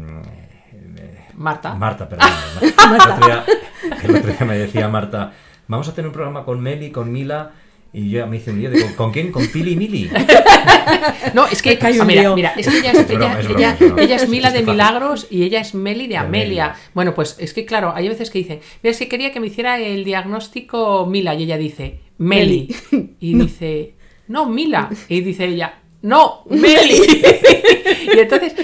Marta. 1.34 1.74
Marta, 1.74 2.08
perdón. 2.08 2.30
El, 2.62 2.94
otro 2.94 3.26
día, 3.26 3.44
el 4.04 4.16
otro 4.16 4.32
día 4.32 4.46
me 4.46 4.56
decía 4.56 4.88
Marta, 4.88 5.32
vamos 5.68 5.86
a 5.88 5.94
tener 5.94 6.06
un 6.06 6.14
programa 6.14 6.44
con 6.44 6.62
Meli, 6.62 6.90
con 6.90 7.12
Mila 7.12 7.50
y 7.94 8.10
yo 8.10 8.26
me 8.26 8.38
hice 8.38 8.50
un 8.50 8.58
lío, 8.58 8.70
digo, 8.72 8.88
¿con 8.96 9.12
quién? 9.12 9.30
¿Con 9.30 9.46
Pili 9.46 9.72
y 9.72 9.76
Mili? 9.76 10.10
no, 11.34 11.46
es 11.46 11.62
que, 11.62 11.78
ah, 11.80 12.04
mira, 12.04 12.34
mira, 12.34 12.52
es 12.56 12.66
que 12.66 12.78
ella 12.78 12.90
es, 12.92 13.08
ella, 13.08 13.38
ella, 13.40 13.76
ella 13.96 14.16
es 14.16 14.28
Mila 14.28 14.50
de 14.50 14.62
Milagros 14.62 15.28
y 15.30 15.44
ella 15.44 15.60
es 15.60 15.76
Meli 15.76 16.08
de 16.08 16.16
Amelia. 16.16 16.74
Bueno, 16.92 17.14
pues 17.14 17.36
es 17.38 17.54
que 17.54 17.64
claro, 17.64 17.92
hay 17.94 18.08
veces 18.08 18.30
que 18.30 18.40
dicen, 18.40 18.58
mira, 18.82 18.90
es 18.90 18.98
que 18.98 19.06
quería 19.06 19.32
que 19.32 19.38
me 19.38 19.46
hiciera 19.46 19.78
el 19.78 20.02
diagnóstico 20.02 21.06
Mila 21.06 21.36
y 21.36 21.44
ella 21.44 21.56
dice, 21.56 22.00
Meli. 22.18 22.74
Y 23.20 23.34
dice, 23.38 23.94
no, 24.26 24.46
Mila. 24.46 24.90
Y 25.08 25.20
dice 25.20 25.44
ella, 25.44 25.78
no, 26.02 26.42
Meli. 26.50 27.00
y 28.12 28.18
entonces, 28.18 28.54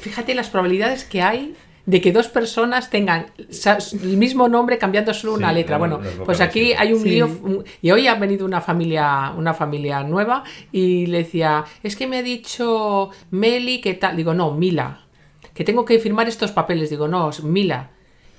fíjate 0.00 0.34
las 0.34 0.50
probabilidades 0.50 1.04
que 1.04 1.22
hay 1.22 1.54
de 1.86 2.00
que 2.00 2.12
dos 2.12 2.28
personas 2.28 2.90
tengan 2.90 3.26
el 3.38 4.16
mismo 4.16 4.48
nombre 4.48 4.78
cambiando 4.78 5.14
solo 5.14 5.34
una 5.34 5.52
letra. 5.52 5.78
Bueno, 5.78 6.00
pues 6.24 6.40
aquí 6.40 6.72
hay 6.72 6.92
un 6.92 7.04
lío 7.04 7.64
y 7.82 7.90
hoy 7.90 8.06
ha 8.06 8.14
venido 8.14 8.44
una 8.44 8.60
familia, 8.60 9.32
una 9.36 9.54
familia 9.54 10.02
nueva 10.02 10.44
y 10.72 11.06
le 11.06 11.18
decía, 11.18 11.64
es 11.82 11.96
que 11.96 12.06
me 12.06 12.18
ha 12.18 12.22
dicho 12.22 13.10
Meli 13.30 13.80
que 13.80 13.94
tal, 13.94 14.16
digo, 14.16 14.34
no, 14.34 14.52
Mila, 14.52 15.00
que 15.54 15.64
tengo 15.64 15.84
que 15.84 15.98
firmar 15.98 16.28
estos 16.28 16.52
papeles, 16.52 16.90
digo, 16.90 17.08
no, 17.08 17.30
Mila. 17.42 17.90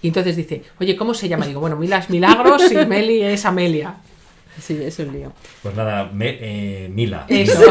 Y 0.04 0.08
entonces 0.08 0.36
dice, 0.36 0.64
oye, 0.80 0.96
¿cómo 0.96 1.14
se 1.14 1.30
llama? 1.30 1.46
Digo, 1.46 1.60
bueno, 1.60 1.76
Mila 1.76 2.00
es 2.00 2.10
Milagros 2.10 2.72
y 2.72 2.76
Meli 2.88 3.22
es 3.22 3.46
Amelia. 3.46 3.96
Sí, 4.60 4.80
es 4.82 5.00
un 5.00 5.14
lío. 5.14 5.34
Pues 5.64 5.76
nada, 5.76 6.12
eh, 6.20 6.90
Mila. 6.94 7.26
Eso, 7.30 7.64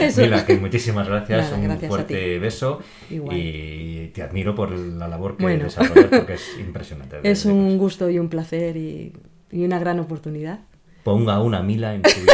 eso, 0.00 0.20
Mila, 0.22 0.46
que 0.46 0.56
muchísimas 0.56 1.08
gracias, 1.08 1.52
un 1.52 1.78
fuerte 1.80 2.38
beso 2.38 2.80
y 3.10 4.08
te 4.08 4.22
admiro 4.22 4.54
por 4.54 4.70
la 4.70 5.08
labor 5.08 5.36
que 5.36 5.46
desarrollas 5.46 6.06
porque 6.10 6.34
es 6.34 6.56
impresionante. 6.58 7.18
Es 7.22 7.44
un 7.44 7.78
gusto 7.78 8.08
y 8.10 8.18
un 8.18 8.28
placer 8.28 8.76
y, 8.76 9.12
una 9.52 9.78
gran 9.78 10.00
oportunidad. 10.00 10.60
Ponga 11.02 11.40
una 11.40 11.62
mila 11.62 11.94
en 11.94 12.02
su 12.08 12.20
vida. 12.20 12.32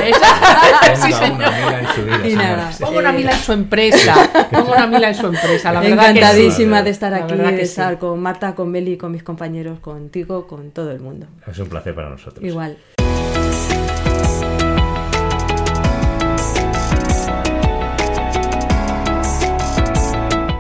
Ponga 1.00 1.32
una 1.32 1.50
mila 1.50 1.80
en 1.80 1.86
su 1.88 2.04
vida. 2.04 2.70
Ponga 2.78 2.98
una 2.98 3.12
mila 3.12 3.32
en 3.32 3.38
su 3.38 3.52
empresa. 3.52 4.48
Ponga 4.50 4.72
una 4.72 4.86
mila 4.86 5.08
en 5.08 5.14
su 5.14 5.26
empresa. 5.26 5.72
La 5.72 5.80
verdad 5.80 6.10
Encantadísima 6.10 6.82
de 6.82 6.90
estar 6.90 7.14
aquí, 7.14 7.34
de 7.34 7.62
estar 7.62 7.98
con 7.98 8.20
Marta, 8.20 8.54
con 8.54 8.70
Beli, 8.70 8.98
con 8.98 9.10
mis 9.10 9.22
compañeros, 9.22 9.80
contigo, 9.80 10.46
con 10.46 10.70
todo 10.70 10.92
el 10.92 11.00
mundo. 11.00 11.26
Es 11.50 11.58
un 11.58 11.68
placer 11.68 11.94
para 11.94 12.10
nosotros. 12.10 12.44
Igual. 12.44 12.76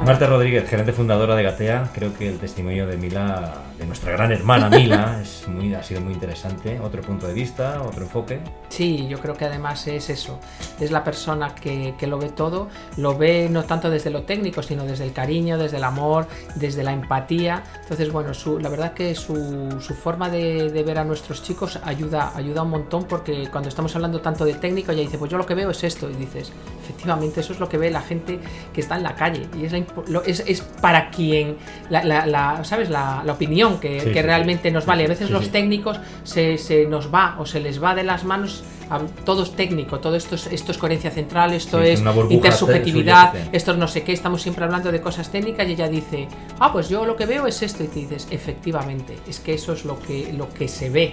Marta 0.08 0.26
Rodríguez, 0.26 0.66
gerente 0.66 0.94
fundadora 0.94 1.36
de 1.36 1.42
Gatea, 1.42 1.90
creo 1.94 2.16
que 2.16 2.30
el 2.30 2.38
testimonio 2.38 2.86
de 2.86 2.96
Mila, 2.96 3.52
de 3.78 3.86
nuestra 3.86 4.12
gran 4.12 4.32
hermana 4.32 4.68
Mila, 4.68 5.20
es 5.22 5.46
muy, 5.46 5.72
ha 5.74 5.82
sido 5.82 6.00
muy 6.00 6.12
interesante. 6.12 6.80
Otro 6.80 7.00
punto 7.02 7.26
de 7.26 7.32
vista, 7.32 7.82
otro 7.82 8.02
enfoque. 8.02 8.40
Sí, 8.68 9.06
yo 9.08 9.20
creo 9.20 9.36
que 9.36 9.44
además 9.44 9.86
es 9.86 10.10
eso. 10.10 10.40
Es 10.80 10.90
la 10.90 11.04
persona 11.04 11.54
que, 11.54 11.94
que 11.98 12.06
lo 12.06 12.18
ve 12.18 12.30
todo, 12.30 12.68
lo 12.96 13.16
ve 13.16 13.48
no 13.50 13.64
tanto 13.64 13.88
desde 13.90 14.10
lo 14.10 14.22
técnico, 14.22 14.62
sino 14.62 14.84
desde 14.84 15.04
el 15.04 15.12
cariño, 15.12 15.58
desde 15.58 15.76
el 15.76 15.84
amor, 15.84 16.26
desde 16.56 16.82
la 16.82 16.92
empatía. 16.92 17.62
Entonces, 17.82 18.10
bueno, 18.10 18.34
su, 18.34 18.58
la 18.58 18.68
verdad 18.68 18.92
que 18.92 19.14
su, 19.14 19.78
su 19.80 19.94
forma 19.94 20.28
de, 20.28 20.70
de, 20.70 20.82
ver 20.82 20.98
a 20.98 21.04
nuestros 21.04 21.42
chicos 21.42 21.78
ayuda, 21.84 22.32
ayuda 22.34 22.62
un 22.62 22.70
montón 22.70 23.04
porque 23.04 23.48
cuando 23.50 23.68
estamos 23.68 23.94
hablando 23.94 24.20
tanto 24.20 24.44
de 24.44 24.54
técnico, 24.54 24.92
ella 24.92 25.02
dice, 25.02 25.18
pues 25.18 25.30
yo 25.30 25.38
lo 25.38 25.46
que 25.46 25.54
veo 25.54 25.70
es 25.70 25.84
esto. 25.84 26.10
Y 26.10 26.14
dices, 26.14 26.52
efectivamente, 26.82 27.40
eso 27.40 27.52
es 27.52 27.60
lo 27.60 27.68
que 27.68 27.78
ve 27.78 27.90
la 27.90 28.02
gente 28.02 28.40
que 28.72 28.80
está 28.80 28.96
en 28.96 29.04
la 29.04 29.14
calle. 29.14 29.48
Y 29.56 29.64
es 29.64 29.72
la 29.72 29.78
es, 30.26 30.62
para 30.80 31.10
quien, 31.10 31.56
la, 31.90 32.60
¿sabes? 32.64 32.90
La, 32.90 33.22
opinión 33.28 33.67
que, 33.76 34.22
realmente 34.22 34.70
nos 34.70 34.86
vale. 34.86 35.04
A 35.04 35.08
veces 35.08 35.30
los 35.30 35.50
técnicos 35.50 36.00
se, 36.24 36.58
se, 36.58 36.86
nos 36.86 37.12
va 37.12 37.36
o 37.38 37.46
se 37.46 37.60
les 37.60 37.82
va 37.82 37.94
de 37.94 38.04
las 38.04 38.24
manos 38.24 38.64
a, 38.90 39.00
todo 39.24 39.42
es 39.42 39.52
técnico, 39.52 40.00
todo 40.00 40.16
esto 40.16 40.34
es, 40.34 40.46
esto 40.46 40.72
es 40.72 40.78
coherencia 40.78 41.10
central, 41.10 41.52
esto 41.52 41.80
es 41.80 42.02
intersubjetividad, 42.30 43.34
esto 43.52 43.72
es 43.72 43.78
no 43.78 43.86
sé 43.86 44.02
qué, 44.02 44.12
estamos 44.12 44.42
siempre 44.42 44.64
hablando 44.64 44.90
de 44.90 45.00
cosas 45.00 45.30
técnicas 45.30 45.68
y 45.68 45.72
ella 45.72 45.88
dice, 45.88 46.28
ah, 46.58 46.72
pues 46.72 46.88
yo 46.88 47.04
lo 47.04 47.16
que 47.16 47.26
veo 47.26 47.46
es 47.46 47.62
esto 47.62 47.84
y 47.84 47.88
te 47.88 48.00
dices, 48.00 48.28
efectivamente, 48.30 49.18
es 49.28 49.40
que 49.40 49.54
eso 49.54 49.72
es 49.72 49.84
lo 49.84 49.98
que, 49.98 50.32
lo 50.32 50.48
que 50.48 50.68
se 50.68 50.90
ve 50.90 51.12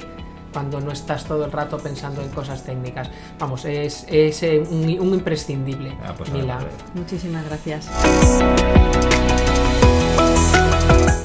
cuando 0.55 0.79
no 0.79 0.91
estás 0.93 1.25
todo 1.25 1.43
el 1.43 1.51
rato 1.51 1.77
pensando 1.77 2.21
en 2.21 2.29
cosas 2.29 2.63
técnicas. 2.63 3.09
Vamos, 3.37 3.65
es, 3.65 4.05
es 4.07 4.41
eh, 4.41 4.59
un, 4.59 4.89
imprescindible. 4.89 5.97
Ah, 6.01 6.13
pues 6.17 6.31
Mila. 6.31 6.59
Muchísimas 6.93 7.43
gracias. 7.43 7.89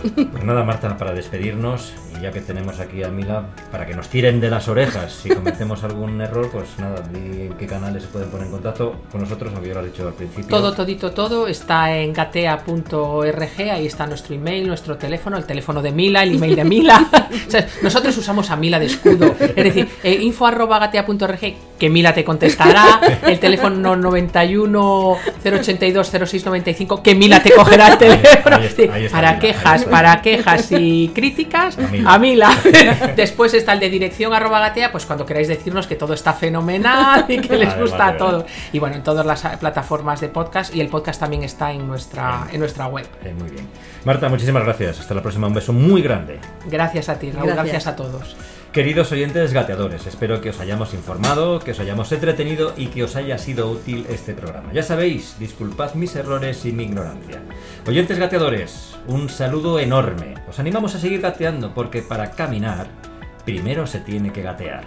Pues 0.00 0.44
nada, 0.44 0.64
Marta, 0.64 0.96
para 0.96 1.12
despedirnos 1.12 1.94
ya 2.20 2.30
que 2.32 2.40
tenemos 2.40 2.78
aquí 2.80 3.02
a 3.02 3.08
Mila, 3.08 3.46
para 3.70 3.86
que 3.86 3.94
nos 3.94 4.08
tiren 4.08 4.40
de 4.40 4.50
las 4.50 4.68
orejas 4.68 5.12
si 5.12 5.28
cometemos 5.28 5.82
algún 5.84 6.20
error, 6.20 6.48
pues 6.50 6.68
nada, 6.78 7.02
¿en 7.14 7.54
qué 7.58 7.66
canales 7.66 8.02
se 8.02 8.08
pueden 8.08 8.28
poner 8.28 8.46
en 8.46 8.52
contacto 8.52 8.94
con 9.10 9.20
nosotros? 9.20 9.52
Aunque 9.54 9.68
yo 9.68 9.74
lo 9.74 9.80
he 9.80 9.86
dicho 9.86 10.06
al 10.06 10.14
principio. 10.14 10.48
Todo, 10.48 10.72
todito, 10.72 11.12
todo 11.12 11.46
está 11.46 11.96
en 11.96 12.12
gatea.org, 12.12 13.70
ahí 13.72 13.86
está 13.86 14.06
nuestro 14.06 14.34
email, 14.34 14.66
nuestro 14.66 14.96
teléfono, 14.96 15.36
el 15.36 15.44
teléfono 15.44 15.82
de 15.82 15.92
Mila, 15.92 16.22
el 16.22 16.34
email 16.36 16.56
de 16.56 16.64
Mila. 16.64 17.08
nosotros 17.82 18.16
usamos 18.16 18.50
a 18.50 18.56
Mila 18.56 18.78
de 18.78 18.86
escudo. 18.86 19.34
Es 19.40 19.64
decir, 19.64 19.88
eh, 20.02 20.18
info.gatea.org, 20.20 21.54
que 21.78 21.88
Mila 21.88 22.12
te 22.12 22.24
contestará, 22.24 23.00
el 23.26 23.38
teléfono 23.38 23.96
91 23.96 25.16
082 25.44 26.10
0695, 26.10 27.02
que 27.02 27.14
Mila 27.14 27.42
te 27.42 27.52
cogerá 27.52 27.88
el 27.88 27.98
teléfono. 27.98 28.58
para 29.10 29.38
quejas, 29.38 29.84
para 29.84 30.22
quejas 30.22 30.72
y 30.72 31.08
críticas, 31.14 31.78
a 31.78 31.88
Mila. 31.88 32.09
Después 33.16 33.54
está 33.54 33.72
el 33.72 33.80
de 33.80 33.90
dirección 33.90 34.32
arroba 34.32 34.60
gatea, 34.60 34.92
pues 34.92 35.06
cuando 35.06 35.26
queráis 35.26 35.48
decirnos 35.48 35.86
que 35.86 35.96
todo 35.96 36.14
está 36.14 36.32
fenomenal 36.32 37.24
y 37.28 37.40
que 37.40 37.56
les 37.58 37.76
gusta 37.78 38.08
a 38.08 38.16
todos. 38.16 38.44
Y 38.72 38.78
bueno, 38.78 38.96
en 38.96 39.02
todas 39.02 39.24
las 39.26 39.42
plataformas 39.58 40.20
de 40.20 40.28
podcast 40.28 40.74
y 40.74 40.80
el 40.80 40.88
podcast 40.88 41.20
también 41.20 41.42
está 41.42 41.72
en 41.72 41.86
nuestra, 41.86 42.48
en 42.52 42.60
nuestra 42.60 42.86
web. 42.86 43.06
Eh, 43.24 43.34
muy 43.38 43.50
bien. 43.50 43.68
Marta, 44.04 44.28
muchísimas 44.28 44.64
gracias. 44.64 45.00
Hasta 45.00 45.14
la 45.14 45.22
próxima. 45.22 45.46
Un 45.46 45.54
beso 45.54 45.72
muy 45.72 46.02
grande. 46.02 46.38
Gracias 46.66 47.08
a 47.08 47.18
ti, 47.18 47.30
Raúl. 47.30 47.50
gracias 47.50 47.86
a 47.86 47.96
todos. 47.96 48.36
Queridos 48.72 49.10
oyentes 49.10 49.52
gateadores, 49.52 50.06
espero 50.06 50.40
que 50.40 50.50
os 50.50 50.60
hayamos 50.60 50.94
informado, 50.94 51.58
que 51.58 51.72
os 51.72 51.80
hayamos 51.80 52.12
entretenido 52.12 52.72
y 52.76 52.86
que 52.86 53.02
os 53.02 53.16
haya 53.16 53.36
sido 53.36 53.68
útil 53.68 54.06
este 54.08 54.32
programa. 54.32 54.72
Ya 54.72 54.84
sabéis, 54.84 55.34
disculpad 55.40 55.94
mis 55.94 56.14
errores 56.14 56.64
y 56.64 56.70
mi 56.70 56.84
ignorancia. 56.84 57.42
Oyentes 57.84 58.20
gateadores, 58.20 58.96
un 59.08 59.28
saludo 59.28 59.80
enorme. 59.80 60.34
Os 60.48 60.60
animamos 60.60 60.94
a 60.94 61.00
seguir 61.00 61.20
gateando 61.20 61.74
porque 61.74 62.00
para 62.00 62.30
caminar, 62.30 62.86
primero 63.44 63.88
se 63.88 63.98
tiene 63.98 64.32
que 64.32 64.42
gatear. 64.42 64.84